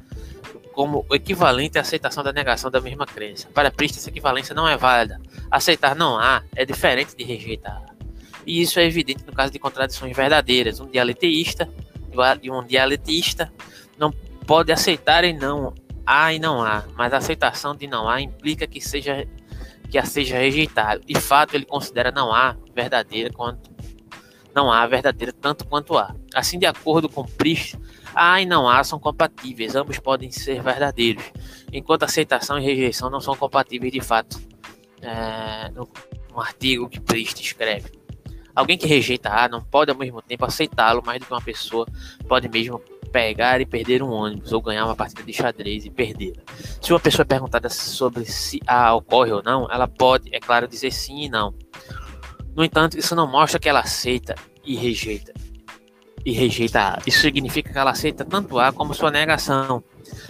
como 0.72 1.04
o 1.10 1.14
equivalente 1.16 1.78
à 1.78 1.80
aceitação 1.80 2.22
da 2.22 2.32
negação 2.32 2.70
da 2.70 2.80
mesma 2.80 3.06
crença. 3.06 3.48
Para 3.52 3.70
Priest, 3.70 3.98
essa 3.98 4.10
equivalência 4.10 4.54
não 4.54 4.68
é 4.68 4.76
válida. 4.76 5.20
Aceitar 5.50 5.96
não 5.96 6.16
há 6.18 6.44
é 6.54 6.64
diferente 6.64 7.16
de 7.16 7.24
rejeitar 7.24 7.88
e 8.48 8.62
isso 8.62 8.80
é 8.80 8.84
evidente 8.86 9.24
no 9.26 9.32
caso 9.32 9.52
de 9.52 9.58
contradições 9.58 10.16
verdadeiras. 10.16 10.80
Um 10.80 10.86
dialeteísta 10.86 11.68
e 12.42 12.50
um 12.50 12.64
dialetista 12.64 13.52
não 13.98 14.10
pode 14.46 14.72
aceitar 14.72 15.22
e 15.22 15.34
não 15.34 15.74
há 16.06 16.32
e 16.32 16.38
não 16.38 16.62
há, 16.62 16.84
mas 16.96 17.12
a 17.12 17.18
aceitação 17.18 17.76
de 17.76 17.86
não 17.86 18.08
há 18.08 18.22
implica 18.22 18.66
que 18.66 18.80
seja 18.80 19.28
que 19.90 19.98
a 19.98 20.04
seja 20.04 20.38
rejeitado. 20.38 21.04
De 21.04 21.20
fato, 21.20 21.54
ele 21.54 21.64
considera 21.64 22.10
não 22.10 22.32
há 22.32 22.56
verdadeira 22.74 23.30
quanto 23.32 23.70
não 24.54 24.72
há 24.72 24.86
verdadeira 24.86 25.32
tanto 25.32 25.64
quanto 25.66 25.96
há. 25.96 26.14
Assim, 26.34 26.58
de 26.58 26.66
acordo 26.66 27.08
com 27.08 27.24
Priest, 27.24 27.78
há 28.14 28.40
e 28.40 28.46
não 28.46 28.68
há 28.68 28.82
são 28.82 28.98
compatíveis, 28.98 29.76
ambos 29.76 29.98
podem 29.98 30.32
ser 30.32 30.60
verdadeiros, 30.62 31.22
enquanto 31.72 32.02
aceitação 32.02 32.58
e 32.58 32.64
rejeição 32.64 33.08
não 33.08 33.20
são 33.20 33.36
compatíveis 33.36 33.92
de 33.92 34.00
fato. 34.00 34.40
É, 35.00 35.70
no, 35.70 35.88
no 36.32 36.40
artigo 36.40 36.88
que 36.88 36.98
Priest 36.98 37.40
escreve. 37.40 37.97
Alguém 38.58 38.76
que 38.76 38.88
rejeita 38.88 39.30
A 39.30 39.48
não 39.48 39.62
pode 39.62 39.92
ao 39.92 39.96
mesmo 39.96 40.20
tempo 40.20 40.44
aceitá-lo 40.44 41.00
mais 41.06 41.20
do 41.20 41.26
que 41.26 41.32
uma 41.32 41.40
pessoa 41.40 41.86
pode 42.26 42.48
mesmo 42.48 42.82
pegar 43.12 43.60
e 43.60 43.64
perder 43.64 44.02
um 44.02 44.10
ônibus 44.10 44.52
ou 44.52 44.60
ganhar 44.60 44.84
uma 44.84 44.96
partida 44.96 45.22
de 45.22 45.32
xadrez 45.32 45.84
e 45.84 45.90
perdê-la. 45.90 46.42
Se 46.82 46.92
uma 46.92 46.98
pessoa 46.98 47.22
é 47.22 47.24
perguntada 47.24 47.68
sobre 47.70 48.24
se 48.24 48.58
A 48.66 48.92
ocorre 48.96 49.30
ou 49.30 49.44
não, 49.44 49.70
ela 49.70 49.86
pode, 49.86 50.34
é 50.34 50.40
claro, 50.40 50.66
dizer 50.66 50.90
sim 50.90 51.22
e 51.22 51.28
não. 51.28 51.54
No 52.56 52.64
entanto, 52.64 52.98
isso 52.98 53.14
não 53.14 53.28
mostra 53.28 53.60
que 53.60 53.68
ela 53.68 53.78
aceita 53.78 54.34
e 54.64 54.74
rejeita. 54.74 55.32
E 56.26 56.32
rejeita 56.32 56.80
A. 56.80 56.98
Isso 57.06 57.20
significa 57.20 57.72
que 57.72 57.78
ela 57.78 57.92
aceita 57.92 58.24
tanto 58.24 58.58
A 58.58 58.72
como 58.72 58.92
sua 58.92 59.12
negação. 59.12 59.84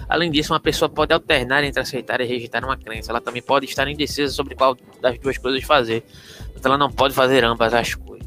Além 0.07 0.31
disso, 0.31 0.53
uma 0.53 0.61
pessoa 0.61 0.91
pode 0.91 1.15
alternar 1.15 1.65
entre 1.65 1.81
aceitar 1.81 2.21
e 2.21 2.27
rejeitar 2.27 2.63
uma 2.63 2.77
crença. 2.77 3.11
Ela 3.11 3.23
também 3.23 3.41
pode 3.41 3.65
estar 3.65 3.89
indecisa 3.89 4.31
sobre 4.31 4.55
qual 4.55 4.77
das 5.01 5.19
duas 5.19 5.39
coisas 5.39 5.65
fazer. 5.65 6.05
Então, 6.55 6.71
ela 6.71 6.79
não 6.79 6.93
pode 6.93 7.15
fazer 7.15 7.43
ambas 7.43 7.73
as 7.73 7.95
coisas. 7.95 8.18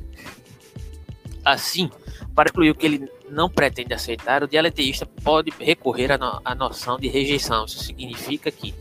Assim, 1.44 1.90
para 2.36 2.48
excluir 2.48 2.70
o 2.70 2.76
que 2.76 2.86
ele 2.86 3.12
não 3.30 3.50
pretende 3.50 3.94
aceitar, 3.94 4.44
o 4.44 4.48
dialeteísta 4.48 5.06
pode 5.24 5.52
recorrer 5.60 6.12
à, 6.12 6.18
no, 6.18 6.42
à 6.44 6.54
noção 6.54 7.00
de 7.00 7.08
rejeição. 7.08 7.66
Isso 7.66 7.84
significa 7.84 8.52
que, 8.52 8.74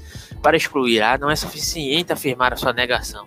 para 0.42 0.56
excluir 0.56 1.02
A, 1.02 1.16
não 1.16 1.30
é 1.30 1.36
suficiente 1.36 2.12
afirmar 2.12 2.52
a 2.52 2.56
sua 2.56 2.72
negação. 2.72 3.24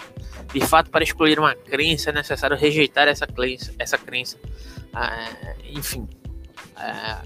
De 0.53 0.61
fato, 0.61 0.91
para 0.91 1.03
excluir 1.03 1.39
uma 1.39 1.55
crença 1.55 2.11
é 2.11 2.13
necessário 2.13 2.55
rejeitar 2.55 3.07
essa 3.07 3.25
crença, 3.25 3.73
essa 3.79 3.97
crença. 3.97 4.37
Ah, 4.93 5.55
enfim. 5.71 6.07
Ah, 6.75 7.23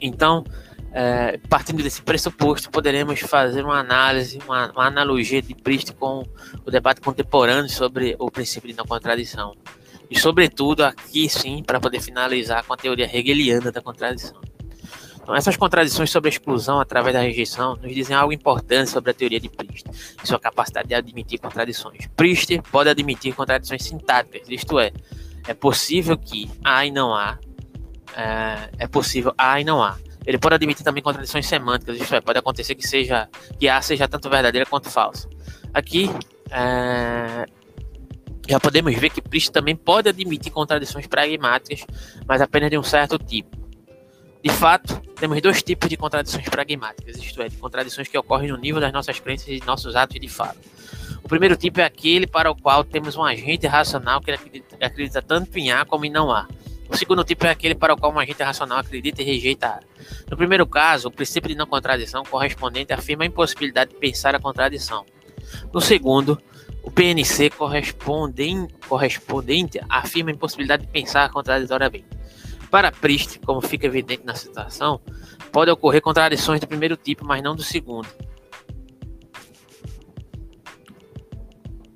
então, 0.00 0.44
é, 0.92 1.38
partindo 1.48 1.82
desse 1.82 2.02
pressuposto, 2.02 2.70
poderemos 2.70 3.20
fazer 3.20 3.64
uma 3.64 3.78
análise, 3.78 4.38
uma, 4.44 4.72
uma, 4.72 4.86
analogia 4.86 5.42
de 5.42 5.54
Priest 5.54 5.92
com 5.92 6.24
o 6.64 6.70
debate 6.70 7.00
contemporâneo 7.00 7.68
sobre 7.68 8.16
o 8.18 8.30
princípio 8.30 8.68
de 8.68 8.76
não 8.76 8.86
contradição. 8.86 9.54
E, 10.10 10.18
sobretudo, 10.18 10.84
aqui 10.84 11.28
sim, 11.28 11.62
para 11.62 11.78
poder 11.78 12.00
finalizar 12.00 12.64
com 12.64 12.72
a 12.72 12.76
teoria 12.76 13.08
hegeliana 13.14 13.70
da 13.70 13.80
contradição. 13.80 14.40
Então, 15.28 15.36
essas 15.36 15.58
contradições 15.58 16.10
sobre 16.10 16.28
a 16.28 16.32
exclusão 16.32 16.80
através 16.80 17.14
da 17.14 17.20
rejeição 17.20 17.76
nos 17.76 17.94
dizem 17.94 18.16
algo 18.16 18.32
importante 18.32 18.88
sobre 18.88 19.10
a 19.10 19.14
teoria 19.14 19.38
de 19.38 19.50
Priest 19.50 19.86
e 20.24 20.26
sua 20.26 20.40
capacidade 20.40 20.88
de 20.88 20.94
admitir 20.94 21.38
contradições. 21.38 22.06
Priest 22.16 22.58
pode 22.72 22.88
admitir 22.88 23.34
contradições 23.34 23.84
sintáticas, 23.84 24.48
isto 24.48 24.78
é, 24.78 24.90
é 25.46 25.52
possível 25.52 26.16
que 26.16 26.50
há 26.64 26.86
e 26.86 26.90
não 26.90 27.14
há, 27.14 27.38
é, 28.16 28.70
é 28.78 28.86
possível 28.86 29.34
há 29.36 29.60
e 29.60 29.64
não 29.64 29.82
há. 29.82 29.98
Ele 30.24 30.38
pode 30.38 30.54
admitir 30.54 30.82
também 30.82 31.02
contradições 31.02 31.46
semânticas, 31.46 32.00
isto 32.00 32.14
é, 32.14 32.22
pode 32.22 32.38
acontecer 32.38 32.74
que 32.74 32.88
seja 32.88 33.28
que 33.60 33.68
A 33.68 33.82
seja 33.82 34.08
tanto 34.08 34.30
verdadeira 34.30 34.64
quanto 34.64 34.88
falsa. 34.88 35.28
Aqui 35.74 36.10
é, 36.50 37.44
já 38.48 38.58
podemos 38.58 38.94
ver 38.94 39.10
que 39.10 39.20
Priest 39.20 39.52
também 39.52 39.76
pode 39.76 40.08
admitir 40.08 40.50
contradições 40.50 41.06
pragmáticas, 41.06 41.84
mas 42.26 42.40
apenas 42.40 42.70
de 42.70 42.78
um 42.78 42.82
certo 42.82 43.18
tipo. 43.18 43.56
De 44.42 44.50
fato, 44.50 45.00
temos 45.16 45.40
dois 45.42 45.62
tipos 45.62 45.88
de 45.88 45.96
contradições 45.96 46.48
pragmáticas, 46.48 47.16
isto 47.16 47.42
é, 47.42 47.48
de 47.48 47.56
contradições 47.56 48.08
que 48.08 48.16
ocorrem 48.16 48.50
no 48.50 48.56
nível 48.56 48.80
das 48.80 48.92
nossas 48.92 49.20
crenças 49.20 49.48
e 49.48 49.60
nossos 49.66 49.94
atos 49.94 50.18
de 50.18 50.28
fala. 50.28 50.56
O 51.22 51.28
primeiro 51.28 51.56
tipo 51.56 51.80
é 51.80 51.84
aquele 51.84 52.26
para 52.26 52.50
o 52.50 52.56
qual 52.56 52.82
temos 52.84 53.16
um 53.16 53.24
agente 53.24 53.66
racional 53.66 54.20
que 54.20 54.30
acredita, 54.30 54.76
acredita 54.80 55.20
tanto 55.20 55.58
em 55.58 55.70
A 55.70 55.84
como 55.84 56.06
em 56.06 56.10
não 56.10 56.30
A. 56.30 56.48
O 56.88 56.96
segundo 56.96 57.22
tipo 57.22 57.44
é 57.44 57.50
aquele 57.50 57.74
para 57.74 57.92
o 57.92 57.98
qual 57.98 58.12
um 58.12 58.18
agente 58.18 58.42
racional 58.42 58.78
acredita 58.78 59.20
e 59.20 59.24
rejeita 59.24 59.66
A. 59.66 59.80
No 60.30 60.36
primeiro 60.38 60.66
caso, 60.66 61.08
o 61.08 61.10
princípio 61.10 61.50
de 61.50 61.54
não 61.54 61.66
contradição 61.66 62.22
correspondente 62.22 62.94
afirma 62.94 63.24
a 63.24 63.26
impossibilidade 63.26 63.90
de 63.90 63.96
pensar 63.96 64.34
a 64.34 64.40
contradição. 64.40 65.04
No 65.72 65.80
segundo, 65.80 66.40
o 66.82 66.90
PNC 66.90 67.50
correspondente, 67.50 68.74
correspondente 68.88 69.80
afirma 69.88 70.30
a 70.30 70.34
impossibilidade 70.34 70.86
de 70.86 70.92
pensar 70.92 71.30
contraditoriamente. 71.30 72.06
Para 72.70 72.92
Priest, 72.92 73.40
como 73.40 73.60
fica 73.60 73.86
evidente 73.86 74.24
na 74.24 74.34
situação, 74.34 75.00
pode 75.50 75.70
ocorrer 75.70 76.02
contradições 76.02 76.60
do 76.60 76.66
primeiro 76.66 76.96
tipo, 76.96 77.24
mas 77.24 77.42
não 77.42 77.56
do 77.56 77.62
segundo. 77.62 78.08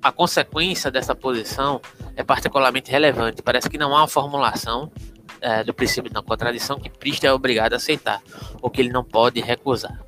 A 0.01 0.11
consequência 0.11 0.91
dessa 0.91 1.15
posição 1.15 1.79
é 2.15 2.23
particularmente 2.23 2.91
relevante. 2.91 3.41
Parece 3.41 3.69
que 3.69 3.77
não 3.77 3.95
há 3.95 4.01
uma 4.01 4.07
formulação 4.07 4.91
é, 5.39 5.63
do 5.63 5.73
princípio 5.73 6.11
da 6.11 6.21
contradição 6.21 6.79
que 6.79 6.89
Priest 6.89 7.25
é 7.25 7.31
obrigado 7.31 7.73
a 7.73 7.77
aceitar, 7.77 8.21
ou 8.61 8.69
que 8.69 8.81
ele 8.81 8.89
não 8.89 9.03
pode 9.03 9.39
recusar. 9.39 10.03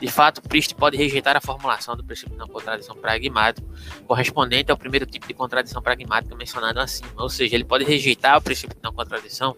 De 0.00 0.08
fato, 0.08 0.42
Priest 0.42 0.74
pode 0.74 0.96
rejeitar 0.96 1.36
a 1.36 1.40
formulação 1.40 1.96
do 1.96 2.04
princípio 2.04 2.32
de 2.32 2.38
não 2.38 2.48
contradição 2.48 2.96
pragmático, 2.96 3.66
correspondente 4.06 4.70
ao 4.70 4.76
primeiro 4.76 5.06
tipo 5.06 5.26
de 5.26 5.34
contradição 5.34 5.80
pragmática 5.80 6.34
mencionado 6.34 6.80
acima, 6.80 7.10
ou 7.16 7.28
seja, 7.28 7.54
ele 7.54 7.64
pode 7.64 7.84
rejeitar 7.84 8.36
o 8.36 8.42
princípio 8.42 8.76
de 8.76 8.82
não 8.82 8.92
contradição, 8.92 9.56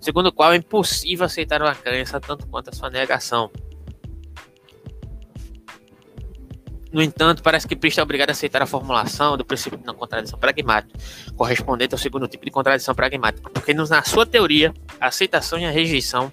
segundo 0.00 0.26
o 0.26 0.32
qual 0.32 0.52
é 0.52 0.56
impossível 0.56 1.24
aceitar 1.24 1.62
uma 1.62 1.74
crença 1.74 2.20
tanto 2.20 2.46
quanto 2.46 2.68
a 2.68 2.72
sua 2.72 2.90
negação. 2.90 3.50
No 6.92 7.02
entanto, 7.02 7.42
parece 7.42 7.68
que 7.68 7.76
Priest 7.76 8.00
é 8.00 8.02
obrigado 8.02 8.30
a 8.30 8.32
aceitar 8.32 8.62
a 8.62 8.66
formulação 8.66 9.36
do 9.36 9.44
princípio 9.44 9.78
de 9.78 9.84
não 9.84 9.94
contradição 9.94 10.38
pragmática, 10.38 10.98
correspondente 11.36 11.94
ao 11.94 11.98
segundo 11.98 12.26
tipo 12.28 12.44
de 12.44 12.50
contradição 12.50 12.94
pragmática, 12.94 13.50
porque 13.50 13.74
na 13.74 14.02
sua 14.02 14.24
teoria, 14.24 14.72
a 15.00 15.08
aceitação 15.08 15.58
e 15.58 15.66
a 15.66 15.70
rejeição 15.70 16.32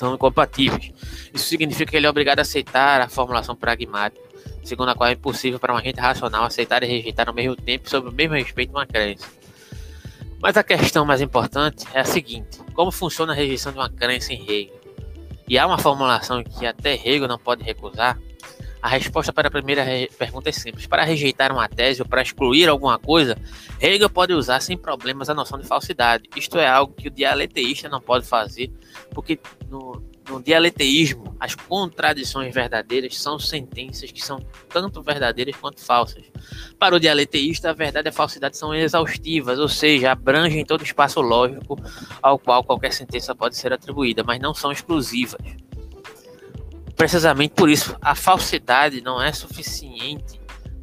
são 0.00 0.14
incompatíveis. 0.14 0.92
Isso 1.32 1.44
significa 1.44 1.90
que 1.90 1.96
ele 1.96 2.06
é 2.06 2.10
obrigado 2.10 2.38
a 2.38 2.42
aceitar 2.42 3.02
a 3.02 3.08
formulação 3.08 3.54
pragmática, 3.54 4.26
segundo 4.64 4.88
a 4.88 4.94
qual 4.94 5.10
é 5.10 5.12
impossível 5.12 5.60
para 5.60 5.74
um 5.74 5.76
agente 5.76 6.00
racional 6.00 6.44
aceitar 6.44 6.82
e 6.82 6.86
rejeitar 6.86 7.28
ao 7.28 7.34
mesmo 7.34 7.54
tempo 7.54 7.88
sob 7.88 8.08
o 8.08 8.12
mesmo 8.12 8.34
respeito 8.34 8.70
uma 8.70 8.86
crença. 8.86 9.28
Mas 10.40 10.56
a 10.56 10.62
questão 10.62 11.04
mais 11.04 11.20
importante 11.20 11.86
é 11.92 12.00
a 12.00 12.04
seguinte: 12.04 12.60
como 12.72 12.90
funciona 12.90 13.34
a 13.34 13.36
rejeição 13.36 13.72
de 13.72 13.78
uma 13.78 13.90
crença 13.90 14.32
em 14.32 14.42
Hegel? 14.42 14.80
E 15.46 15.58
há 15.58 15.66
uma 15.66 15.76
formulação 15.76 16.42
que 16.42 16.64
até 16.64 16.94
Hegel 16.94 17.28
não 17.28 17.38
pode 17.38 17.62
recusar? 17.62 18.18
A 18.82 18.88
resposta 18.88 19.32
para 19.32 19.48
a 19.48 19.50
primeira 19.50 19.84
pergunta 20.18 20.48
é 20.48 20.52
simples. 20.52 20.86
Para 20.86 21.04
rejeitar 21.04 21.52
uma 21.52 21.68
tese 21.68 22.00
ou 22.00 22.08
para 22.08 22.22
excluir 22.22 22.68
alguma 22.68 22.98
coisa, 22.98 23.36
Hegel 23.80 24.08
pode 24.08 24.32
usar 24.32 24.60
sem 24.60 24.76
problemas 24.76 25.28
a 25.28 25.34
noção 25.34 25.58
de 25.58 25.66
falsidade. 25.66 26.28
Isto 26.34 26.58
é 26.58 26.66
algo 26.66 26.94
que 26.94 27.08
o 27.08 27.10
dialeteísta 27.10 27.88
não 27.88 28.00
pode 28.00 28.26
fazer, 28.26 28.70
porque 29.12 29.38
no, 29.68 30.02
no 30.30 30.42
dialeteísmo, 30.42 31.36
as 31.40 31.54
contradições 31.54 32.54
verdadeiras 32.54 33.20
são 33.20 33.38
sentenças 33.38 34.12
que 34.12 34.24
são 34.24 34.38
tanto 34.68 35.02
verdadeiras 35.02 35.56
quanto 35.56 35.80
falsas. 35.80 36.22
Para 36.78 36.94
o 36.94 37.00
dialeteísta, 37.00 37.70
a 37.70 37.72
verdade 37.72 38.08
e 38.08 38.10
a 38.10 38.12
falsidade 38.12 38.56
são 38.56 38.74
exaustivas, 38.74 39.58
ou 39.58 39.68
seja, 39.68 40.12
abrangem 40.12 40.64
todo 40.64 40.80
o 40.80 40.84
espaço 40.84 41.20
lógico 41.20 41.76
ao 42.22 42.38
qual 42.38 42.62
qualquer 42.62 42.92
sentença 42.92 43.34
pode 43.34 43.56
ser 43.56 43.72
atribuída, 43.72 44.22
mas 44.22 44.40
não 44.40 44.54
são 44.54 44.70
exclusivas. 44.70 45.40
Precisamente 47.00 47.54
por 47.54 47.70
isso, 47.70 47.96
a 48.02 48.14
falsidade 48.14 49.00
não 49.00 49.22
é 49.22 49.32
suficiente 49.32 50.38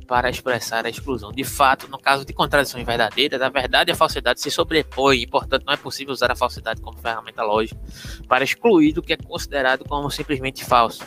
para 0.07 0.31
expressar 0.31 0.83
a 0.83 0.89
exclusão. 0.89 1.31
De 1.31 1.43
fato, 1.43 1.87
no 1.87 1.99
caso 1.99 2.25
de 2.25 2.33
contradições 2.33 2.83
verdadeiras, 2.83 3.39
a 3.39 3.49
verdade 3.49 3.91
e 3.91 3.93
a 3.93 3.95
falsidade 3.95 4.41
se 4.41 4.49
sobrepõem 4.49 5.21
e, 5.21 5.27
portanto, 5.27 5.63
não 5.67 5.75
é 5.75 5.77
possível 5.77 6.11
usar 6.11 6.31
a 6.31 6.35
falsidade 6.35 6.81
como 6.81 6.97
ferramenta 6.97 7.43
lógica 7.43 7.79
para 8.27 8.43
excluir 8.43 8.97
o 8.97 9.01
que 9.03 9.13
é 9.13 9.15
considerado 9.15 9.85
como 9.85 10.09
simplesmente 10.09 10.65
falso. 10.65 11.05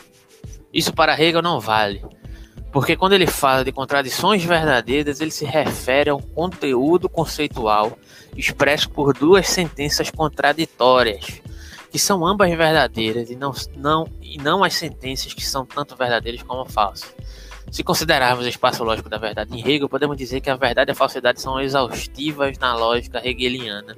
Isso 0.73 0.93
para 0.93 1.21
Hegel 1.21 1.41
não 1.41 1.59
vale, 1.59 2.01
porque 2.71 2.95
quando 2.95 3.11
ele 3.11 3.27
fala 3.27 3.65
de 3.65 3.73
contradições 3.73 4.45
verdadeiras, 4.45 5.19
ele 5.19 5.31
se 5.31 5.43
refere 5.43 6.09
a 6.09 6.15
um 6.15 6.21
conteúdo 6.21 7.09
conceitual 7.09 7.99
expresso 8.33 8.89
por 8.89 9.13
duas 9.13 9.49
sentenças 9.49 10.09
contraditórias 10.09 11.41
que 11.91 11.99
são 11.99 12.25
ambas 12.25 12.49
verdadeiras 12.49 13.29
e 13.29 13.35
não, 13.35 13.51
não, 13.75 14.07
e 14.21 14.37
não 14.37 14.63
as 14.63 14.73
sentenças 14.73 15.33
que 15.33 15.45
são 15.45 15.65
tanto 15.65 15.93
verdadeiras 15.95 16.41
como 16.41 16.65
falsas. 16.65 17.13
Se 17.69 17.83
considerarmos 17.83 18.45
o 18.45 18.49
espaço 18.49 18.83
lógico 18.83 19.09
da 19.09 19.17
verdade 19.17 19.53
em 19.53 19.59
Hegel, 19.59 19.89
podemos 19.89 20.15
dizer 20.15 20.39
que 20.39 20.49
a 20.49 20.55
verdade 20.55 20.89
e 20.89 20.93
a 20.93 20.95
falsidade 20.95 21.41
são 21.41 21.59
exaustivas 21.59 22.57
na 22.57 22.73
lógica 22.75 23.21
hegeliana. 23.27 23.95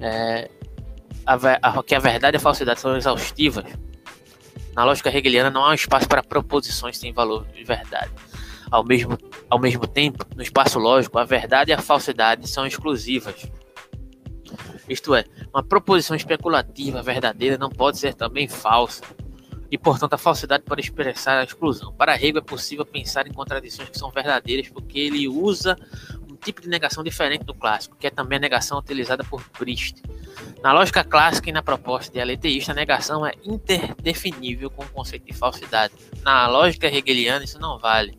É, 0.00 0.50
a, 1.26 1.34
a, 1.62 1.82
que 1.82 1.94
a 1.94 1.98
verdade 1.98 2.36
e 2.36 2.38
a 2.38 2.40
falsidade 2.40 2.80
são 2.80 2.96
exaustivas. 2.96 3.64
Na 4.74 4.84
lógica 4.84 5.14
hegeliana 5.14 5.50
não 5.50 5.66
há 5.66 5.74
espaço 5.74 6.08
para 6.08 6.22
proposições 6.22 6.96
sem 6.96 7.12
valor 7.12 7.46
de 7.54 7.62
verdade. 7.62 8.10
Ao 8.70 8.82
mesmo, 8.82 9.18
ao 9.50 9.58
mesmo 9.58 9.86
tempo, 9.86 10.24
no 10.34 10.42
espaço 10.42 10.78
lógico, 10.78 11.18
a 11.18 11.24
verdade 11.24 11.70
e 11.70 11.74
a 11.74 11.78
falsidade 11.78 12.48
são 12.48 12.66
exclusivas. 12.66 13.46
Isto 14.88 15.14
é, 15.14 15.24
uma 15.52 15.62
proposição 15.62 16.16
especulativa 16.16 17.02
verdadeira 17.02 17.56
não 17.56 17.70
pode 17.70 17.98
ser 17.98 18.14
também 18.14 18.48
falsa. 18.48 19.02
E, 19.70 19.78
portanto, 19.78 20.12
a 20.12 20.18
falsidade 20.18 20.64
pode 20.64 20.82
expressar 20.82 21.38
a 21.38 21.44
exclusão. 21.44 21.94
Para 21.94 22.14
Hegel 22.14 22.38
é 22.38 22.40
possível 22.42 22.84
pensar 22.84 23.26
em 23.26 23.32
contradições 23.32 23.88
que 23.88 23.98
são 23.98 24.10
verdadeiras 24.10 24.68
porque 24.68 24.98
ele 24.98 25.26
usa 25.26 25.78
um 26.30 26.36
tipo 26.36 26.60
de 26.60 26.68
negação 26.68 27.02
diferente 27.02 27.44
do 27.44 27.54
clássico, 27.54 27.96
que 27.96 28.06
é 28.06 28.10
também 28.10 28.36
a 28.36 28.40
negação 28.40 28.78
utilizada 28.78 29.24
por 29.24 29.42
Priest. 29.48 30.02
Na 30.62 30.74
lógica 30.74 31.02
clássica 31.02 31.48
e 31.48 31.52
na 31.52 31.62
proposta 31.62 32.12
dialeteísta, 32.12 32.72
a 32.72 32.74
negação 32.74 33.26
é 33.26 33.32
interdefinível 33.44 34.68
com 34.68 34.84
o 34.84 34.88
conceito 34.88 35.24
de 35.24 35.32
falsidade. 35.32 35.94
Na 36.22 36.46
lógica 36.48 36.86
hegeliana, 36.86 37.44
isso 37.44 37.58
não 37.58 37.78
vale 37.78 38.18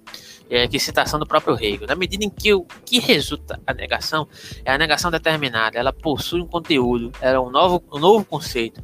é, 0.49 0.67
que 0.67 0.79
citação 0.79 1.19
do 1.19 1.25
próprio 1.25 1.55
Hegel. 1.55 1.87
Na 1.87 1.95
medida 1.95 2.23
em 2.23 2.29
que 2.29 2.53
o 2.53 2.65
que 2.85 2.99
resulta 2.99 3.59
a 3.65 3.73
negação 3.73 4.27
é 4.63 4.71
a 4.71 4.77
negação 4.77 5.09
determinada, 5.09 5.77
ela 5.77 5.93
possui 5.93 6.41
um 6.41 6.47
conteúdo, 6.47 7.11
ela 7.21 7.37
é 7.37 7.39
um 7.39 7.49
novo, 7.49 7.83
um 7.91 7.99
novo 7.99 8.25
conceito, 8.25 8.81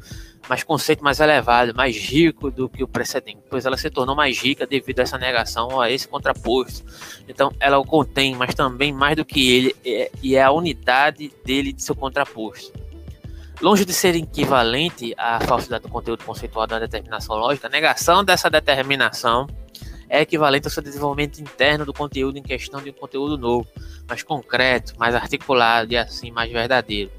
mas 0.50 0.64
conceito 0.64 1.04
mais 1.04 1.20
elevado, 1.20 1.76
mais 1.76 1.96
rico 1.96 2.50
do 2.50 2.68
que 2.68 2.84
o 2.84 2.88
precedente, 2.88 3.40
pois 3.50 3.68
ela 3.68 3.78
se 3.78 3.88
tornou 3.92 4.16
mais 4.16 4.40
rica 4.40 4.66
devido 4.66 5.00
a 5.00 5.04
essa 5.04 5.18
negação 5.18 5.80
a 5.80 5.92
esse 5.92 6.08
contraposto. 6.08 6.84
Então, 7.28 7.54
ela 7.60 7.78
o 7.78 7.86
contém, 7.86 8.34
mas 8.36 8.56
também 8.56 8.92
mais 8.92 9.16
do 9.16 9.24
que 9.24 9.52
ele, 9.52 9.76
é, 9.86 10.12
e 10.24 10.36
é 10.36 10.42
a 10.42 10.52
unidade 10.52 11.32
dele 11.46 11.72
de 11.72 11.84
seu 11.84 11.94
contraposto. 11.94 12.74
Longe 13.62 13.86
de 13.86 13.94
ser 13.94 14.16
equivalente 14.16 15.14
à 15.18 15.40
falsidade 15.42 15.84
do 15.84 15.90
conteúdo 15.90 16.24
conceitual 16.24 16.66
da 16.66 16.80
determinação 16.80 17.36
lógica, 17.36 17.68
a 17.68 17.70
negação 17.70 18.24
dessa 18.24 18.50
determinação 18.50 19.46
é 20.10 20.22
equivalente 20.22 20.68
ao 20.68 20.72
seu 20.72 20.82
desenvolvimento 20.82 21.40
interno 21.40 21.86
do 21.86 21.94
conteúdo 21.94 22.38
em 22.38 22.44
questão 22.44 22.82
de 22.82 22.90
um 22.90 22.94
conteúdo 22.94 23.38
novo, 23.38 23.68
mais 24.08 24.24
concreto, 24.24 24.94
mais 24.98 25.14
articulado 25.14 25.94
e 25.94 25.98
assim 25.98 26.32
mais 26.32 26.52
verdadeiro. 26.52 27.12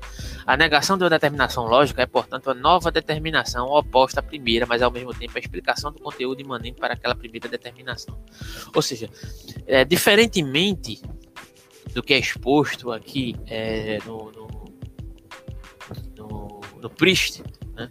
A 0.45 0.57
negação 0.57 0.99
de 0.99 1.05
uma 1.05 1.11
determinação 1.11 1.65
lógica 1.67 2.03
é, 2.03 2.07
portanto, 2.07 2.51
a 2.51 2.55
nova 2.55 2.91
determinação 2.91 3.69
oposta 3.69 4.19
à 4.19 4.23
primeira, 4.23 4.67
mas 4.67 4.83
ao 4.83 4.91
mesmo 4.91 5.15
tempo 5.15 5.33
a 5.37 5.39
explicação 5.39 5.93
do 5.93 6.01
conteúdo 6.01 6.41
imanente 6.41 6.81
para 6.81 6.95
aquela 6.95 7.15
primeira 7.15 7.49
determinação. 7.49 8.19
Ou 8.75 8.83
seja, 8.83 9.09
é, 9.67 9.85
diferentemente 9.85 11.01
do 11.95 12.03
que 12.03 12.15
é 12.15 12.19
exposto 12.19 12.91
aqui 12.91 13.37
é, 13.47 13.99
no, 14.05 14.33
no, 14.33 14.49
no, 16.17 16.61
no 16.81 16.91
Priest, 16.91 17.43
né, 17.75 17.91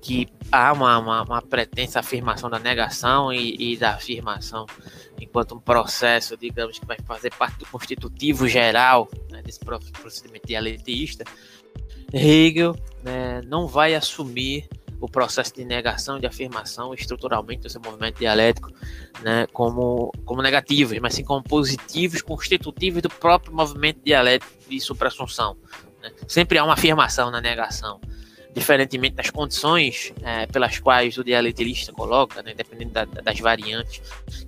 que 0.00 0.28
há 0.50 0.72
uma, 0.72 0.98
uma, 0.98 1.22
uma, 1.22 1.42
pretensa 1.42 2.00
afirmação 2.00 2.48
da 2.48 2.58
negação 2.58 3.32
e, 3.32 3.72
e, 3.72 3.76
da 3.76 3.90
afirmação 3.90 4.66
enquanto 5.20 5.54
um 5.54 5.60
processo, 5.60 6.36
digamos, 6.36 6.78
que 6.78 6.86
vai 6.86 6.96
fazer 7.04 7.34
parte 7.34 7.58
do 7.58 7.66
constitutivo 7.66 8.46
geral 8.48 9.08
né, 9.30 9.42
desse 9.42 9.60
procedimento 9.60 10.46
dialeteísta, 10.46 11.24
Hegel 12.12 12.76
né, 13.02 13.42
não 13.46 13.66
vai 13.66 13.94
assumir 13.94 14.68
o 15.00 15.08
processo 15.08 15.54
de 15.54 15.64
negação, 15.64 16.18
de 16.18 16.26
afirmação 16.26 16.92
estruturalmente 16.92 17.62
do 17.62 17.70
seu 17.70 17.80
movimento 17.80 18.18
dialético 18.18 18.72
né, 19.22 19.46
como, 19.52 20.12
como 20.24 20.42
negativos, 20.42 20.98
mas 20.98 21.14
sim 21.14 21.24
como 21.24 21.42
positivos, 21.42 22.22
constitutivos 22.22 23.02
do 23.02 23.08
próprio 23.08 23.54
movimento 23.54 24.00
dialético 24.04 24.52
de 24.68 24.80
suprassunção. 24.80 25.56
Né. 26.02 26.10
Sempre 26.26 26.58
há 26.58 26.64
uma 26.64 26.74
afirmação 26.74 27.30
na 27.30 27.40
negação 27.40 28.00
diferentemente 28.58 29.14
das 29.14 29.30
condições 29.30 30.12
é, 30.22 30.46
pelas 30.46 30.78
quais 30.78 31.16
o 31.16 31.24
dialetilista 31.24 31.92
coloca, 31.92 32.42
né, 32.42 32.54
dependendo 32.54 32.92
da, 32.92 33.04
das 33.04 33.38
variantes 33.38 34.00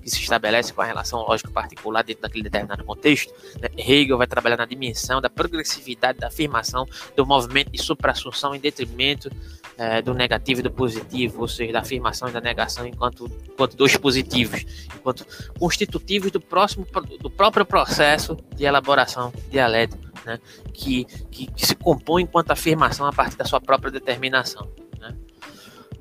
que 0.02 0.10
se 0.10 0.20
estabelece 0.20 0.72
com 0.72 0.82
a 0.82 0.84
relação 0.84 1.20
lógica 1.20 1.50
particular 1.50 2.02
dentro 2.02 2.22
daquele 2.22 2.44
determinado 2.44 2.84
contexto, 2.84 3.32
né, 3.60 3.68
Hegel 3.76 4.18
vai 4.18 4.26
trabalhar 4.26 4.56
na 4.56 4.66
dimensão 4.66 5.20
da 5.20 5.30
progressividade 5.30 6.18
da 6.18 6.26
afirmação 6.26 6.86
do 7.16 7.24
movimento 7.24 7.70
de 7.70 7.80
suprassunção 7.80 8.54
em 8.54 8.60
detrimento 8.60 9.30
é, 9.78 10.02
do 10.02 10.12
negativo 10.12 10.60
e 10.60 10.62
do 10.62 10.70
positivo, 10.70 11.40
ou 11.40 11.48
seja, 11.48 11.72
da 11.72 11.80
afirmação 11.80 12.28
e 12.28 12.32
da 12.32 12.40
negação 12.40 12.86
enquanto, 12.86 13.30
enquanto 13.50 13.76
dois 13.76 13.96
positivos, 13.96 14.66
enquanto 14.94 15.24
constitutivos 15.58 16.30
do, 16.30 16.40
próximo, 16.40 16.86
do 17.20 17.30
próprio 17.30 17.64
processo 17.64 18.36
de 18.54 18.64
elaboração 18.64 19.32
dialética 19.50 20.09
né, 20.24 20.38
que, 20.72 21.04
que, 21.30 21.46
que, 21.46 21.66
se 21.66 21.74
compõe 21.74 22.22
enquanto 22.22 22.50
afirmação 22.50 23.06
a 23.06 23.12
partir 23.12 23.36
da 23.36 23.44
sua 23.44 23.60
própria 23.60 23.90
determinação. 23.90 24.70
Né? 24.98 25.16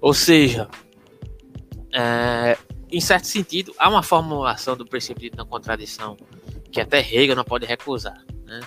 Ou 0.02 0.14
seja, 0.14 0.70
é, 1.94 2.58
em 2.92 3.02
certo 3.02 3.26
sentido, 3.26 3.74
há 3.78 3.90
uma 3.90 4.04
formulação 4.04 4.76
do 4.76 4.86
princípio 4.86 5.32
não 5.36 5.46
contradição 5.46 6.18
que 6.72 6.80
até 6.80 7.00
Hegel 7.00 7.36
não 7.36 7.44
pode 7.44 7.66
recusar. 7.66 8.24
Né? 8.46 8.60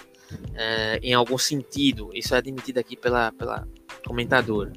É, 0.55 1.01
em 1.03 1.15
algum 1.15 1.39
sentido, 1.39 2.11
isso 2.15 2.35
é 2.35 2.39
admitido 2.39 2.79
aqui 2.79 2.97
pela, 2.97 3.33
pela 3.33 3.67
comentadora. 4.07 4.73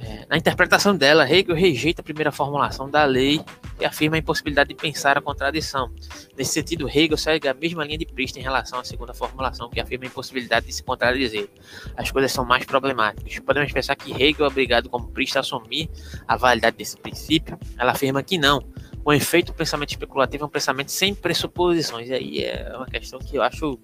É, 0.00 0.26
na 0.28 0.36
interpretação 0.36 0.96
dela, 0.96 1.28
Hegel 1.28 1.54
rejeita 1.54 2.00
a 2.00 2.04
primeira 2.04 2.32
formulação 2.32 2.90
da 2.90 3.04
lei 3.04 3.40
e 3.80 3.84
afirma 3.84 4.16
a 4.16 4.18
impossibilidade 4.18 4.68
de 4.68 4.74
pensar 4.74 5.18
a 5.18 5.20
contradição. 5.20 5.90
Nesse 6.36 6.52
sentido, 6.52 6.88
Hegel 6.88 7.16
segue 7.16 7.48
a 7.48 7.54
mesma 7.54 7.84
linha 7.84 7.98
de 7.98 8.06
Priest 8.06 8.38
em 8.38 8.42
relação 8.42 8.78
à 8.78 8.84
segunda 8.84 9.12
formulação, 9.12 9.68
que 9.68 9.80
afirma 9.80 10.04
a 10.04 10.08
impossibilidade 10.08 10.66
de 10.66 10.72
se 10.72 10.82
contradizer. 10.82 11.48
As 11.96 12.10
coisas 12.10 12.32
são 12.32 12.44
mais 12.44 12.64
problemáticas. 12.64 13.38
Podemos 13.40 13.72
pensar 13.72 13.96
que 13.96 14.12
Hegel 14.12 14.46
é 14.46 14.48
obrigado, 14.48 14.88
como 14.88 15.08
Priest, 15.08 15.36
a 15.36 15.40
assumir 15.40 15.90
a 16.26 16.36
validade 16.36 16.76
desse 16.76 16.96
princípio. 16.96 17.58
Ela 17.78 17.92
afirma 17.92 18.22
que 18.22 18.38
não. 18.38 18.62
Com 19.02 19.12
efeito, 19.12 19.50
o 19.50 19.54
pensamento 19.54 19.90
especulativo 19.90 20.44
é 20.44 20.46
um 20.46 20.50
pensamento 20.50 20.90
sem 20.90 21.14
pressuposições. 21.14 22.08
E 22.08 22.14
aí 22.14 22.44
é 22.44 22.72
uma 22.76 22.86
questão 22.86 23.18
que 23.18 23.36
eu 23.36 23.42
acho 23.42 23.78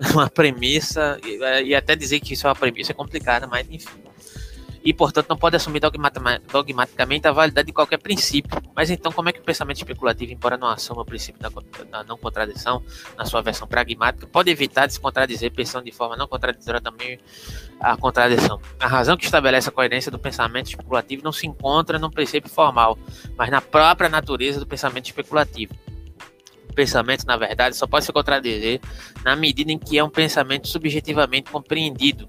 uma 0.12 0.28
premissa, 0.28 1.18
e 1.64 1.74
até 1.74 1.94
dizer 1.94 2.20
que 2.20 2.34
isso 2.34 2.46
é 2.46 2.50
uma 2.50 2.56
premissa 2.56 2.92
é 2.92 2.94
complicada, 2.94 3.46
mas 3.46 3.66
enfim 3.70 4.04
e, 4.84 4.92
portanto, 4.92 5.28
não 5.28 5.36
pode 5.36 5.56
assumir 5.56 5.80
dogmaticamente 5.80 7.26
a 7.26 7.32
validade 7.32 7.66
de 7.66 7.72
qualquer 7.72 7.98
princípio. 7.98 8.60
Mas 8.76 8.90
então, 8.90 9.10
como 9.10 9.30
é 9.30 9.32
que 9.32 9.40
o 9.40 9.42
pensamento 9.42 9.78
especulativo, 9.78 10.32
embora 10.32 10.58
não 10.58 10.68
assuma 10.68 11.02
o 11.02 11.04
princípio 11.04 11.40
da, 11.40 12.04
não 12.04 12.18
contradição 12.18 12.82
na 13.16 13.24
sua 13.24 13.40
versão 13.40 13.66
pragmática, 13.66 14.26
pode 14.26 14.50
evitar 14.50 14.86
de 14.86 14.92
se 14.92 15.00
contradizer 15.00 15.52
pensando 15.52 15.84
de 15.84 15.92
forma 15.92 16.16
não 16.16 16.28
contraditória 16.28 16.80
também 16.80 17.18
a 17.80 17.96
contradição? 17.96 18.60
A 18.78 18.86
razão 18.86 19.16
que 19.16 19.24
estabelece 19.24 19.70
a 19.70 19.72
coerência 19.72 20.10
do 20.10 20.18
pensamento 20.18 20.68
especulativo 20.68 21.24
não 21.24 21.32
se 21.32 21.46
encontra 21.46 21.98
no 21.98 22.10
princípio 22.10 22.50
formal, 22.50 22.98
mas 23.38 23.50
na 23.50 23.62
própria 23.62 24.10
natureza 24.10 24.60
do 24.60 24.66
pensamento 24.66 25.06
especulativo 25.06 25.74
pensamento, 26.74 27.24
na 27.24 27.36
verdade, 27.36 27.76
só 27.76 27.86
pode 27.86 28.04
se 28.04 28.12
contradizer 28.12 28.80
na 29.24 29.34
medida 29.34 29.72
em 29.72 29.78
que 29.78 29.96
é 29.96 30.04
um 30.04 30.10
pensamento 30.10 30.68
subjetivamente 30.68 31.50
compreendido, 31.50 32.28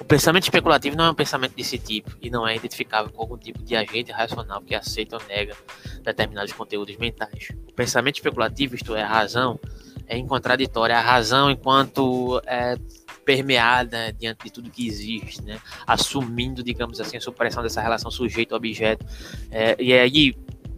o 0.00 0.04
pensamento 0.04 0.44
especulativo 0.44 0.96
não 0.96 1.06
é 1.06 1.10
um 1.10 1.14
pensamento 1.14 1.54
desse 1.54 1.78
tipo 1.78 2.16
e 2.22 2.30
não 2.30 2.46
é 2.46 2.54
identificável 2.56 3.10
com 3.10 3.20
algum 3.20 3.36
tipo 3.36 3.62
de 3.62 3.74
agente 3.74 4.12
racional 4.12 4.60
que 4.60 4.74
aceita 4.74 5.16
ou 5.16 5.22
nega 5.28 5.56
determinados 6.02 6.52
conteúdos 6.52 6.96
mentais. 6.96 7.48
O 7.68 7.72
pensamento 7.72 8.16
especulativo, 8.16 8.74
isto 8.74 8.94
é, 8.94 9.02
a 9.02 9.08
razão, 9.08 9.58
é 10.06 10.16
incontraditória. 10.16 10.96
A 10.96 11.00
razão, 11.00 11.50
enquanto 11.50 12.40
é 12.46 12.76
permeada 13.24 14.12
diante 14.12 14.44
de 14.44 14.50
tudo 14.50 14.70
que 14.70 14.86
existe, 14.86 15.42
né? 15.42 15.60
assumindo, 15.86 16.62
digamos 16.62 16.98
assim, 16.98 17.18
a 17.18 17.20
supressão 17.20 17.62
dessa 17.62 17.82
relação 17.82 18.10
sujeito-objeto. 18.10 19.04
É, 19.50 19.76
e 19.78 19.92
aí, 19.92 20.34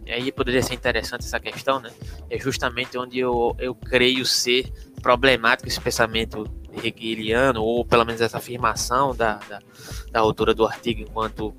aí 0.07 0.31
poderia 0.33 0.61
ser 0.61 0.73
interessante 0.73 1.21
essa 1.25 1.39
questão, 1.39 1.79
né? 1.79 1.91
É 2.29 2.37
justamente 2.37 2.97
onde 2.97 3.19
eu, 3.19 3.55
eu 3.57 3.73
creio 3.73 4.25
ser 4.25 4.69
problemático 5.01 5.69
esse 5.69 5.79
pensamento 5.79 6.43
hegeliano, 6.87 7.63
ou 7.63 7.85
pelo 7.85 8.05
menos 8.05 8.21
essa 8.21 8.37
afirmação 8.37 9.15
da, 9.15 9.35
da, 9.35 9.59
da 10.11 10.19
autora 10.19 10.53
do 10.53 10.65
artigo 10.65 11.01
enquanto, 11.01 11.53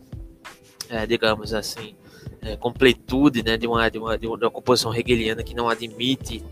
é, 0.88 1.06
digamos 1.06 1.54
assim, 1.54 1.94
é, 2.42 2.56
completude 2.56 3.42
né, 3.42 3.56
de, 3.56 3.66
uma, 3.66 3.88
de, 3.88 3.98
uma, 3.98 4.18
de 4.18 4.26
uma 4.26 4.50
composição 4.50 4.94
hegeliana 4.94 5.42
que 5.42 5.54
não 5.54 5.68
admite, 5.68 6.44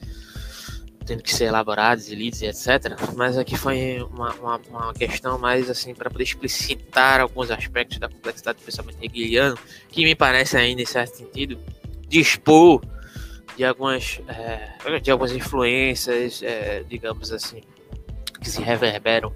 tendo 1.09 1.23
que 1.23 1.33
ser 1.33 1.45
elaborados 1.45 2.07
e 2.11 2.15
lidos 2.15 2.39
e 2.43 2.45
etc. 2.45 2.95
Mas 3.15 3.35
aqui 3.35 3.57
foi 3.57 3.99
uma, 4.11 4.31
uma, 4.35 4.61
uma 4.69 4.93
questão 4.93 5.39
mais 5.39 5.67
assim 5.67 5.95
para 5.95 6.07
poder 6.07 6.23
explicitar 6.23 7.19
alguns 7.19 7.49
aspectos 7.49 7.97
da 7.97 8.07
complexidade 8.07 8.59
do 8.59 8.63
pensamento 8.63 8.97
hegeliano, 9.01 9.57
que 9.89 10.03
me 10.03 10.13
parece 10.13 10.55
ainda, 10.55 10.83
em 10.83 10.85
certo 10.85 11.17
sentido, 11.17 11.57
dispor 12.07 12.83
de 13.57 13.65
algumas, 13.65 14.21
é, 14.27 14.99
de 14.99 15.09
algumas 15.09 15.31
influências, 15.31 16.43
é, 16.43 16.83
digamos 16.87 17.31
assim, 17.31 17.63
que 18.39 18.47
se 18.47 18.61
reverberam 18.61 19.33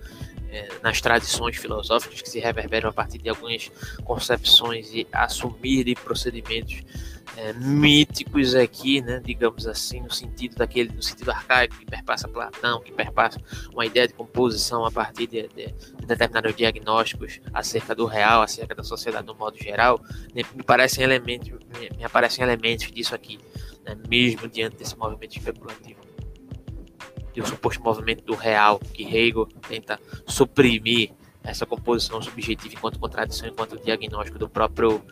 é, 0.51 0.69
nas 0.83 1.01
tradições 1.01 1.57
filosóficas, 1.57 2.21
que 2.21 2.29
se 2.29 2.39
reverberam 2.39 2.91
a 2.91 2.93
partir 2.93 3.17
de 3.17 3.29
algumas 3.29 3.71
concepções 4.03 4.93
e 4.93 5.07
assumir 5.11 5.85
de 5.85 5.95
procedimentos 5.95 6.83
é, 7.37 7.53
míticos 7.53 8.53
aqui, 8.55 9.01
né, 9.01 9.21
digamos 9.23 9.65
assim, 9.67 10.01
no 10.01 10.11
sentido 10.11 10.55
daquele, 10.55 10.93
no 10.93 11.01
sentido 11.01 11.31
arcaico 11.31 11.77
que 11.77 11.85
perpassa 11.85 12.27
Platão, 12.27 12.81
que 12.81 12.91
perpassa 12.91 13.39
uma 13.73 13.85
ideia 13.85 14.07
de 14.07 14.13
composição 14.13 14.85
a 14.85 14.91
partir 14.91 15.27
de, 15.27 15.47
de, 15.49 15.67
de 15.67 16.05
determinados 16.05 16.55
diagnósticos 16.55 17.39
acerca 17.53 17.95
do 17.95 18.05
real, 18.05 18.41
acerca 18.41 18.75
da 18.75 18.83
sociedade 18.83 19.25
no 19.25 19.35
modo 19.35 19.57
geral, 19.57 19.99
né, 20.33 20.43
me 20.53 20.63
parecem 20.63 21.03
elementos, 21.03 21.49
me, 21.49 21.97
me 21.97 22.03
aparecem 22.03 22.43
elementos 22.43 22.91
disso 22.91 23.15
aqui, 23.15 23.39
né, 23.85 23.97
mesmo 24.07 24.47
diante 24.47 24.77
desse 24.77 24.97
movimento 24.97 25.37
especulativo. 25.37 26.01
De 27.33 27.41
um 27.41 27.45
suposto 27.45 27.81
movimento 27.81 28.23
do 28.23 28.35
real 28.35 28.77
que 28.77 29.03
Hegel 29.03 29.47
tenta 29.67 29.99
suprimir 30.27 31.11
essa 31.43 31.65
composição 31.65 32.21
subjetiva 32.21 32.73
enquanto 32.73 32.97
contradição, 32.97 33.47
enquanto 33.47 33.77
diagnóstico 33.77 34.39
do 34.39 34.47
próprio, 34.47 35.03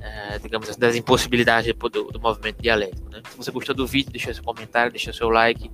é, 0.00 0.38
digamos 0.38 0.74
das 0.76 0.96
impossibilidades 0.96 1.72
do, 1.74 2.04
do 2.04 2.20
movimento 2.20 2.60
dialético. 2.60 3.10
Né? 3.10 3.22
Se 3.30 3.36
você 3.36 3.50
gostou 3.50 3.74
do 3.74 3.86
vídeo, 3.86 4.10
deixa 4.10 4.32
seu 4.32 4.42
comentário, 4.42 4.90
deixa 4.90 5.12
seu 5.12 5.28
like. 5.28 5.70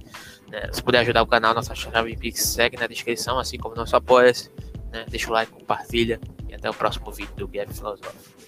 Né? 0.49 0.69
Se 0.73 0.83
puder 0.83 0.99
ajudar 1.01 1.23
o 1.23 1.27
canal, 1.27 1.55
nossa 1.55 1.75
chave 1.75 2.17
Pix 2.17 2.43
segue 2.43 2.77
na 2.77 2.87
descrição, 2.87 3.39
assim 3.39 3.57
como 3.57 3.75
nosso 3.75 3.95
apoia-se. 3.95 4.51
Né? 4.93 5.07
Deixa 5.09 5.31
o 5.31 5.33
like, 5.33 5.53
compartilha 5.53 6.21
e 6.49 6.55
até 6.55 6.69
o 6.69 6.75
próximo 6.75 7.11
vídeo 7.13 7.35
do 7.37 7.47
Guilherme 7.47 7.73
Filosófico. 7.73 8.40